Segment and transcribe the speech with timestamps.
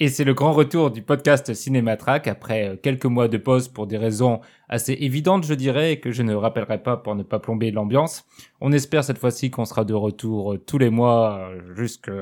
[0.00, 3.88] Et c'est le grand retour du podcast Cinématrack après euh, quelques mois de pause pour
[3.88, 7.40] des raisons assez évidentes, je dirais, et que je ne rappellerai pas pour ne pas
[7.40, 8.24] plomber l'ambiance.
[8.60, 12.12] On espère cette fois-ci qu'on sera de retour euh, tous les mois euh, jusqu'à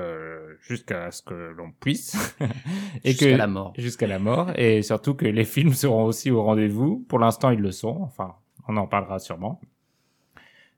[0.62, 2.16] jusqu'à ce que l'on puisse.
[3.04, 3.74] et jusqu'à la mort.
[3.76, 4.52] Jusqu'à la mort.
[4.56, 7.04] Et surtout que les films seront aussi au rendez-vous.
[7.10, 7.98] Pour l'instant, ils le sont.
[8.00, 8.36] Enfin,
[8.68, 9.60] on en parlera sûrement.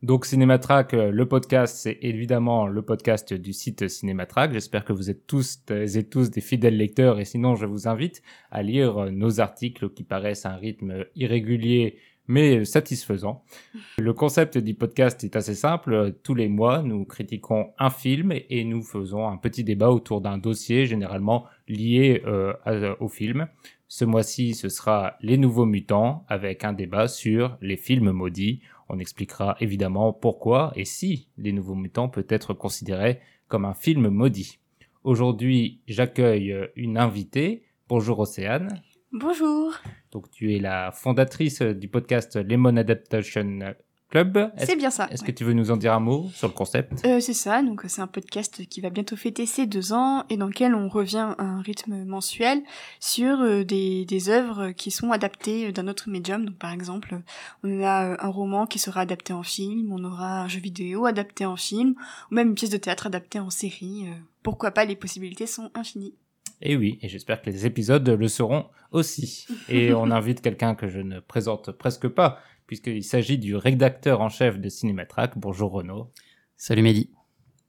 [0.05, 4.53] Donc Cinématrack, euh, le podcast, c'est évidemment le podcast du site Cinématrack.
[4.53, 8.23] J'espère que vous êtes tous et tous des fidèles lecteurs et sinon je vous invite
[8.53, 11.99] à lire euh, nos articles qui paraissent à un rythme irrégulier
[12.29, 13.43] mais satisfaisant.
[13.99, 16.15] Le concept du podcast est assez simple.
[16.23, 20.39] Tous les mois, nous critiquons un film et nous faisons un petit débat autour d'un
[20.39, 22.53] dossier généralement lié euh,
[23.01, 23.49] au film.
[23.89, 28.61] Ce mois-ci, ce sera Les Nouveaux Mutants avec un débat sur les films maudits.
[28.89, 34.09] On expliquera évidemment pourquoi et si Les Nouveaux Mutants peut être considéré comme un film
[34.09, 34.59] maudit.
[35.05, 37.65] Aujourd'hui, j'accueille une invitée.
[37.89, 38.83] Bonjour Océane.
[39.13, 39.73] Bonjour.
[40.11, 43.75] Donc tu es la fondatrice du podcast Lemon Adaptation
[44.11, 44.51] Club.
[44.57, 45.07] C'est bien ça.
[45.11, 47.05] Est-ce que tu veux nous en dire un mot sur le concept?
[47.05, 50.39] Euh, C'est ça, donc c'est un podcast qui va bientôt fêter ses deux ans et
[50.39, 52.63] dans lequel on revient à un rythme mensuel
[53.01, 56.47] sur euh, des, des œuvres qui sont adaptées d'un autre médium.
[56.47, 57.21] Donc par exemple,
[57.63, 61.05] on a euh, un roman qui sera adapté en film, on aura un jeu vidéo
[61.05, 61.95] adapté en film,
[62.31, 64.07] ou même une pièce de théâtre adaptée en série.
[64.43, 66.15] Pourquoi pas, les possibilités sont infinies.
[66.63, 69.47] Et oui, et j'espère que les épisodes le seront aussi.
[69.69, 72.39] Et on invite quelqu'un que je ne présente presque pas,
[72.69, 75.39] puisqu'il s'agit du rédacteur en chef de Cinématrack.
[75.39, 76.13] Bonjour Renaud.
[76.59, 77.11] Salut Mehdi.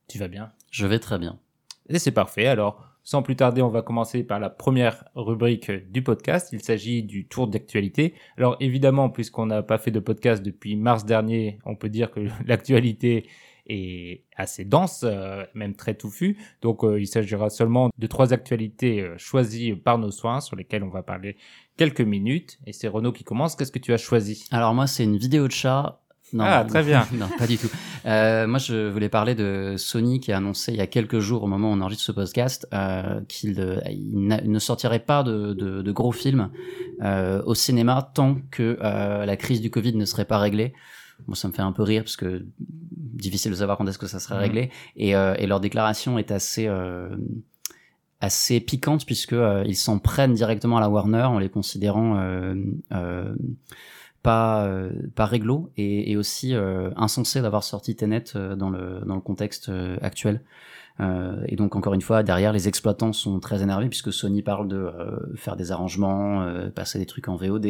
[0.09, 0.51] Tu vas bien?
[0.71, 1.39] Je vais très bien.
[1.87, 2.47] Et c'est parfait.
[2.47, 6.49] Alors, sans plus tarder, on va commencer par la première rubrique du podcast.
[6.51, 8.13] Il s'agit du tour d'actualité.
[8.37, 12.19] Alors évidemment, puisqu'on n'a pas fait de podcast depuis mars dernier, on peut dire que
[12.45, 13.25] l'actualité
[13.69, 16.37] est assez dense, euh, même très touffue.
[16.61, 20.83] Donc euh, il s'agira seulement de trois actualités euh, choisies par nos soins sur lesquelles
[20.83, 21.37] on va parler
[21.79, 22.59] quelques minutes.
[22.67, 23.55] Et c'est Renaud qui commence.
[23.55, 24.43] Qu'est-ce que tu as choisi?
[24.51, 26.01] Alors moi, c'est une vidéo de chat.
[26.33, 27.07] Non, ah, très bien.
[27.13, 27.69] non, pas du tout.
[28.05, 31.41] Euh, moi, je voulais parler de Sony qui a annoncé il y a quelques jours,
[31.41, 35.81] au moment où on enregistre ce podcast, euh, qu'il euh, ne sortirait pas de, de,
[35.81, 36.51] de gros films
[37.01, 40.73] euh, au cinéma tant que euh, la crise du Covid ne serait pas réglée.
[41.27, 44.07] Moi, ça me fait un peu rire parce que difficile de savoir quand est-ce que
[44.07, 44.41] ça serait mmh.
[44.41, 44.69] réglé.
[44.97, 46.67] Et, euh, et, leur déclaration est assez
[48.21, 52.55] assez piquante puisque euh, ils s'en prennent directement à la Warner en les considérant euh,
[52.91, 53.33] euh,
[54.21, 54.69] pas
[55.15, 56.53] pas réglo et, et aussi
[56.97, 58.25] insensé d'avoir sorti Tenet
[58.57, 59.71] dans le dans le contexte
[60.01, 60.41] actuel.
[60.99, 64.91] et donc encore une fois derrière les exploitants sont très énervés puisque Sony parle de
[65.37, 67.65] faire des arrangements, passer des trucs en VOD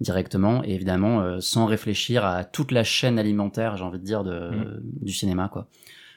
[0.00, 4.50] directement et évidemment sans réfléchir à toute la chaîne alimentaire j'ai envie de dire de,
[4.50, 4.80] mmh.
[5.02, 5.68] du cinéma quoi.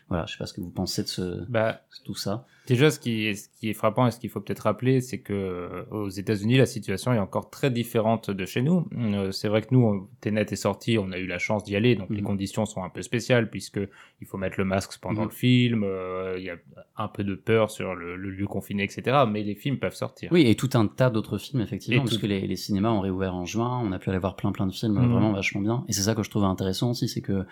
[0.10, 2.48] Voilà, je sais pas ce que vous pensez de ce bah, tout ça.
[2.68, 5.20] Déjà, ce qui est, ce qui est frappant et ce qu'il faut peut-être rappeler, c'est
[5.20, 8.88] que euh, aux États-Unis, la situation est encore très différente de chez nous.
[8.98, 11.96] Euh, c'est vrai que nous, Tenet est sorti, on a eu la chance d'y aller,
[11.96, 12.28] donc les mhm.
[12.28, 13.80] conditions sont un peu spéciales puisque
[14.22, 15.28] il faut mettre le masque pendant mhm.
[15.28, 16.58] le film, euh, il y a
[16.98, 19.26] un peu de peur sur le, lieu confiné, etc.
[19.30, 20.32] Mais les films peuvent sortir.
[20.32, 23.36] Oui, et tout un tas d'autres films effectivement, parce que les, les, cinémas ont réouvert
[23.36, 25.12] en juin, on a pu aller voir plein plein de films mhm.
[25.12, 25.84] vraiment vachement bien.
[25.88, 27.46] Et c'est ça que je trouve intéressant aussi, c'est que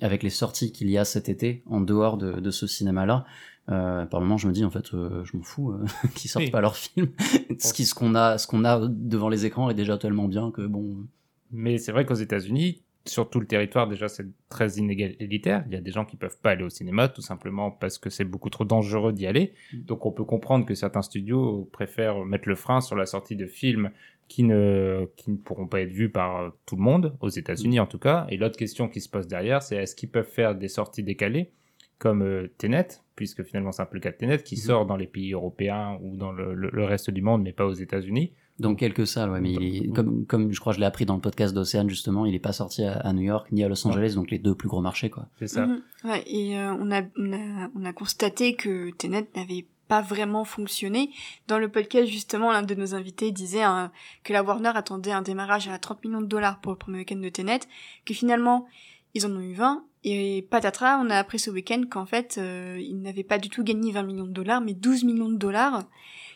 [0.00, 3.26] avec les sorties qu'il y a cet été en dehors de, de ce cinéma-là
[3.70, 5.84] euh, par moment, je me dis en fait, euh, je m'en fous euh,
[6.14, 7.08] qu'ils sortent pas leurs films.
[7.58, 11.06] ce qu'on a, ce qu'on a devant les écrans est déjà tellement bien que bon.
[11.52, 15.64] Mais c'est vrai qu'aux États-Unis, sur tout le territoire, déjà, c'est très inégalitaire.
[15.68, 18.10] Il y a des gens qui peuvent pas aller au cinéma, tout simplement parce que
[18.10, 19.52] c'est beaucoup trop dangereux d'y aller.
[19.72, 19.82] Mm.
[19.82, 23.46] Donc, on peut comprendre que certains studios préfèrent mettre le frein sur la sortie de
[23.46, 23.90] films
[24.28, 27.82] qui ne, qui ne pourront pas être vus par tout le monde, aux États-Unis mm.
[27.82, 28.26] en tout cas.
[28.28, 31.52] Et l'autre question qui se pose derrière, c'est est-ce qu'ils peuvent faire des sorties décalées
[31.98, 34.60] comme euh, Tenet, puisque finalement c'est un peu le cas de Tenet, qui mhm.
[34.60, 37.72] sort dans les pays européens ou dans le, le, reste du monde, mais pas aux
[37.72, 38.32] États-Unis.
[38.58, 41.14] Donc quelques salles, ouais, mais il est, comme, comme je crois je l'ai appris dans
[41.14, 44.12] le podcast d'Océane justement, il est pas sorti à, New York ni à Los Angeles,
[44.14, 45.26] donc les deux plus gros marchés, quoi.
[45.38, 45.66] C'est ça.
[45.66, 45.82] Mhm.
[46.04, 50.44] Ouais, et euh, on, a, on, a, on a constaté que Tenet n'avait pas vraiment
[50.44, 51.10] fonctionné.
[51.48, 53.92] Dans le podcast, justement, l'un de nos invités disait hein,
[54.24, 57.16] que la Warner attendait un démarrage à 30 millions de dollars pour le premier week-end
[57.16, 57.60] de Tenet,
[58.04, 58.66] que finalement,
[59.14, 62.78] ils en ont eu 20, et patatras, on a appris ce week-end qu'en fait, euh,
[62.80, 65.82] ils n'avaient pas du tout gagné 20 millions de dollars, mais 12 millions de dollars.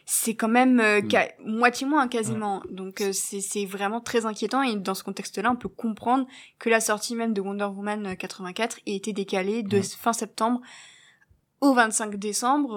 [0.05, 1.57] C'est quand même euh, mm.
[1.57, 2.65] moitié moins quasiment.
[2.69, 6.27] Donc euh, c'est vraiment très inquiétant et dans ce contexte-là, on peut comprendre
[6.59, 10.61] que la sortie même de Wonder Woman 84 ait été décalée de fin septembre
[11.61, 12.75] au 25 décembre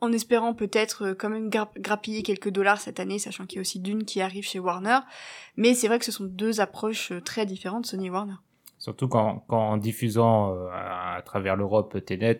[0.00, 3.80] en espérant peut-être quand même grappiller quelques dollars cette année, sachant qu'il y a aussi
[3.80, 5.00] Dune qui arrive chez Warner.
[5.56, 8.36] Mais c'est vrai que ce sont deux approches très différentes, Sony et Warner.
[8.80, 12.38] Surtout qu'en diffusant euh, à, travers l'Europe Ténet,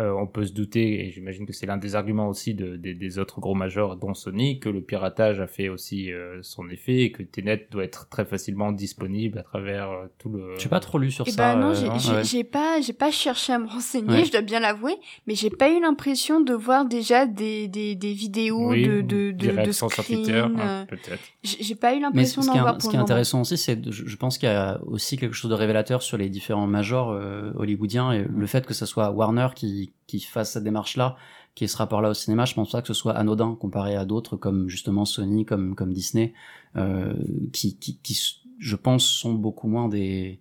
[0.00, 2.94] Euh, on peut se douter, et j'imagine que c'est l'un des arguments aussi de, des-
[2.94, 6.98] des autres gros majors, dont Sony, que le piratage a fait aussi euh, son effet
[7.00, 10.54] et que Tenet doit être très facilement disponible à travers euh, tout le.
[10.56, 11.54] J'ai pas trop lu sur Eh ça.
[11.56, 11.98] ben non, euh, j'ai ouais.
[12.22, 14.24] j'ai- j'ai pas, j'ai pas cherché à me renseigner, Ouais.
[14.24, 14.94] je dois bien l'avouer,
[15.26, 19.32] mais j'ai pas eu l'impression de voir déjà des, des, des vidéos Oui, de, de,
[19.32, 21.18] des de, de screen, Twitter, hein, euh, peut-être.
[21.42, 23.74] J'ai j'ai pas eu l'impression ce d'en voir ce pour qui est intéressant aussi, c'est,
[23.74, 26.66] de- je je pense qu'il y a aussi quelque chose de révélateur sur les différents
[26.68, 31.16] majors euh, hollywoodiens et le fait que ce soit Warner qui, qui fasse cette démarche-là,
[31.54, 34.04] qui est ce rapport-là au cinéma, je pense pas que ce soit anodin comparé à
[34.04, 36.32] d'autres comme justement Sony, comme, comme Disney,
[36.76, 37.14] euh,
[37.52, 38.18] qui, qui, qui,
[38.58, 40.40] je pense, sont beaucoup moins des,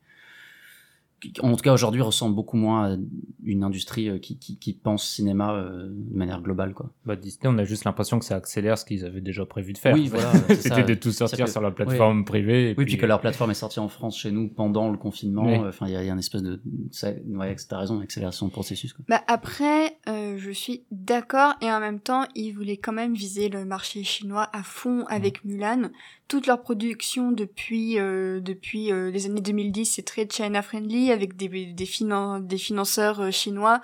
[1.42, 2.98] en tout cas aujourd'hui ressemblent beaucoup moins à
[3.44, 6.92] une industrie euh, qui, qui, qui pense cinéma euh, de manière globale, quoi.
[7.06, 9.78] Bah, Disney, on a juste l'impression que ça accélère ce qu'ils avaient déjà prévu de
[9.80, 9.96] faire.
[9.96, 10.32] Oui, voilà.
[10.60, 12.72] C'était de tout sortir que- sur la plateforme privée.
[12.72, 15.44] et Oui, puis que leur plateforme est sortie en France chez nous pendant le confinement.
[15.46, 15.56] Oui.
[15.56, 16.62] euh, Enfin, il y, a- il y a une espèce de,
[16.92, 18.94] ça, ouais, t'as raison, accélération de processus.
[18.94, 19.04] Quoi.
[19.10, 23.50] Bah après, euh, je suis d'accord et en même temps, ils voulaient quand même viser
[23.50, 25.90] le marché chinois à fond avec Mulan.
[26.28, 31.38] Toute leur production depuis euh, depuis euh, les années 2010, c'est très China friendly avec
[31.38, 33.82] des des, finan- des financeurs euh, chinois.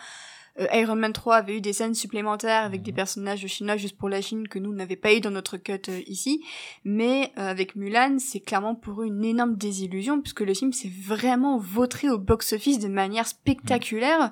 [0.59, 4.09] Euh, Iron Man 3 avait eu des scènes supplémentaires avec des personnages chinois juste pour
[4.09, 6.43] la Chine que nous n'avons pas eu dans notre cut euh, ici.
[6.83, 10.91] Mais euh, avec Mulan, c'est clairement pour eux une énorme désillusion puisque le film s'est
[11.01, 14.31] vraiment vautré au box-office de manière spectaculaire.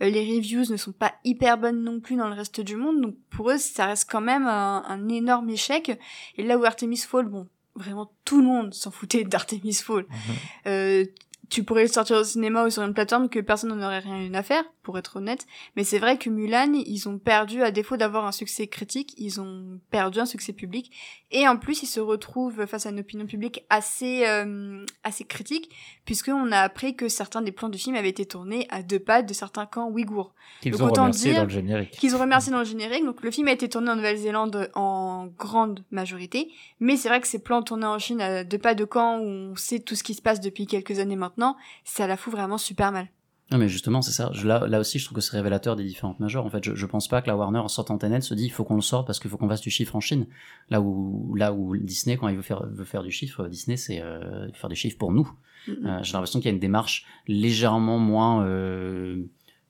[0.00, 3.00] Euh, les reviews ne sont pas hyper bonnes non plus dans le reste du monde,
[3.00, 5.98] donc pour eux, ça reste quand même un, un énorme échec.
[6.36, 10.04] Et là où Artemis Fall, bon, vraiment tout le monde s'en foutait d'Artemis Fall.
[10.08, 10.34] Mhm.
[10.66, 11.04] Euh,
[11.50, 14.32] tu pourrais le sortir au cinéma ou sur une plateforme que personne n'en aurait rien
[14.34, 15.46] à faire, pour être honnête.
[15.76, 19.40] Mais c'est vrai que Mulan, ils ont perdu, à défaut d'avoir un succès critique, ils
[19.40, 20.90] ont perdu un succès public.
[21.32, 25.70] Et en plus, ils se retrouvent face à une opinion publique assez, euh, assez critique,
[26.04, 29.22] puisqu'on a appris que certains des plans du film avaient été tournés à deux pas
[29.22, 31.90] de certains camps ouïghours Qu'ils ont remercié dire dans le générique.
[31.90, 33.04] qu'ils ont remercié dans le générique.
[33.04, 37.26] Donc le film a été tourné en Nouvelle-Zélande en grande majorité, mais c'est vrai que
[37.26, 40.02] ces plans tournés en Chine à deux pas de camp où on sait tout ce
[40.02, 41.39] qui se passe depuis quelques années maintenant,
[41.84, 43.08] ça la fout vraiment super mal.
[43.52, 44.30] Non, mais justement, c'est ça.
[44.32, 46.46] Je- là, là aussi, je trouve que c'est révélateur des différentes majors.
[46.46, 48.50] En fait, je, je pense pas que la Warner, en sortant Tenet, se dit il
[48.50, 50.26] faut qu'on le sorte parce qu'il faut qu'on fasse du chiffre en Chine.
[50.68, 54.00] Là où, là où Disney, quand il veut faire, veut faire du chiffre, Disney, c'est
[54.00, 55.28] euh, faire des chiffres pour nous.
[55.68, 59.24] Euh, J'ai l'impression qu'il y a une démarche légèrement moins euh,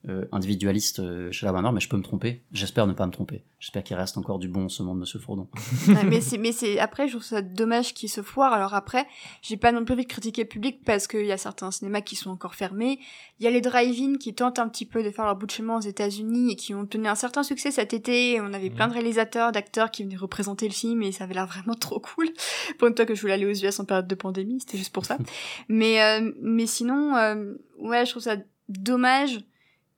[0.09, 2.41] euh, individualiste euh, chez la Warner, mais je peux me tromper.
[2.51, 3.43] J'espère ne pas me tromper.
[3.59, 5.47] J'espère qu'il reste encore du bon en ce monde, Monsieur Fourdon.
[5.87, 8.53] Ouais, mais c'est, mais c'est, après, je trouve ça dommage qu'ils se foirent.
[8.53, 9.05] Alors après,
[9.43, 12.01] j'ai pas non plus envie de critiquer le public parce qu'il y a certains cinémas
[12.01, 12.99] qui sont encore fermés.
[13.39, 15.51] Il y a les drive-in qui tentent un petit peu de faire leur bout de
[15.51, 18.41] chemin aux États-Unis et qui ont tenu un certain succès cet été.
[18.41, 21.45] On avait plein de réalisateurs, d'acteurs qui venaient représenter le film et ça avait l'air
[21.45, 22.29] vraiment trop cool.
[22.79, 24.93] Pour une fois que je voulais aller aux US en période de pandémie, c'était juste
[24.93, 25.19] pour ça.
[25.67, 28.37] mais, euh, mais sinon, euh, ouais, je trouve ça
[28.67, 29.39] dommage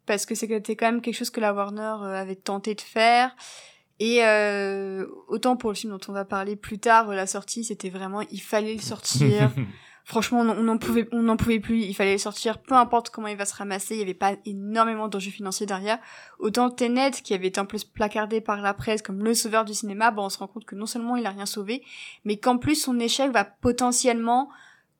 [0.05, 3.35] parce que c'était quand même quelque chose que la Warner euh, avait tenté de faire.
[3.99, 7.63] Et euh, autant pour le film dont on va parler plus tard, euh, la sortie,
[7.63, 9.51] c'était vraiment, il fallait le sortir.
[10.05, 11.79] Franchement, on n'en pouvait, on n'en pouvait plus.
[11.83, 13.95] Il fallait le sortir, peu importe comment il va se ramasser.
[13.95, 15.97] Il y avait pas énormément d'enjeux financiers derrière.
[16.39, 19.73] Autant Tenet, qui avait été un peu placardé par la presse comme le sauveur du
[19.73, 21.83] cinéma, bon, on se rend compte que non seulement il a rien sauvé,
[22.25, 24.49] mais qu'en plus son échec va potentiellement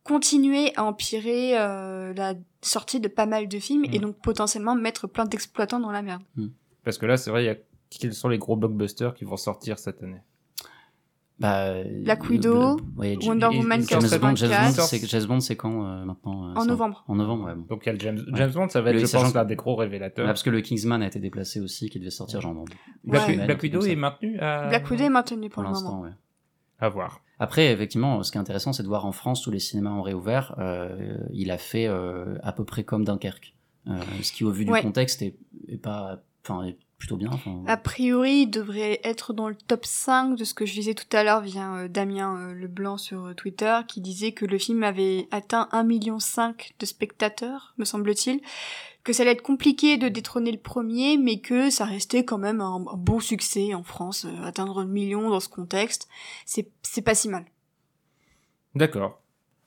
[0.04, 4.02] continuer à empirer euh, la sortie de pas mal de films et Mm.
[4.02, 6.22] donc potentiellement mettre plein d'exploitants dans la merde.
[6.84, 7.56] Parce que là, c'est vrai, il y a...
[7.90, 10.22] quels sont les gros blockbusters qui vont sortir cette année?
[11.40, 15.26] Bah, Black le- Widow, le- ouais, Wonder Woman James Bond, James 84 Bond, c'est James
[15.26, 17.04] Bond, c'est quand euh, maintenant euh, en ça- novembre.
[17.08, 17.56] En novembre, ouais.
[17.56, 17.66] Bon.
[17.70, 19.44] Donc il y a le James, James Bond, ça va être, Le- je pense, l'un
[19.44, 20.28] des gros révélateurs.
[20.28, 22.66] Parce que le Kingsman a été déplacé aussi, qui devait sortir genre dans
[23.04, 24.68] Black, Widow est maintenu à...
[24.70, 25.82] Black Widow est maintenu pour, pour le moment.
[25.82, 26.12] l'instant, ouais.
[26.84, 27.22] À voir.
[27.40, 30.02] Après, effectivement, ce qui est intéressant, c'est de voir en France tous les cinémas ont
[30.02, 30.54] réouvert.
[30.60, 33.56] Euh, il a fait euh, à peu près comme Dunkerque,
[33.88, 35.38] euh, ce qui, au vu du contexte, est,
[35.70, 37.30] est pas, enfin, plutôt bien.
[37.68, 41.08] A priori, il devrait être dans le top 5 de ce que je disais tout
[41.16, 45.86] à l'heure via Damien Leblanc sur Twitter, qui disait que le film avait atteint 1,5
[45.86, 48.42] million de spectateurs, me semble-t-il,
[49.04, 52.62] que ça allait être compliqué de détrôner le premier, mais que ça restait quand même
[52.62, 54.26] un, un bon succès en France.
[54.26, 56.08] Euh, atteindre le million dans ce contexte,
[56.46, 57.46] c'est c'est pas si mal.
[58.76, 59.20] D'accord.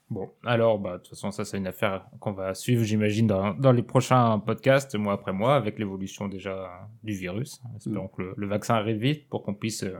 [0.08, 3.54] Bon, alors, bah, de toute façon, ça, c'est une affaire qu'on va suivre, j'imagine, dans,
[3.54, 7.60] dans les prochains podcasts, mois après mois, avec l'évolution déjà du virus.
[7.76, 9.98] Espérons que le, le vaccin arrive vite pour qu'on puisse euh,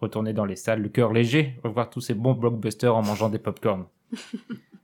[0.00, 3.38] retourner dans les salles, le cœur léger, revoir tous ces bons blockbusters en mangeant des
[3.38, 3.84] popcorn.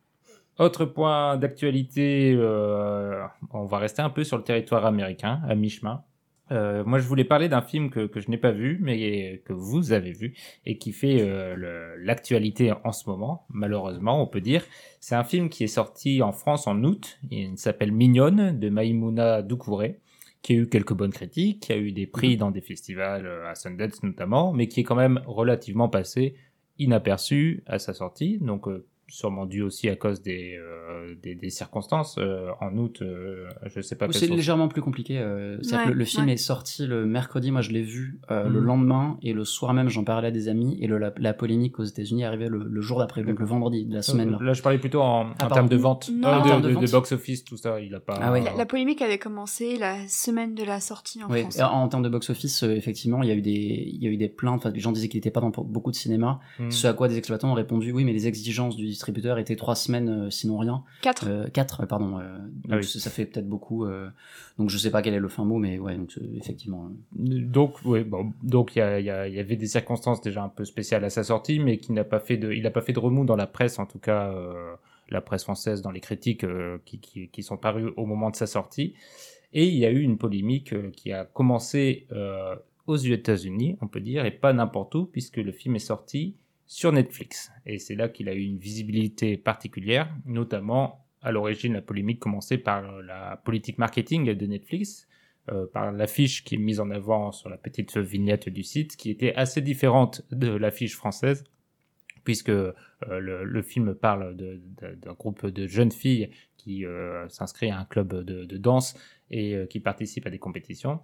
[0.58, 3.22] Autre point d'actualité, euh,
[3.52, 6.02] on va rester un peu sur le territoire américain, à mi-chemin.
[6.50, 9.52] Euh, moi, je voulais parler d'un film que, que je n'ai pas vu, mais que
[9.52, 10.34] vous avez vu,
[10.64, 14.64] et qui fait euh, l'actualité en ce moment, malheureusement, on peut dire.
[14.98, 19.42] C'est un film qui est sorti en France en août, il s'appelle Mignonne, de Maïmouna
[19.42, 20.00] Doucouré,
[20.42, 22.36] qui a eu quelques bonnes critiques, qui a eu des prix Mhm.
[22.38, 26.34] dans des festivals, euh, à Sundance notamment, mais qui est quand même relativement passé
[26.78, 28.38] inaperçu à sa sortie.
[28.38, 32.16] Donc, euh, sûrement dû aussi à cause des, euh, des, des circonstances.
[32.18, 35.18] Euh, en août, euh, je sais pas C'est légèrement plus compliqué.
[35.18, 36.34] euh, que Ouais, le, le film ouais.
[36.34, 38.66] est sorti le mercredi, moi je l'ai vu euh, le Mhm.
[38.66, 41.78] lendemain, et le soir même j'en parlais à des amis, et le- la, la polémique
[41.78, 44.36] aux États-Unis est arrivée le, le jour d'après, donc le vendredi de la semaine.
[44.40, 46.28] Euh, Là, je parlais plutôt en, en termes de vente, Non.
[46.28, 46.84] Euh, de, termes de de- vente.
[46.84, 47.80] de box-office, tout ça.
[47.80, 48.18] Il a pas.
[48.20, 48.42] Ah oui.
[48.44, 51.58] La, la polémique avait commencé la semaine de la sortie en France.
[51.60, 54.10] en, en termes de box-office, euh, effectivement, il y a eu des, il y a
[54.10, 54.58] eu des plaintes.
[54.58, 56.40] Enfin, les gens disaient qu'il n'était pas dans beaucoup de cinéma.
[56.58, 56.70] Hmm.
[56.70, 59.76] Ce à quoi des exploitants ont répondu, oui, mais les exigences du distributeur étaient trois
[59.76, 60.82] semaines, euh, sinon rien.
[61.02, 61.26] 4.
[61.28, 62.18] Euh, quatre, pardon.
[62.18, 62.84] euh, donc Ah oui.
[62.84, 63.84] ça, fait peut-être beaucoup.
[63.84, 64.08] euh,
[64.58, 66.90] donc je sais pas quel est le fin mot, mais ouais, donc euh, effectivement.
[67.12, 70.42] Donc, bon, donc il y, a- il y, a- il y avait des circonstances déjà
[70.42, 72.80] un peu spéciales à sa sortie, mais qui n'a pas fait de, il n'a pas
[72.82, 74.74] fait de remous dans la presse, en tout cas euh,
[75.10, 78.36] la presse française, dans les critiques euh, qui, qui, qui sont parues au moment de
[78.36, 78.94] sa sortie.
[79.54, 82.56] Et il y a eu une polémique euh, qui a commencé euh,
[82.88, 86.34] aux États-Unis, on peut dire, et pas n'importe où, puisque le film est sorti
[86.68, 87.50] sur Netflix.
[87.66, 92.58] Et c'est là qu'il a eu une visibilité particulière, notamment à l'origine la polémique commençait
[92.58, 95.08] par la politique marketing de Netflix,
[95.50, 99.10] euh, par l'affiche qui est mise en avant sur la petite vignette du site, qui
[99.10, 101.42] était assez différente de l'affiche française,
[102.22, 102.72] puisque euh,
[103.02, 108.44] le, film parle d'un groupe de jeunes filles qui euh, s'inscrit à un club de,
[108.44, 108.94] de danse
[109.30, 111.00] et euh, qui participe à des compétitions.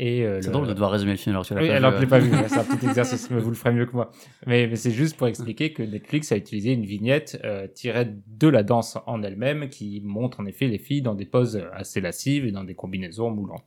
[0.00, 1.68] Et, euh, C'est le- drôle de devoir résumer le film alors que tu l'as oui,
[1.68, 3.72] pas alors vu, je l'ai pas vu, c'est un petit exercice, mais vous le ferez
[3.72, 4.10] mieux que moi.
[4.46, 8.48] Mais, mais c'est juste pour expliquer que Netflix a utilisé une vignette euh, tirée de
[8.48, 12.44] la danse en elle-même qui montre en effet les filles dans des poses assez lascives
[12.44, 13.64] et dans des combinaisons moulantes.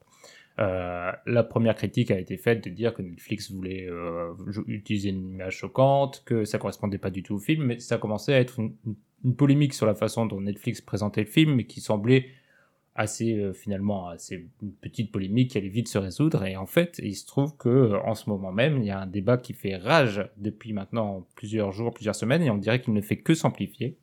[0.60, 4.34] Euh, la première critique a été faite de dire que Netflix voulait euh,
[4.68, 8.34] utiliser une image choquante, que ça correspondait pas du tout au film, mais ça commençait
[8.34, 11.64] à être une, une- une polémique sur la façon dont Netflix présentait le film, mais
[11.66, 12.28] qui semblait
[12.98, 16.44] assez euh, finalement assez une petite polémique qui allait vite se résoudre.
[16.44, 19.00] Et en fait il se trouve que euh, en ce moment même il y a
[19.00, 22.94] un débat qui fait rage depuis maintenant plusieurs jours plusieurs semaines et on dirait qu'il
[22.94, 23.98] ne fait que s'amplifier.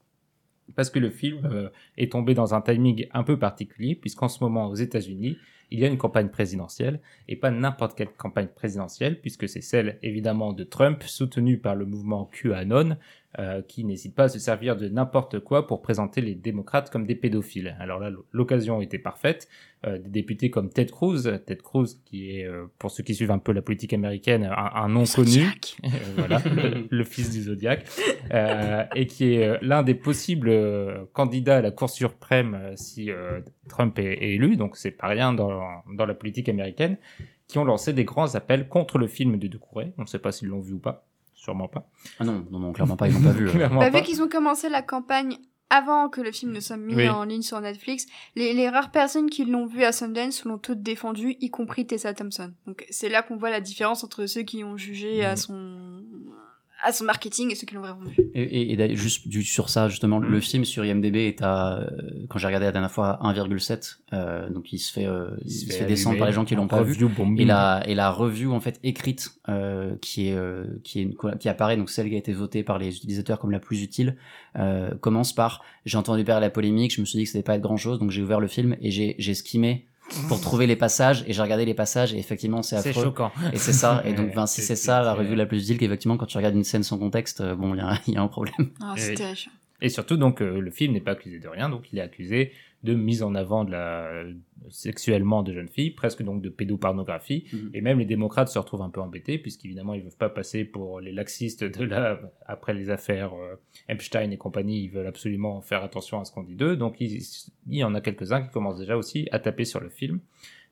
[0.77, 4.43] Parce que le film euh, est tombé dans un timing un peu particulier puisqu'en ce
[4.43, 5.37] moment aux États-Unis
[5.71, 9.99] il y a une campagne présidentielle et pas n'importe quelle campagne présidentielle puisque c'est celle
[10.03, 12.97] évidemment de Trump soutenue par le mouvement QAnon
[13.39, 17.07] euh, qui n'hésite pas à se servir de n'importe quoi pour présenter les démocrates comme
[17.07, 17.77] des pédophiles.
[17.81, 19.49] Alors là, l'occasion était parfaite.
[19.87, 23.33] Euh, des députés comme Ted Cruz, Ted Cruz qui est, euh, pour ceux qui suivent
[23.33, 25.77] un peu la politique américaine, un, un nom connu, Zodiac.
[25.85, 27.85] Euh, voilà, le, le fils du Zodiac,
[28.33, 30.51] euh, et qui est l'un des possibles
[31.13, 35.35] candidats à la Cour suprême si euh, Trump est, est élu, donc c'est pas rien
[35.35, 35.61] dans,
[35.93, 36.97] dans la politique américaine,
[37.47, 39.93] qui ont lancé des grands appels contre le film de Doucouré.
[39.99, 41.05] On ne sait pas s'ils l'ont vu ou pas,
[41.45, 41.89] sûrement pas.
[42.19, 43.47] Ah non, non, non, clairement pas, ils l'ont pas vu.
[43.49, 43.51] euh.
[43.53, 43.99] Clairement Bah, pas.
[43.99, 45.37] vu qu'ils ont commencé la campagne
[45.71, 47.09] avant que le film ne soit mis Oui.
[47.09, 50.83] en ligne sur Netflix, les, les rares personnes qui l'ont vu à Sundance l'ont toutes
[50.83, 52.53] défendu, y compris Tessa Thompson.
[52.67, 55.37] Donc c'est là qu'on voit la différence entre ceux qui ont jugé à Mhm.
[55.37, 56.03] son
[56.85, 58.17] à son marketing et ceux qui l'ont vraiment vu.
[58.35, 60.33] Et, et, juste du, sur ça, justement, Mm.
[60.33, 61.87] le film sur IMDb est à, euh,
[62.29, 63.99] quand j'ai regardé la dernière fois, 1,7.
[64.13, 66.69] Euh, donc il se fait, euh, il, se fait, descendre par les gens qui l'ont
[66.69, 66.95] pas vu.
[67.07, 67.41] bombing.
[67.41, 71.15] Et la, et la review en fait écrite euh, qui est euh, qui est une,
[71.39, 74.17] qui apparaît donc celle qui a été votée par les utilisateurs comme la plus utile
[74.57, 77.43] euh, commence par j'ai entendu parler de la polémique je me suis dit que c'était
[77.43, 79.87] pas être grand chose donc j'ai ouvert le film et j'ai j'ai skimmé
[80.29, 83.33] pour trouver les passages et j'ai regardé les passages et effectivement c'est C'est affreux choquant.
[83.53, 85.63] et c'est ça et donc ben, si c'est- c'est ça la c'est- revue la plus
[85.63, 88.15] utile qu'effectivement quand tu regardes une scène sans contexte euh, bon il y a, il
[88.15, 89.53] y a un problème Ah, Et- c'est terrifiant.
[89.81, 92.53] Et surtout, donc, euh, le film n'est pas accusé de rien, donc il est accusé
[92.85, 94.25] de mise en avant de la
[94.71, 97.45] sexuellement de jeunes filles, presque donc de pédopornographie.
[97.53, 97.71] Mhm.
[97.75, 100.65] Et même les démocrates se retrouvent un peu embêtés, puisqu'évidemment, ils ne veulent pas passer
[100.65, 103.57] pour les laxistes de la, après les affaires euh,
[103.89, 106.77] Epstein et compagnie, ils veulent absolument faire attention à ce qu'on dit d'eux.
[106.77, 107.23] Donc, il,
[107.69, 110.21] il y en a quelques-uns qui commencent déjà aussi à taper sur le film.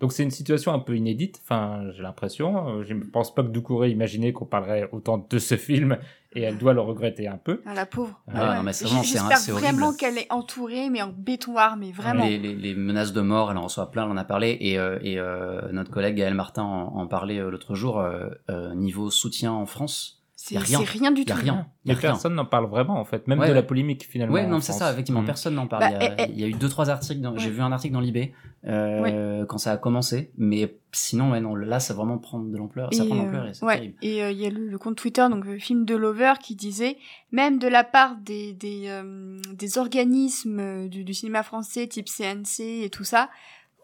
[0.00, 2.68] Donc, c'est une situation un peu inédite, enfin, j'ai l'impression.
[2.68, 5.96] Euh, Je ne pense pas que Doucouré imaginait qu'on parlerait autant de ce film,
[6.34, 7.60] et elle doit le regretter un peu.
[7.66, 8.20] Ah, la pauvre.
[8.32, 11.08] Ah, non, mais c'est vraiment- c'est un- c'est J'espère vraiment qu'elle est entourée, mais en
[11.08, 12.24] béton armé, vraiment.
[12.26, 14.78] Les, les, les menaces de mort, elle en reçoit plein, elle en a parlé, et,
[14.78, 18.74] euh, et euh, notre collègue Gaël Martin en, en parlait euh, l'autre jour, euh, euh,
[18.74, 20.78] niveau soutien en France, C'est rien.
[20.80, 21.40] c'est rien du il y a tout.
[21.40, 21.54] rien.
[21.54, 22.00] Y a Mais rien.
[22.00, 24.34] personne n'en parle vraiment, en fait, même Ouais, de la polémique finalement.
[24.34, 25.26] Ouais, non, c'est ça, effectivement, Mm.
[25.26, 25.82] personne n'en parle.
[25.82, 26.32] Bah, il, y a, eh, eh.
[26.32, 28.32] il y a eu deux, trois articles, dans- j'ai vu un article dans l'IB
[28.66, 32.56] euh, quand ça a commencé, mais sinon, ouais, non, là, ça va vraiment prendre de
[32.56, 33.74] l'ampleur, ça Et, prend de euh, l'ampleur et c'est ouais.
[33.76, 33.94] terrible.
[34.02, 36.56] Et euh, il y a le, le compte Twitter, donc le film de Lover, qui
[36.56, 36.96] disait,
[37.30, 42.82] même de la part des, des, euh, des organismes du, du cinéma français, type CNC
[42.84, 43.30] et tout ça,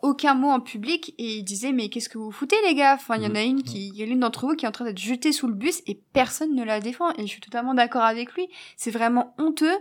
[0.03, 2.95] aucun mot en public, et il disait, mais qu'est-ce que vous foutez, les gars?
[2.95, 4.69] Enfin, il y en a une qui, il y a l'une d'entre vous qui est
[4.69, 7.41] en train d'être jetée sous le bus, et personne ne la défend, et je suis
[7.41, 8.49] totalement d'accord avec lui.
[8.77, 9.77] C'est vraiment honteux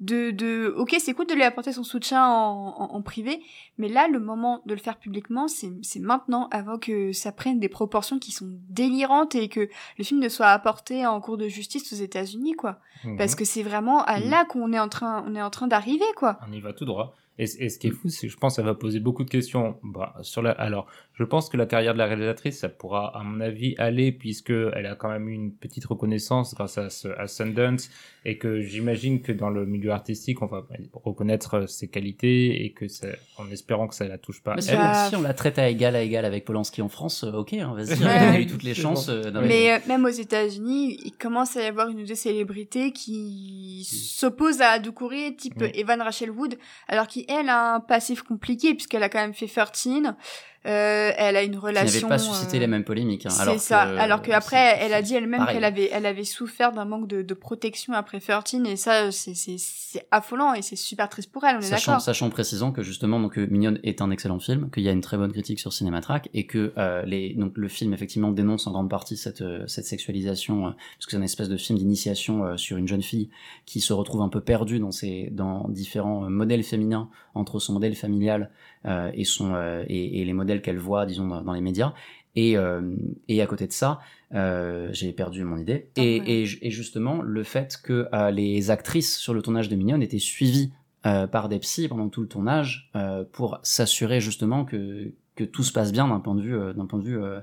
[0.00, 3.42] de, de ok c'est cool de lui apporter son soutien en, en, privé
[3.78, 7.58] mais là le moment de le faire publiquement c'est c'est maintenant avant que ça prenne
[7.58, 11.48] des proportions qui sont délirantes et que le film ne soit apporté en cours de
[11.48, 13.16] justice aux États-Unis quoi Mhm.
[13.16, 14.30] parce que c'est vraiment à Mhm.
[14.30, 16.84] là qu'on est en train on est en train d'arriver quoi On y va tout
[16.84, 17.16] droit.
[17.38, 19.24] Et, et ce qui est fou, c'est que je pense que ça va poser beaucoup
[19.24, 19.78] de questions.
[19.82, 23.22] Bah, sur la, alors, je pense que la carrière de la réalisatrice, ça pourra, à
[23.22, 27.08] mon avis, aller, puisque elle a quand même eu une petite reconnaissance grâce à, ce-
[27.08, 27.90] à Sundance,
[28.24, 32.88] et que j'imagine que dans le milieu artistique, on va reconnaître ses qualités, et que
[32.88, 33.06] ça,
[33.38, 34.54] en espérant que ça la touche pas.
[34.56, 34.76] Mais elle.
[34.76, 37.52] ça- si on la traite à égal à égal avec Polanski en France, euh, ok,
[37.54, 38.04] hein, vas-y, Ouais.
[38.04, 39.08] on a eu toutes les chances.
[39.08, 42.04] euh, dans les- Mais euh, même aux États-Unis, il commence à y avoir une ou
[42.06, 45.70] deux célébrités qui s'opposent à Doucouré, type Oui.
[45.74, 46.56] Evan Rachel Wood,
[46.88, 50.14] alors qu'elle a un passif compliqué puisqu'elle a quand même fait 13.
[50.66, 52.08] Euh, elle a une qui relation.
[52.08, 53.24] n'avait pas suscité euh, les mêmes polémiques.
[53.26, 53.86] hein, C'est alors ça.
[53.86, 56.84] que, alors que après, c'est- elle a dit elle-même qu'elle avait, elle avait souffert d'un
[56.84, 59.36] manque de, de protection après 13 et ça, c'est,
[60.10, 61.56] affolant et c'est super triste pour elle.
[61.56, 64.82] On est Sachant, sachant précisant que justement donc euh, Mignonne est un excellent film, qu'il
[64.82, 67.94] y a une très bonne critique sur Cinématrack et que euh, les donc le film
[67.94, 71.56] effectivement dénonce en grande partie cette euh, cette sexualisation parce que c'est une espèce de
[71.56, 73.30] film d'initiation euh, sur une jeune fille
[73.64, 77.94] qui se retrouve un peu perdue dans ses dans différents modèles féminins entre son modèle
[77.94, 78.50] familial
[78.84, 81.92] et son euh, et, et les modèles qu'elle voit disons dans, dans les médias
[82.36, 82.80] et euh,
[83.28, 84.00] et à côté de ça
[84.34, 86.30] euh, j'ai perdu mon idée et, Ouais.
[86.30, 90.02] et, ju- et justement le fait que euh, les actrices sur le tournage de Mignonne
[90.02, 90.70] étaient suivies
[91.06, 95.62] euh, par des psys pendant tout le tournage euh, pour s'assurer justement que que tout
[95.62, 97.40] se passe bien d'un point de vue euh, d'un point de vue euh,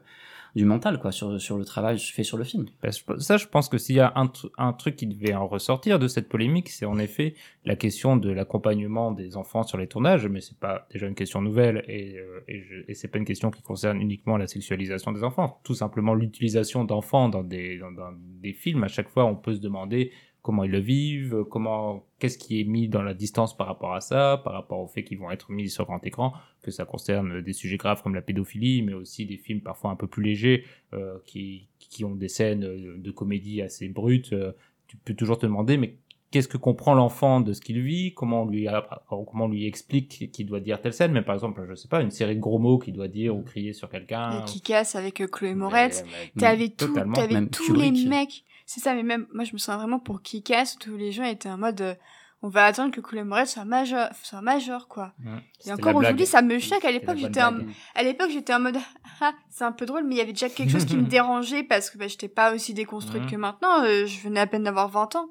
[0.55, 2.65] du mental quoi sur sur le travail fait sur le film.
[2.81, 5.47] Que ça, je pense que s'il y a un, tr- un truc qui devait en
[5.47, 7.35] ressortir de cette polémique, c'est en effet
[7.65, 11.41] la question de l'accompagnement des enfants sur les tournages, mais c'est pas déjà une question
[11.41, 15.59] nouvelle et, euh, et, c'est pas une question qui concerne uniquement la sexualisation des enfants.
[15.63, 18.83] Tout simplement l'utilisation d'enfants dans des, dans des films.
[18.83, 20.12] À chaque fois, on peut se demander
[20.45, 23.99] comment ils le vivent, comment, qu'est-ce qui est mis dans la distance par rapport à
[23.99, 27.41] ça, par rapport au fait qu'ils vont être mis sur grand écran, que ça concerne
[27.41, 30.63] des sujets graves comme la pédophilie, mais aussi des films parfois un peu plus légers
[30.93, 32.60] euh, qui, qui ont des scènes
[33.01, 34.34] de comédie assez brutes.
[34.34, 34.51] euh,
[34.86, 35.97] tu peux toujours te demander, mais
[36.29, 38.13] qu'est-ce que comprend l'enfant de ce qu'il vit?
[38.13, 38.67] Comment on lui,
[39.10, 41.12] comment on lui explique qu'il doit dire telle scène?
[41.12, 43.41] Mais par exemple, je sais pas, une série de gros mots qu'il doit dire ou
[43.41, 44.43] crier sur quelqu'un.
[44.45, 46.03] Qui casse avec euh, Chloé Moretz.
[46.38, 48.43] T'avais tout, Même tous les mecs.
[48.65, 51.23] C'est ça, mais même, moi, je me sens vraiment pour Kick-Ass, où tous les gens
[51.23, 51.95] étaient en mode, euh,
[52.41, 55.13] on va attendre que Chloé Moretz soit majeur, soit majeur, quoi.
[55.19, 55.38] Mmh.
[55.67, 56.84] Et encore aujourd'hui, ça me choque.
[56.86, 57.67] À l'époque, j'étais en, blague.
[57.95, 58.78] à l'époque, j'étais en mode,
[59.21, 61.63] ah, c'est un peu drôle, mais il y avait déjà quelque chose qui me dérangeait
[61.63, 63.32] parce que bah, j'étais pas aussi déconstruite Mhm.
[63.32, 63.84] que maintenant.
[63.84, 65.30] euh, je venais à peine d'avoir 20 ans.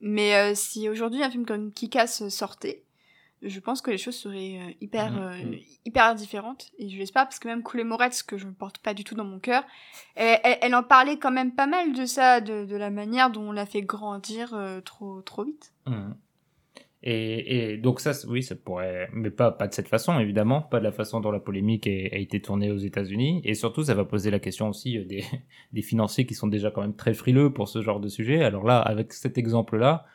[0.00, 2.84] Mais euh, si aujourd'hui un film comme Kick-Ass sortait,
[3.42, 5.18] je pense que les choses seraient euh, hyper, Mhm.
[5.52, 6.70] euh, hyper différentes.
[6.78, 9.14] Et je l'espère parce que même Chloé Moretz, que je ne porte pas du tout
[9.14, 9.64] dans mon cœur,
[10.16, 13.30] elle, elle- elle en parlait quand même pas mal de ça, de, de la manière
[13.30, 15.72] dont on l'a fait grandir euh, trop, trop vite.
[15.86, 16.16] Mhm.
[17.04, 20.80] Et, et donc ça, oui, ça pourrait, mais pas pas de cette façon évidemment, pas
[20.80, 23.40] de la façon dont la polémique a, a été tournée aux États-Unis.
[23.44, 25.22] Et surtout, ça va poser la question aussi des,
[25.72, 28.42] des financiers qui sont déjà quand même très frileux pour ce genre de sujet.
[28.42, 30.06] Alors là, avec cet exemple-là,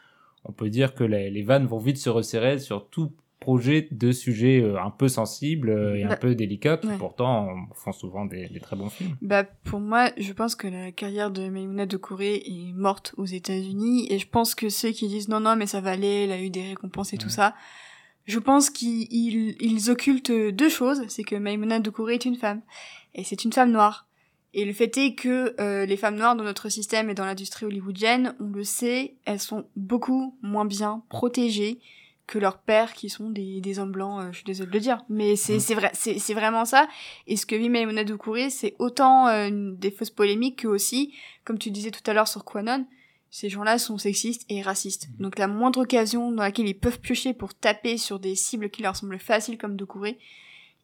[0.46, 4.14] on peut dire que les, les vannes vont vite se resserrer sur tout projet de
[4.14, 6.98] sujets euh, un peu sensibles euh, et un Bah, peu délicats qui ouais.
[6.98, 9.18] pourtant font souvent des, des très bons films.
[9.22, 13.26] Bah, pour moi, je pense que la carrière de Maimouna de Corée est morte aux
[13.26, 16.32] États-Unis et je pense que ceux qui disent non, non, mais ça va aller, elle
[16.32, 17.54] a eu des récompenses et tout ça,
[18.26, 21.02] je pense qu'ils ils, ils occultent deux choses.
[21.10, 22.62] C'est que Maimouna de Corée est une femme
[23.14, 24.08] et c'est une femme noire.
[24.54, 27.66] Et le fait est que euh, les femmes noires dans notre système et dans l'industrie
[27.66, 31.80] hollywoodienne, on le sait, elles sont beaucoup moins bien protégées
[32.28, 34.80] que leurs pères qui sont des, des hommes blancs, euh, je suis désolée de le
[34.80, 35.74] dire, mais c'est Mm.
[35.76, 36.88] vrai, c'est vraiment ça.
[37.28, 41.14] Et ce que vit Maimouna Doucouré, c'est autant euh, des fausses polémiques que aussi,
[41.44, 42.86] comme tu disais tout à l'heure sur Quanon,
[43.30, 45.10] ces gens-là sont sexistes et racistes.
[45.18, 45.24] Mm.
[45.24, 48.84] Donc la moindre occasion dans laquelle ils peuvent piocher pour taper sur des cibles qui
[48.84, 50.18] leur semblent faciles comme Doucouré,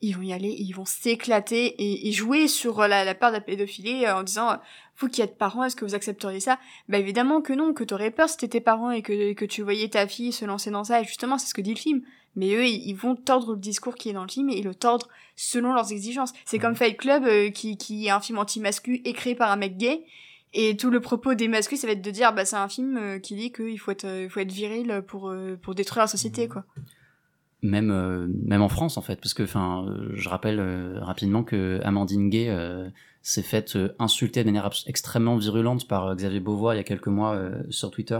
[0.01, 3.29] ils vont y aller, ils vont s'éclater et, et jouer sur euh, la, la peur
[3.29, 4.55] de la pédophilie euh, en disant euh,
[4.97, 6.59] vous qui êtes parents, est-ce que vous accepteriez ça?
[6.87, 9.89] Bah évidemment que non, que t'aurais peur si t'étais parent et que, que tu voyais
[9.89, 11.01] ta fille se lancer dans ça.
[11.01, 12.01] Et justement, c'est ce que dit le film.
[12.35, 14.75] Mais eux, ils, vont tordre le discours qui est dans le film et ils le
[14.75, 16.31] tordre selon leurs exigences.
[16.45, 19.77] C'est comme Fight Club, euh, qui, qui est un film anti-mascu écrit par un mec
[19.77, 20.05] gay.
[20.53, 22.97] Et tout le propos des mascus, ça va être de dire, bah c'est un film
[22.97, 26.07] euh, qui dit qu'il faut être, euh, faut être viril pour, euh, pour détruire la
[26.07, 26.65] société, quoi.
[27.61, 31.43] Même euh, même en France en fait parce que enfin euh, je rappelle euh, rapidement
[31.43, 32.87] que Amandine Gay euh,
[33.21, 37.07] s'est faite euh, insulter de manière extrêmement virulente par Xavier Beauvois il y a quelques
[37.09, 38.17] mois euh, sur Twitter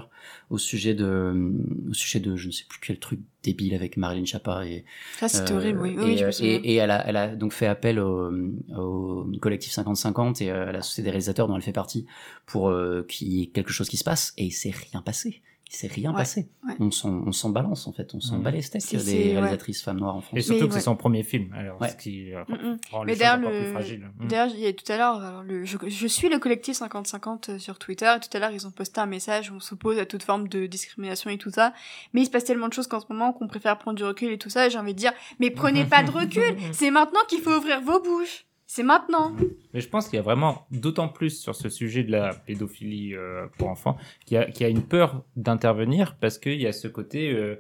[0.49, 1.54] au sujet de
[1.89, 4.84] au sujet de je ne sais plus quel truc débile avec Marilyn Chapa et
[5.30, 5.91] c'était euh, horrible, oui.
[5.91, 6.52] et, Oui, je me euh, souviens.
[6.62, 8.30] et, et elle a elle a donc fait appel au,
[8.78, 12.06] au collectif 50-50 et à la société des réalisateurs dont elle fait partie
[12.45, 15.41] pour euh, qu'il y ait quelque chose qui se passe et il s'est rien passé
[15.71, 16.49] il s'est rien Ouais, passé.
[16.67, 16.73] ouais.
[16.79, 18.43] On s'en, on s'en balance en fait, on s'en Mhm.
[18.43, 19.34] bat les steaks C'est- des ouais.
[19.34, 20.38] réalisatrices femmes noires en France.
[20.38, 20.79] Et surtout Mais que ouais.
[20.79, 21.89] c'est son premier film, alors Ouais.
[21.89, 22.77] ce qui euh, Mm, mm.
[22.91, 24.12] rend Mais les choses d'ailleurs, encore le- plus fragiles.
[24.19, 24.27] Mm.
[24.27, 27.49] D'ailleurs, il y a tout à l'heure, alors le, je, je suis le collectif 50-50
[27.49, 29.99] euh, sur Twitter, et tout à l'heure, ils ont posté un message où on s'oppose
[29.99, 31.73] à toute forme de discrimination et tout ça.
[32.13, 34.32] Mais il se passe tellement de choses qu'en ce moment qu'on préfère prendre du recul
[34.32, 36.55] et tout ça, et j'ai envie de dire, mais prenez pas de recul!
[36.73, 38.45] C'est maintenant qu'il faut ouvrir vos bouches!
[38.71, 39.36] C'est maintenant!
[39.73, 43.15] Mais je pense qu'il y a vraiment, d'autant plus sur ce sujet de la pédophilie
[43.15, 47.32] euh, pour enfants, qu'il y, a- une peur d'intervenir parce qu'il y a ce côté,
[47.32, 47.55] euh,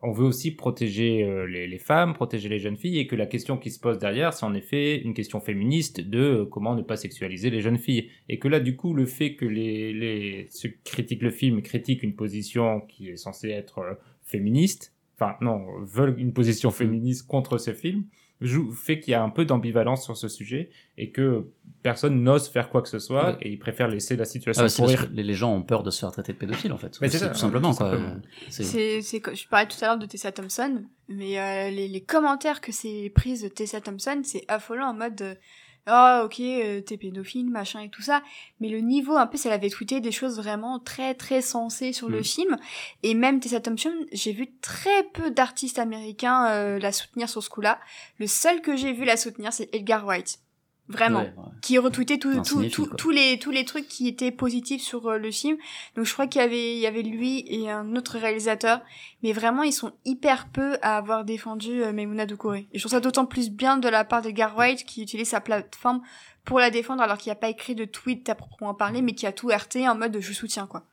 [0.00, 3.56] on veut aussi protéger euh, les, femmes, protéger les jeunes filles, et que la question
[3.56, 7.50] qui se pose derrière, c'est en effet une question féministe de comment ne pas sexualiser
[7.50, 8.08] les jeunes filles.
[8.28, 11.62] Et que là, du coup, le fait que les, les ceux qui critiquent le film
[11.62, 17.58] critiquent une position qui est censée être féministe, enfin non, veulent une position féministe contre
[17.58, 18.04] ce film,
[18.40, 21.46] joue, fait qu'il y a un peu d'ambivalence sur ce sujet et que
[21.82, 23.36] personne n'ose faire quoi que ce soit Ouais.
[23.42, 25.08] et ils préfèrent laisser la situation Ah pourrir.
[25.08, 26.98] que les, les gens ont peur de se faire traiter de pédophile en fait.
[27.00, 27.90] Mais c'est ça, tout simplement tout quoi.
[27.90, 28.16] simplement.
[28.48, 31.88] C'est- C'est, c'est, que- je parlais tout à l'heure de Tessa Thompson, mais euh, les,
[31.88, 35.34] les commentaires que c'est prise de Tessa Thompson, c'est affolant en mode euh,
[35.88, 38.22] ah ok euh, t'es pédophile machin et tout ça,
[38.60, 42.08] mais le niveau un peu, elle avait tweeté des choses vraiment très très sensées sur
[42.08, 42.24] le Mm.
[42.24, 42.56] film,
[43.02, 47.50] et même Tessa Thompson, j'ai vu très peu d'artistes américains euh, la soutenir sur ce
[47.50, 47.78] coup-là.
[48.18, 50.38] Le seul que j'ai vu la soutenir, c'est Edgar White,
[50.88, 51.44] vraiment Ouais, ouais.
[51.60, 55.18] qui retweetait tout, tout, tout- tous les tous les trucs qui étaient positifs sur euh,
[55.18, 55.56] le film.
[55.96, 58.80] Donc je crois qu'il y avait il y avait lui et un autre réalisateur,
[59.22, 62.68] mais vraiment ils sont hyper peu à avoir défendu euh, Maimouna Doucouré.
[62.72, 65.40] Et je trouve ça d'autant plus bien de la part d'Edgar White qui utilise sa
[65.40, 66.00] plateforme
[66.44, 69.12] pour la défendre alors qu'il n'y a pas écrit de tweet à proprement parler, mais
[69.12, 70.84] qui a tout RT en mode je soutiens quoi.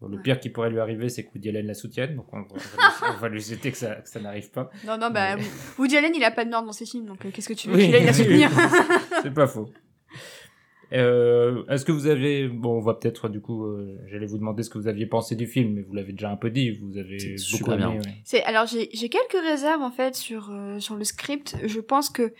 [0.00, 2.38] Bon, le pire qui pourrait lui arriver, c'est que Woody Allen la soutienne, donc on,
[2.38, 4.70] on va, lui, on va lui souhaiter que ça, que ça n'arrive pas.
[4.86, 5.42] Non non bah Mais-
[5.78, 7.68] Woody Allen il a pas de noir dans ses films donc euh, qu'est-ce que tu
[7.68, 8.50] veux Oui, qu'il aille la soutenir
[9.22, 9.68] C'est pas faux.
[10.92, 14.64] Euh, Est-ce que vous avez, bon, on va peut-être du coup, euh, j'allais vous demander
[14.64, 16.98] ce que vous aviez pensé du film, mais vous l'avez déjà un peu dit, vous
[16.98, 17.98] avez C'est beaucoup super aimé.
[18.00, 18.10] bien.
[18.10, 18.16] ouais.
[18.24, 21.56] C'est alors j'ai j'ai quelques réserves en fait sur euh, sur le script.
[21.64, 22.32] Je pense que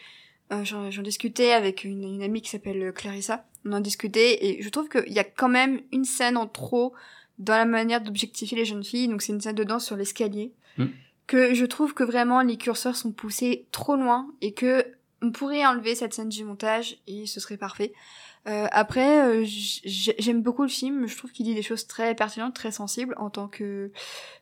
[0.53, 3.47] euh, j'en j'en discutais avec une, une amie qui s'appelle Clarissa.
[3.65, 6.93] On en discutait et je trouve qu'il y a quand même une scène en trop
[7.41, 9.09] dans la manière d'objectifier les jeunes filles.
[9.09, 10.87] Donc c'est une scène de danse sur l'escalier Mm.
[11.27, 14.87] que je trouve que vraiment les curseurs sont poussés trop loin et que
[15.21, 17.93] on pourrait enlever cette scène du montage et ce serait parfait.
[18.49, 21.07] Euh, après, euh, j'aime beaucoup le film.
[21.07, 23.15] Je trouve qu'il dit des choses très pertinentes, très sensibles.
[23.19, 23.93] En tant que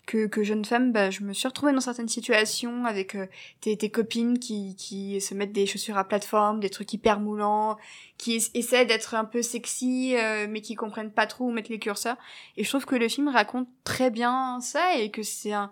[0.07, 3.27] que, que jeune femme, bah, je me suis retrouvée dans certaines situations avec euh,
[3.61, 7.77] tes, tes copines qui, qui se mettent des chaussures à plateforme, des trucs hyper moulants,
[8.19, 11.71] qui es- essaient d'être un peu sexy, euh, mais qui comprennent pas trop où mettre
[11.71, 12.17] les curseurs.
[12.57, 15.71] Et je trouve que le film raconte très bien ça et que c'est un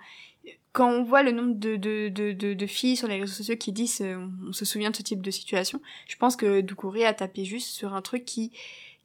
[0.77, 3.57] quand on voit le nombre de, de, de, de, de filles sur les réseaux sociaux
[3.57, 7.07] qui disent euh, on se souvient de ce type de situation, je pense que Doucouré
[7.07, 8.53] a tapé juste sur un truc qui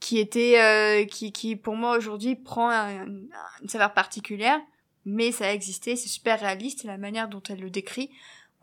[0.01, 3.07] qui était euh, qui, qui pour moi aujourd'hui prend un- un-
[3.61, 4.59] une saveur particulière,
[5.05, 8.09] mais ça a existé, c'est super réaliste la manière dont elle le décrit,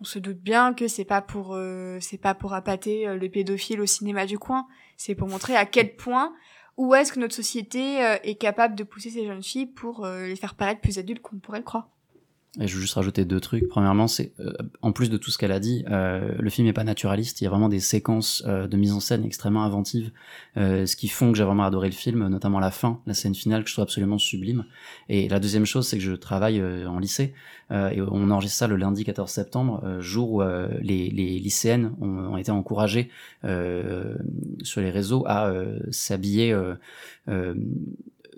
[0.00, 3.30] on se doute bien que c'est pas pour euh, c'est pas pour appâter euh, les
[3.30, 4.66] pédophiles au cinéma du coin,
[4.98, 6.34] c'est pour montrer à quel point
[6.76, 10.36] où est-ce que notre société euh, est capable de pousser ces jeunes filles pour les
[10.36, 11.88] faire paraître plus adultes qu'on pourrait le croire.
[12.60, 13.68] Et je veux juste rajouter deux trucs.
[13.68, 16.72] Premièrement, c'est euh, en plus de tout ce qu'elle a dit, euh, le film est
[16.72, 17.40] pas naturaliste.
[17.40, 20.10] Il y a vraiment des séquences euh, de mise en scène extrêmement inventives,
[20.56, 23.34] euh, ce qui font que j'ai vraiment adoré le film, notamment la fin, la scène
[23.34, 24.64] finale que je trouve absolument sublime.
[25.10, 27.34] Et la deuxième chose, c'est que je travaille euh, en lycée
[27.70, 30.42] euh, et on enregistre ça le lundi 14 septembre, jour où
[30.80, 33.10] les, les lycéennes ont, ont été encouragées
[33.42, 35.52] sur les réseaux à
[35.90, 36.56] s'habiller.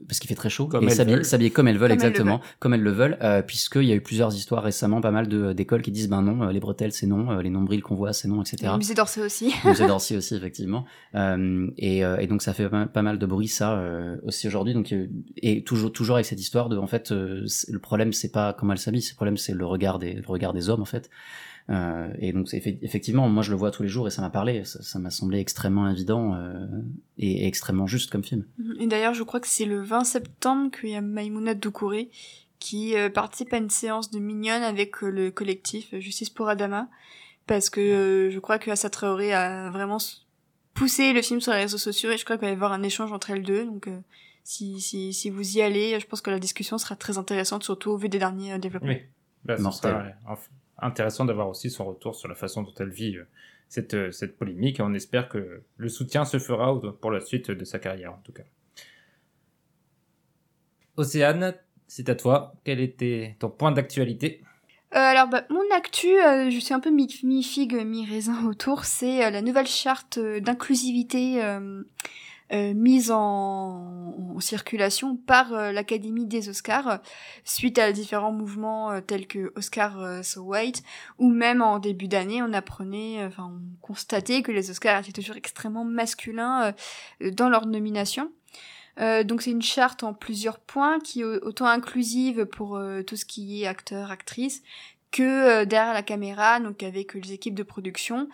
[0.09, 2.41] Parce qu'il fait très chaud Comme et elles s'habiller comme elles veulent Comme elles exactement.
[2.59, 5.53] comme elles le veulent euh, puisqu'il y a eu plusieurs histoires récemment pas mal de
[5.53, 8.13] d'écoles qui disent ben non euh, les bretelles c'est non euh, les nombrils qu'on voit
[8.13, 9.53] c'est non etc Le musée d'Orsay aussi.
[9.65, 10.85] le musée d'Orsay aussi effectivement.
[11.15, 14.75] Euh, et, euh, et donc ça fait pas mal, de bruit ça euh, aussi aujourd'hui.
[14.75, 18.33] Donc euh, et toujours toujours avec cette histoire de en fait euh, le problème c'est
[18.33, 20.87] pas comment elle s'habille le problème c'est le regard des le regard des hommes en
[20.87, 21.09] fait.
[21.09, 24.65] euh, et donc effectivement moi je le vois tous les jours et ça m'a parlé
[24.65, 26.67] ça ça m'a semblé extrêmement évident euh,
[27.17, 28.45] et, et extrêmement juste comme film
[28.81, 32.11] Et d'ailleurs, je crois que c'est le 20 septembre qu'il y a Maïmouna Doucouré
[32.59, 36.49] qui euh, participe à une séance de mignonne avec euh, le collectif euh, Justice pour
[36.49, 36.89] Adama.
[37.47, 39.97] Parce que euh, je crois que Assa Traoré a vraiment
[40.75, 42.83] poussé le film sur les réseaux sociaux et je crois qu'il va y avoir un
[42.83, 43.65] échange entre elles deux.
[43.65, 43.99] Donc euh,
[44.45, 47.91] si, si, si vous y allez, je pense que la discussion sera très intéressante, surtout
[47.93, 48.89] au vu des derniers euh, développements.
[48.91, 49.01] Oui.
[49.45, 49.93] Bah, Mortel.
[49.93, 50.49] sera, euh, enf-
[50.83, 53.27] intéressant d'avoir aussi son retour sur la façon dont elle vit euh,
[53.69, 57.65] cette, euh, cette polémique on espère que le soutien se fera pour la suite de
[57.65, 58.43] sa carrière en tout cas.
[60.97, 61.55] Océane,
[61.87, 62.53] c'est à toi.
[62.65, 64.43] Quel était ton point d'actualité?
[64.93, 69.41] Euh, alors, bah, mon actu, je suis un peu mi- mi-figue, mi-raisin autour, c'est la
[69.41, 71.41] nouvelle charte d'inclusivité
[72.53, 73.87] euh, euh, mise en,
[74.41, 77.01] circulation par euh, l'Académie des Oscars
[77.45, 80.83] suite à différents mouvements tels que Oscar So White
[81.19, 85.37] ou même en début d'année on apprenait, enfin on constatait que les Oscars étaient toujours
[85.37, 86.73] extrêmement masculins
[87.21, 88.33] dans leur nomination.
[88.97, 93.63] donc c'est une charte en plusieurs points qui est autant inclusive pour tout ce qui
[93.63, 94.63] est acteur, actrice,
[95.11, 98.29] que derrière la caméra, donc avec les équipes de production,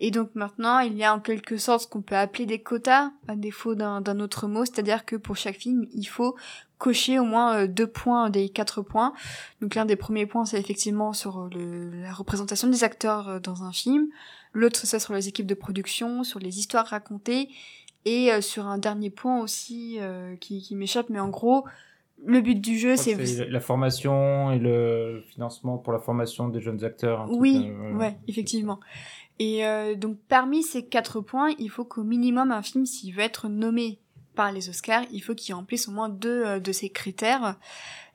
[0.00, 3.10] et donc maintenant, il y a en quelque sorte ce qu'on peut appeler des quotas,
[3.26, 6.36] à défaut d'un autre mot, c'est-à-dire que pour chaque film, il faut
[6.78, 9.12] cocher au moins euh, deux points des quatre points.
[9.60, 13.64] Donc l'un des premiers points, c'est effectivement sur le, la représentation des acteurs euh, dans
[13.64, 14.06] un film.
[14.52, 17.48] L'autre, c'est sur les équipes de production, sur les histoires racontées,
[18.04, 19.98] et euh, sur un dernier point aussi
[20.40, 21.64] qui, qui m'échappe, mais en gros,
[22.24, 26.84] le but du jeu, c'est la formation et le financement pour la formation des jeunes
[26.84, 27.28] acteurs.
[27.30, 28.80] Oui, ouais, effectivement.
[29.38, 33.22] Et euh, donc parmi ces quatre points, il faut qu'au minimum un film, s'il veut
[33.22, 34.00] être nommé
[34.38, 37.56] par les Oscars, il faut qu'il remplisse au moins deux euh, de ces critères.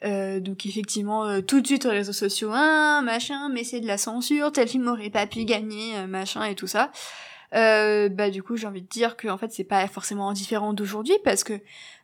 [0.06, 3.88] Euh, donc effectivement, euh, tout de suite aux réseaux sociaux, ah, machin, mais c'est de
[3.88, 6.92] la censure, tel film aurait pas pu gagner, machin et tout ça.
[7.54, 10.74] Euh, bah du coup j'ai envie de dire que en fait c'est pas forcément différent
[10.74, 11.54] d'aujourd'hui parce que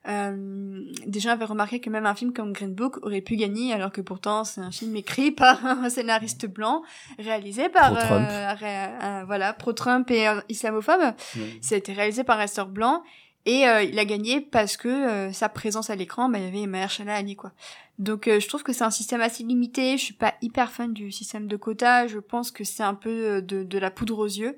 [0.07, 3.73] euh, des gens avaient remarqué que même un film comme Green Book aurait pu gagner
[3.73, 6.83] alors que pourtant c'est un film écrit par un scénariste blanc
[7.17, 8.57] réalisé par pro -Trump.
[8.62, 11.13] Euh, voilà pro Trump et islamophobe
[11.62, 13.03] ça a été réalisé par un resteur blanc
[13.45, 17.15] et il a gagné parce que sa présence à l'écran bah il y avait Mahershala
[17.15, 17.52] Ali quoi.
[17.97, 19.97] Donc je trouve que c'est un système assez limité.
[19.97, 22.08] Je suis pas hyper fan du système de quotas.
[22.08, 24.58] Je pense que c'est un peu de, de la poudre aux yeux.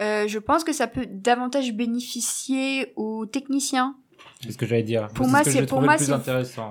[0.00, 3.96] Euh, je pense que ça peut davantage bénéficier aux techniciens.
[4.42, 5.06] C'est ce que j'allais dire.
[5.08, 6.12] Pour moi, c'est pour moi c'est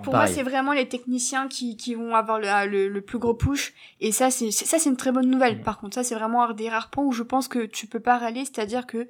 [0.04, 3.74] pour moi c'est vraiment les techniciens qui, qui vont avoir le, le, plus gros push.
[4.02, 5.62] Et ça c'est ça c'est une très bonne nouvelle.
[5.62, 8.02] Par contre, ça c'est vraiment un des rares points où je pense que tu peux
[8.02, 9.08] pas râler, c'est-à-dire que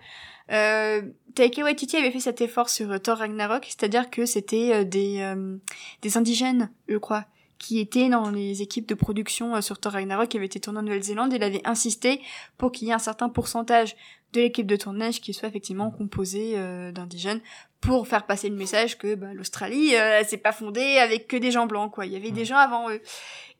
[0.51, 1.01] euh,
[1.33, 5.57] Taika Waititi avait fait cet effort sur Thor Ragnarok, c'est-à-dire que c'était euh, des euh,
[6.03, 7.25] des indigènes, je crois,
[7.61, 10.79] qui était dans les équipes de production euh, sur Thor Ragnarok, qui avait été tourné
[10.79, 12.19] en Nouvelle-Zélande, il avait insisté
[12.57, 13.95] pour qu'il y ait un certain pourcentage
[14.33, 17.39] de l'équipe de tournage qui soit effectivement composée euh, d'indigènes
[17.81, 21.51] pour faire passer le message que bah, l'Australie euh, c'est pas fondé avec que des
[21.51, 22.05] gens blancs quoi.
[22.05, 23.01] Il y avait des gens avant eux.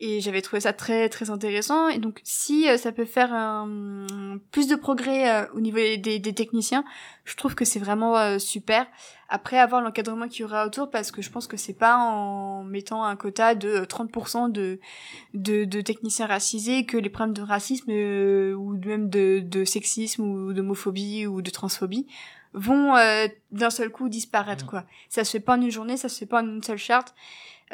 [0.04, 1.88] Et j'avais trouvé ça très très intéressant.
[1.88, 6.18] Et donc si euh, ça peut faire un, plus de progrès euh, au niveau des,
[6.18, 6.84] des, techniciens
[7.24, 8.88] je trouve que c'est vraiment euh, super.
[9.30, 12.64] Après avoir l'encadrement qu'il y aura autour parce que je pense que c'est pas en
[12.64, 14.80] mettant un quota de 30% de,
[15.36, 20.54] de, de techniciens racisés que les problèmes de racisme ou même de, de sexisme ou
[20.54, 22.08] d'homophobie ou de transphobie
[22.54, 24.84] vont euh, d'un seul coup disparaître, quoi.
[25.10, 27.14] Ça se fait pas en une journée, ça se fait pas en une seule charte.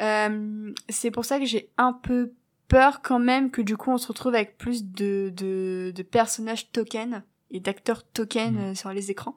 [0.00, 2.32] Euh, c'est pour ça que j'ai un peu
[2.68, 6.70] peur quand même que du coup on se retrouve avec plus de, de, de personnages
[6.70, 9.34] tokens et d'acteurs tokens euh, sur les écrans.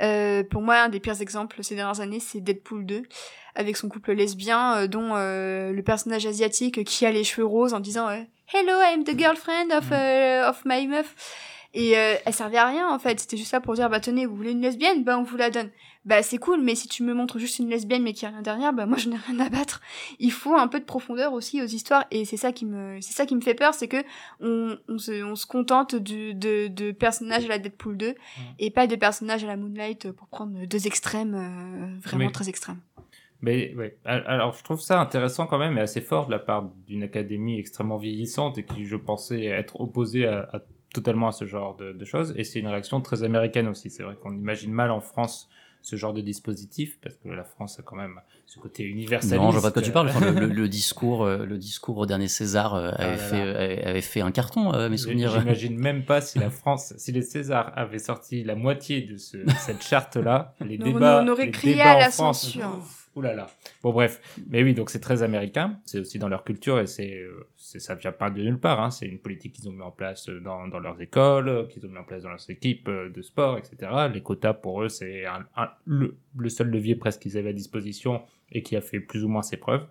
[0.00, 3.02] Euh, pour moi, un des pires exemples ces dernières années, c'est Deadpool 2,
[3.54, 8.08] avec son couple lesbien, dont le personnage asiatique qui a les cheveux roses en disant
[8.08, 11.14] Hello, I'm the girlfriend of, of my meuf.
[11.72, 14.26] Et euh, elle servait à rien en fait, c'était juste là pour dire bah tenez,
[14.26, 15.04] vous voulez une lesbienne?
[15.04, 15.70] Bah on vous la donne.
[16.04, 18.42] Bah c'est cool, mais si tu me montres juste une lesbienne mais qui a rien
[18.42, 19.80] derrière, bah moi je n'ai rien à battre.
[20.18, 23.12] Il faut un peu de profondeur aussi aux histoires et c'est ça qui me c'est
[23.12, 24.02] ça qui me fait peur, c'est que
[24.40, 28.14] on, on, se, on se contente de, de, de personnages à la Deadpool 2
[28.58, 32.80] et pas de personnages à la Moonlight pour prendre deux extrêmes euh, vraiment très extrêmes.
[33.42, 36.68] Mais ouais, alors je trouve ça intéressant quand même et assez fort de la part
[36.86, 40.58] d'une académie extrêmement vieillissante et qui je pensais être opposée à, à
[40.92, 42.34] totalement à ce genre de, de choses.
[42.36, 43.90] Et c'est une réaction très américaine aussi.
[43.90, 45.48] C'est vrai qu'on imagine mal en France
[45.82, 49.40] ce genre de dispositif parce que la France a quand même ce côté universaliste.
[49.40, 50.38] Non, je vois pas de quoi tu parles.
[50.38, 54.20] le, le, discours, euh, le discours au dernier César euh, ah avait, fait, avait fait
[54.20, 55.38] un carton, euh, mes souvenirs.
[55.38, 59.38] J'imagine même pas si la France, si les Césars avaient sorti la moitié de ce,
[59.58, 62.78] cette charte-là, les débats, on aurait les crié débats à la en France, censure.
[63.16, 63.50] Ouh là là.
[63.82, 65.80] Bon bref, mais oui, donc c'est très américain.
[65.84, 68.80] C'est aussi dans leur culture et c'est, euh, ça vient pas de nulle part.
[68.80, 68.90] Hein.
[68.90, 71.98] C'est une politique qu'ils ont mis en place dans, dans leurs écoles, qu'ils ont mis
[71.98, 73.90] en place dans leurs équipes euh, de sport, etc.
[74.12, 75.24] Les quotas pour eux, c'est
[75.86, 76.16] le,
[76.48, 79.56] seul levier presque qu'ils avaient à disposition et qui a fait plus ou moins ses
[79.56, 79.86] preuves.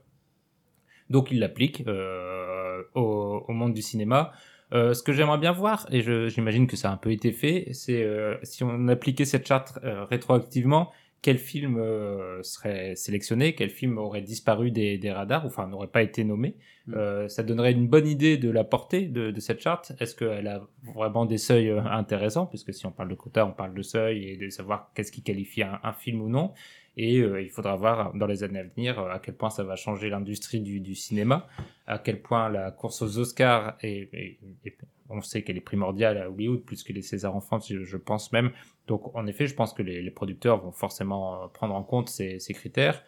[1.10, 4.32] Donc ils l'appliquent euh, au, monde du cinéma.
[4.72, 7.70] Euh, ce que j'aimerais bien voir, et j'imagine que ça a un peu été fait,
[7.74, 13.70] c'est euh, si on appliquait cette charte euh, rétroactivement, quel film euh, serait sélectionné, quel
[13.70, 16.56] film aurait disparu des, des radars, enfin n'aurait pas été nommé.
[16.88, 16.94] Mm.
[16.96, 19.92] Euh, ça donnerait une bonne idée de la portée de, de cette charte.
[20.00, 23.52] Est-ce qu'elle a vraiment des seuils euh, intéressants, puisque si on parle de quota, on
[23.52, 26.54] parle de seuil et de savoir qu'est-ce qui qualifie un, un, film ou non.
[26.98, 29.76] Et euh, il faudra voir dans les années à venir à quel point ça va
[29.76, 31.48] changer l'industrie du, du, cinéma,
[31.86, 34.78] à quel point la course aux Oscars est, est, est
[35.10, 37.98] on sait qu'elle est primordiale à Hollywood plus que les Césars en France, je, je
[37.98, 38.52] pense même.
[38.88, 42.10] Donc en effet, je pense que les, les producteurs vont forcément euh, prendre en compte
[42.10, 43.04] ces, ces critères.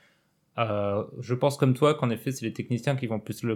[0.58, 3.56] Euh, je pense comme toi qu'en effet, c'est les techniciens qui vont plus le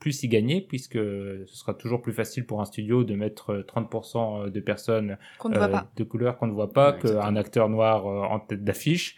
[0.00, 3.62] plus y gagner puisque ce sera toujours plus facile pour un studio de mettre euh,
[3.62, 8.22] 30% de personnes euh, de couleur qu'on ne voit pas Ouais, qu'un acteur noir euh,
[8.22, 9.16] en tête d'affiche.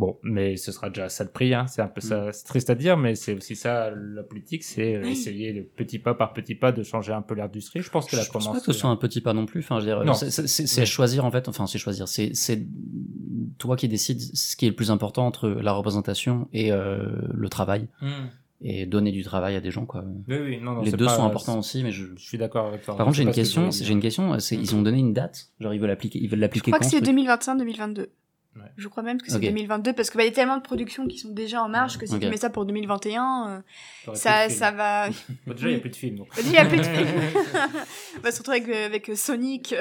[0.00, 1.66] Bon, mais ce sera déjà ça de prix, hein.
[1.66, 2.08] c'est un peu Mm.
[2.08, 5.10] ça, c'est triste à dire, mais c'est aussi ça la politique, c'est euh, Oui.
[5.12, 7.82] essayer de petit pas par petit pas de changer un peu l'industrie.
[7.82, 9.60] Je pense qu'elle a Je pense pas que ce soit un petit pas non plus.
[9.60, 10.14] Enfin, je veux dire, Non.
[10.14, 11.48] c'est- choisir en fait.
[11.48, 12.08] Enfin, c'est choisir.
[12.08, 12.66] C'est c'est
[13.58, 17.48] toi qui décides ce qui est le plus important entre la représentation et euh, le
[17.50, 18.28] travail Hmm.
[18.62, 20.04] et donner du travail à des gens quoi.
[20.28, 22.06] Oui, oui, non, non, Les c'est deux pas- sont importants aussi, mais je.
[22.16, 22.96] Je suis d'accord avec toi.
[22.96, 23.70] Par contre, Je j'ai une que question.
[23.70, 24.34] J'ai une question.
[24.50, 25.50] Ils ont donné une date?
[25.60, 26.18] Genre ils veulent appliquer.
[26.22, 28.06] Ils veulent Je l'appliquer crois quand que ce c'est truc 2021-2022.
[28.56, 28.62] Ouais.
[28.76, 29.42] Je crois même que c'est Ok.
[29.42, 32.06] 2022 parce que bah, y a tellement de productions qui sont déjà en marche que
[32.06, 33.62] si tu mets ça pour 2021,
[34.08, 35.08] euh, ça, ça va.
[35.46, 36.16] Bon, déjà, il n'y a plus de films.
[36.18, 36.28] donc.
[36.38, 37.06] Il y a plus de films.
[38.22, 39.74] bah, surtout avec, euh, avec Sonic.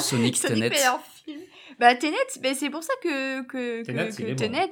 [0.00, 0.70] Sonic, Sonic Tenet.
[1.78, 4.36] Bah, Tenet, bah, c'est pour ça que, que, que, Tenet, il que est bon.
[4.36, 4.70] Tenet.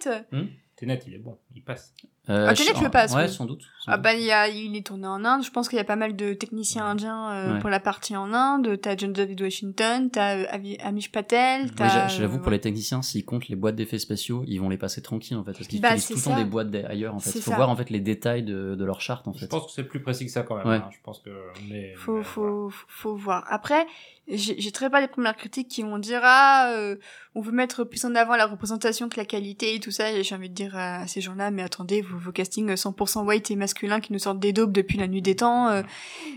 [0.77, 1.93] Tenet, il est bon, il passe.
[2.31, 3.29] Euh, Ah, je- tu le passes, Ouais, oui.
[3.31, 3.61] sans doute.
[3.85, 5.45] sans Ah bah il, y a, il est tourné en Inde.
[5.45, 7.59] Je pense qu'il y a pas mal de techniciens indiens euh, Ouais.
[7.61, 8.81] pour la partie en Inde.
[8.81, 11.89] T'as John David Washington, t'as euh, Amish Patel, t'as.
[11.89, 14.79] j'a- j'avoue euh, pour les techniciens, s'ils comptent les boîtes d'effets spéciaux, ils vont les
[14.79, 17.19] passer tranquilles en fait, parce qu'ils Bah, utilisent tout le temps des boîtes ailleurs en
[17.19, 17.31] fait.
[17.39, 17.57] Il faut ça.
[17.57, 19.49] voir en fait les détails de, de leur charte en Je fait.
[19.49, 20.67] pense que c'est plus précis que ça quand même.
[20.67, 20.77] Ouais.
[20.77, 20.89] hein.
[20.93, 21.29] Je pense que.
[21.69, 23.45] Mais, faut, mais faut, faut, faut voir.
[23.51, 23.87] Après,
[24.29, 26.97] j'ai j'ai très pas les premières critiques qui vont dire ah, euh,
[27.35, 30.11] on veut mettre plus en avant la représentation que la qualité et tout ça.
[30.11, 33.51] Et j'ai envie de dire à ces gens-là, mais attendez, vos, vos castings 100% white
[33.51, 35.83] et masculins qui nous sortent des daubes depuis la nuit des temps, euh,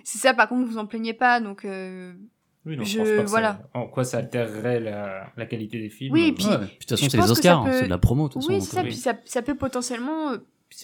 [0.03, 0.33] c'est ça.
[0.33, 1.65] Par contre, vous en plaignez pas, donc.
[1.65, 2.13] euh,
[2.65, 3.53] Oui, non, je, Je- pense pas que voilà.
[3.73, 6.65] ça- en quoi ça altérerait la, la qualité des films Oui, euh, puis- Ouais, puis
[6.67, 8.65] de toute façon, c'est les Oscars, peut- c'est de la promo de toute Oui, façon.
[8.69, 8.83] c'est ça.
[8.83, 10.37] Puis ça, ça peut potentiellement euh,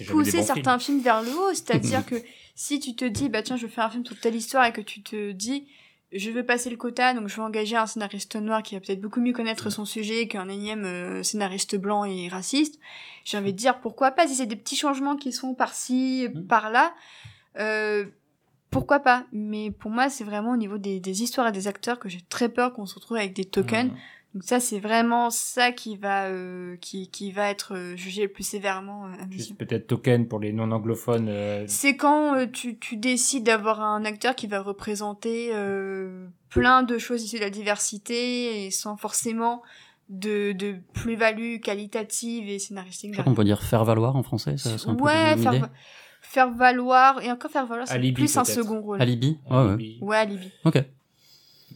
[0.09, 0.97] pousser certains films.
[0.97, 1.53] films vers le haut.
[1.53, 2.15] C'est-à-dire que
[2.55, 4.71] si tu te dis, bah tiens, je veux faire un film sur telle histoire et
[4.71, 5.67] que tu te dis,
[6.13, 9.01] je veux passer le quota, donc je vais engager un scénariste noir qui va peut-être
[9.01, 12.79] beaucoup mieux connaître son sujet qu'un énième euh, scénariste blanc et raciste.
[13.25, 16.47] J'ai envie de dire, pourquoi pas, si c'est des petits changements qui sont par-ci, Mm.
[16.47, 16.93] par-là,
[17.59, 18.05] euh,
[18.69, 19.25] pourquoi pas.
[19.31, 22.21] Mais pour moi, c'est vraiment au niveau des, des histoires et des acteurs que j'ai
[22.29, 23.91] très peur qu'on se retrouve avec des tokens.
[24.33, 28.29] Donc ça, c'est vraiment ça qui va, euh, qui, qui va être euh, jugé le
[28.29, 31.27] plus sévèrement euh, peut-être token pour les non-anglophones.
[31.29, 36.81] euh, C'est quand euh, tu, tu décides d'avoir un acteur qui va représenter euh, plein
[36.81, 39.61] de choses issues de la diversité et sans forcément
[40.09, 43.11] de, de plus-value qualitative et scénaristique.
[43.11, 45.43] Je crois qu'on peut dire faire valoir en français, ça c'est un peu ouais, une
[45.43, 45.65] faire, idée.
[46.21, 49.01] faire valoir, et encore faire valoir, c'est Alibi, plus un second rôle.
[49.01, 49.63] Alibi Ouais, ouais.
[49.73, 49.97] alibi.
[50.01, 50.51] Ouais, alibi.
[50.65, 50.83] Ok,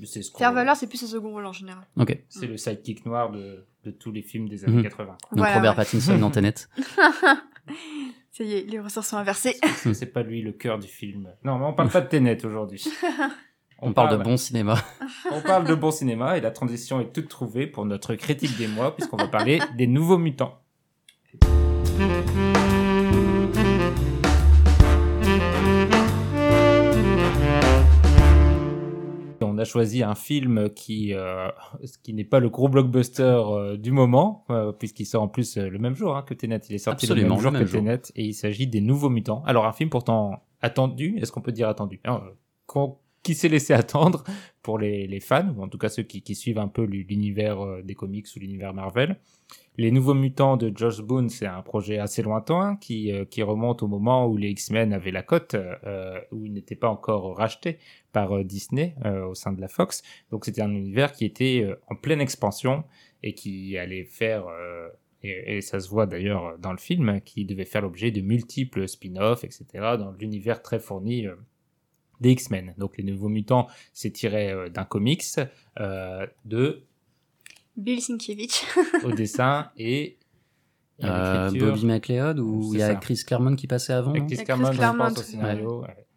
[0.06, 0.32] C'est ce
[0.76, 1.84] c'est plus un second rôle en général.
[1.98, 2.18] ok.
[2.30, 4.84] C'est le sidekick noir de, de tous les films des années Mhm.
[4.84, 5.06] 80.
[5.12, 5.76] Donc Voilà, Robert ouais.
[5.78, 6.54] Pattinson dans Tenet.
[8.32, 9.56] Ça y est, les ressorts sont inversés.
[9.78, 11.30] C'est- c'est pas lui le cœur du film.
[11.44, 12.86] Non, mais on parle pas de Tenet aujourd'hui.
[13.80, 14.76] On parle de bon cinéma.
[15.32, 18.66] On parle de bon cinéma et la transition est toute trouvée pour notre critique des
[18.68, 20.60] mois puisqu'on va parler des nouveaux mutants.
[29.58, 31.50] On a choisi un film qui, euh,
[32.04, 35.80] qui n'est pas le gros blockbuster euh, du moment, euh, puisqu'il sort en plus le
[35.80, 36.60] même jour hein, que Tenet.
[36.70, 37.82] Il est sorti Absolument, le même jour le même que jour.
[37.82, 39.41] Tenet et il s'agit des Nouveaux Mutants.
[39.48, 42.00] Alors un film pourtant attendu, est-ce qu'on peut dire attendu?
[42.04, 42.24] Alors,
[43.23, 44.23] Qui s'est laissé attendre
[44.62, 47.62] pour les, les fans, ou en tout cas ceux qui, qui suivent un peu l'univers
[47.62, 49.17] euh, des comics ou l'univers Marvel.
[49.77, 53.82] Les Nouveaux Mutants de Josh Boone, c'est un projet assez lointain qui, euh, qui remonte
[53.82, 57.77] au moment où les X-Men avaient la cote, euh, où ils n'étaient pas encore rachetés
[58.12, 60.01] par Disney au sein de la Fox.
[60.32, 62.84] Donc c'était un univers qui était en pleine expansion
[63.21, 64.45] et qui allait faire,
[65.21, 69.43] et, ça se voit d'ailleurs dans le film, qui devait faire l'objet de multiples spin-offs,
[69.43, 69.65] etc.,
[69.99, 71.27] dans l'univers très fourni
[72.21, 72.73] des X-Men.
[72.77, 75.23] Donc les Nouveaux Mutants, c'est tiré euh, d'un comics,
[75.80, 76.82] euh, de
[77.75, 78.65] Bill Sienkiewicz.
[79.03, 80.17] au dessin et,
[81.03, 81.51] Euh.
[81.51, 82.95] Bobby McLeod ou il y a ça.
[82.95, 85.82] Chris Claremont qui passait avant Chris Claremont, au scénario.
[85.82, 86.08] ouais.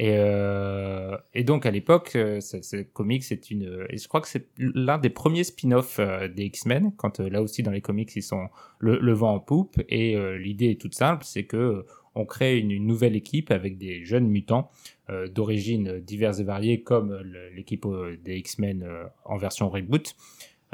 [0.00, 4.28] Et, euh, et donc à l'époque, ce, ce comics c'est une, et je crois que
[4.28, 6.92] c'est l'un des premiers spin-offs euh, des X-Men.
[6.96, 10.14] Quand euh, là aussi dans les comics ils sont le, le vent en poupe et
[10.16, 11.84] euh, l'idée est toute simple, c'est que
[12.18, 14.70] on crée une, nouvelle équipe avec des jeunes mutants
[15.10, 17.18] euh, d'origines diverses et variées, comme
[17.54, 20.14] l'équipe euh, des X-Men euh, en version reboot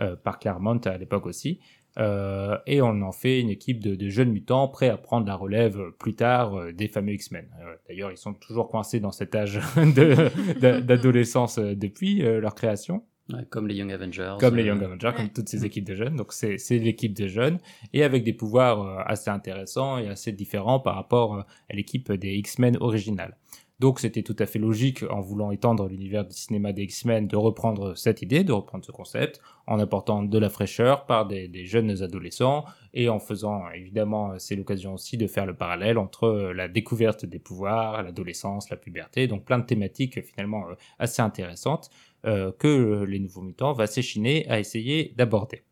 [0.01, 1.61] euh, par Claremont à l'époque aussi.
[1.97, 6.17] Et on en fait une équipe de, jeunes mutants prêts à prendre la relève plus
[6.17, 7.47] tard des fameux X-Men.
[7.89, 9.61] D'ailleurs, ils sont toujours coincés dans cet âge
[10.61, 14.37] d'adolescence depuis leur création, Ouais, Comme les Young Avengers.
[14.39, 16.17] comme les euh, Young Avengers, comme toutes ces équipes de jeunes.
[16.17, 17.59] Donc c'est c'est l'équipe de jeunes
[17.95, 22.13] et avec des pouvoirs euh, assez intéressants et assez différents par rapport euh, à l'équipe
[22.13, 23.37] des X-Men originale.
[23.81, 27.37] Donc c'était tout à fait logique, en voulant étendre l'univers du cinéma des X-Men, de
[27.37, 31.67] reprendre cette idée, de reprendre ce concept, en apportant de la fraîcheur par des, des
[31.67, 36.69] jeunes adolescents, et en faisant, évidemment, c'est l'occasion aussi de faire le parallèle entre la
[36.69, 40.67] découverte des pouvoirs, l'adolescence, la puberté, donc plein de thématiques finalement
[41.01, 41.91] assez intéressantes
[42.25, 45.63] que les Nouveaux Mutants va s'échiner à essayer d'aborder.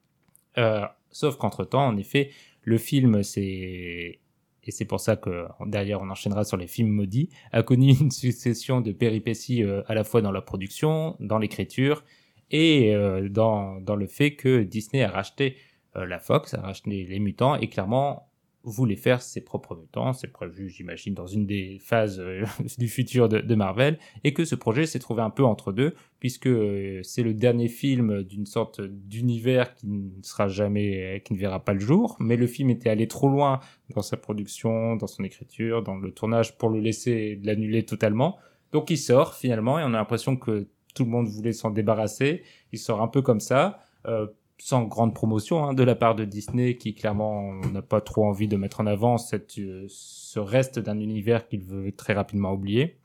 [0.58, 2.30] Euh, sauf qu'entre-temps, en effet,
[2.62, 4.18] le film c'est
[4.64, 8.10] et c'est pour ça que derrière on enchaînera sur les films maudits, a connu une
[8.12, 12.04] succession de péripéties euh, à la fois dans la production, dans l'écriture
[12.50, 15.56] et euh, dans, dans le fait que Disney a racheté
[15.96, 18.28] euh, la Fox, a racheté les mutants et clairement
[18.64, 22.44] voulait faire ses propres mutants, c'est prévu j'imagine dans une des phases euh,
[22.78, 26.46] du futur de, Marvel, et que ce projet s'est trouvé un peu entre deux, puisque
[26.46, 31.64] euh, c'est le dernier film d'une sorte d'univers qui ne sera jamais, qui ne verra
[31.64, 33.60] pas le jour, mais le film était allé trop loin
[33.94, 38.38] dans sa production, dans son écriture, dans le tournage pour le laisser l'annuler totalement,
[38.72, 42.42] donc il sort finalement, et on a l'impression que tout le monde voulait s'en débarrasser,
[42.72, 44.26] il sort un peu comme ça, euh,
[44.64, 48.46] sans grande promotion hein, de la part de Disney, qui clairement n'a pas trop envie
[48.46, 52.96] de mettre en avant euh, ce reste d'un univers qu'il veut très rapidement oublier.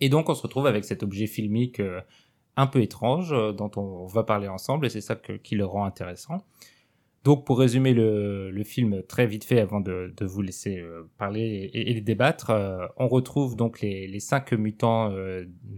[0.00, 2.00] Et donc on se retrouve avec cet objet filmique euh,
[2.56, 5.84] un peu étrange euh, dont on va parler ensemble, et c'est ça qui le rend
[5.84, 6.44] intéressant.
[7.22, 10.84] Donc pour résumer le, film très vite fait avant de, vous laisser
[11.18, 12.50] parler et, débattre,
[12.98, 15.08] on retrouve donc les, les cinq mutants,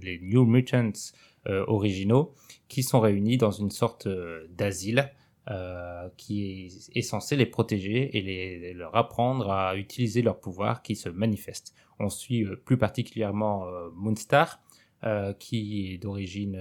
[0.03, 1.13] les New Mutants
[1.47, 2.35] originaux,
[2.69, 4.09] qui sont réunis dans une sorte
[4.51, 5.11] d'asile
[5.49, 10.97] euh, qui est, censé les protéger et les, leur apprendre à utiliser leurs pouvoirs qui
[10.97, 11.73] se manifestent.
[12.01, 14.61] On suit euh, plus particulièrement euh, Moonstar,
[15.39, 16.61] qui est d'origine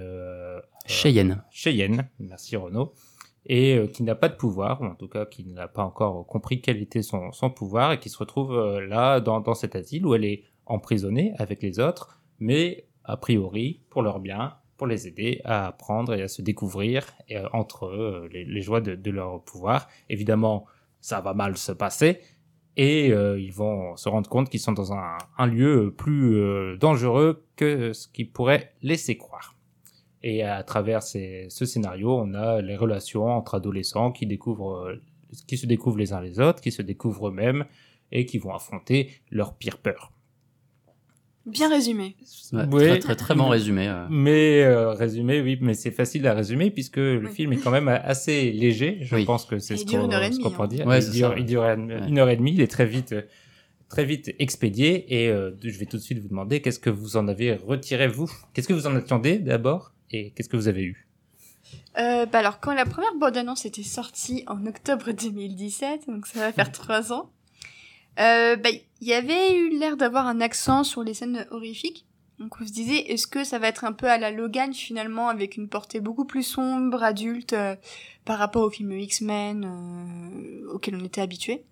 [0.86, 1.43] Cheyenne.
[1.49, 2.93] Cheyenne, merci Renaud,
[3.47, 6.62] et qui n'a pas de pouvoir, ou en tout cas qui n'a pas encore compris
[6.62, 10.14] quel était son, son pouvoir, et qui se retrouve là dans, dans cet asile où
[10.14, 15.41] elle est emprisonnée avec les autres, mais a priori pour leur bien, pour les aider
[15.45, 19.41] à apprendre et à se découvrir et, euh, entre eux les, les joies de, leur
[19.43, 19.88] pouvoir.
[20.09, 20.65] Évidemment,
[20.99, 22.19] ça va mal se passer
[22.78, 27.45] et euh, ils vont se rendre compte qu'ils sont dans un, lieu plus euh, dangereux
[27.55, 29.55] que ce qu'ils pourraient laisser croire.
[30.23, 35.01] Et à travers ce scénario, on a les relations entre adolescents qui découvrent, euh,
[35.47, 37.65] qui se découvrent les uns les autres, qui se découvrent eux-mêmes
[38.11, 40.11] et qui vont affronter leurs pires peurs.
[41.46, 42.16] Bien résumé.
[42.54, 43.88] Ouais, oui, très, très, très bon résumé.
[43.88, 44.08] Euh.
[44.10, 47.32] Mais euh, résumé, oui, mais c'est facile à résumer puisque le oui.
[47.32, 48.98] film est quand même assez léger.
[49.02, 49.26] Je oui.
[49.26, 50.88] pense que c'est ce qu'on qu peut dire.
[50.88, 52.54] Ouais, il, dure, il dure une heure et demie.
[52.54, 53.14] Il est très vite,
[53.89, 55.24] très vite expédié.
[55.24, 58.08] Et euh, je vais tout de suite vous demander qu'est-ce que vous en avez retiré
[58.08, 58.32] vous?
[58.54, 61.08] Qu'est-ce que vous en attendez d'abord et qu'est-ce que vous avez eu?
[61.98, 66.52] Euh, bah alors quand la première bande-annonce était sortie en octobre 2017, donc ça va
[66.52, 67.32] faire trois ans,
[68.20, 68.70] euh, bah,
[69.06, 72.08] il y avait eu l'air d'avoir un accent sur les scènes horrifiques.
[72.39, 75.30] Donc on se disait, est-ce que ça va être un peu à la Logan finalement,
[75.30, 77.76] avec une portée beaucoup plus sombre, adulte, euh,
[78.26, 81.64] par rapport au film X-Men euh, auquel on était habitué?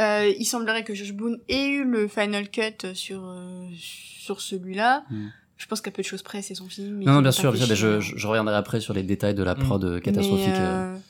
[0.00, 5.04] Euh, il semblerait que Josh Boone ait eu le final cut sur euh, sur celui-là.
[5.10, 5.26] Mm.
[5.56, 7.02] Je pense qu'à peu de choses près, c'est son film.
[7.02, 9.42] Non, non bien sûr, bien sûr je, je, je, reviendrai après sur les détails de
[9.42, 10.00] la prod mm.
[10.00, 10.46] catastrophique.
[10.48, 11.00] Mais,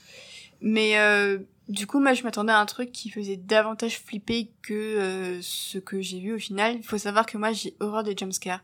[0.64, 0.96] mais
[1.68, 5.78] du coup, moi, je m'attendais à un truc qui faisait davantage flipper que euh, ce
[5.78, 6.76] que j'ai vu au final.
[6.76, 8.62] Il faut savoir que moi, j'ai horreur des jumpscares.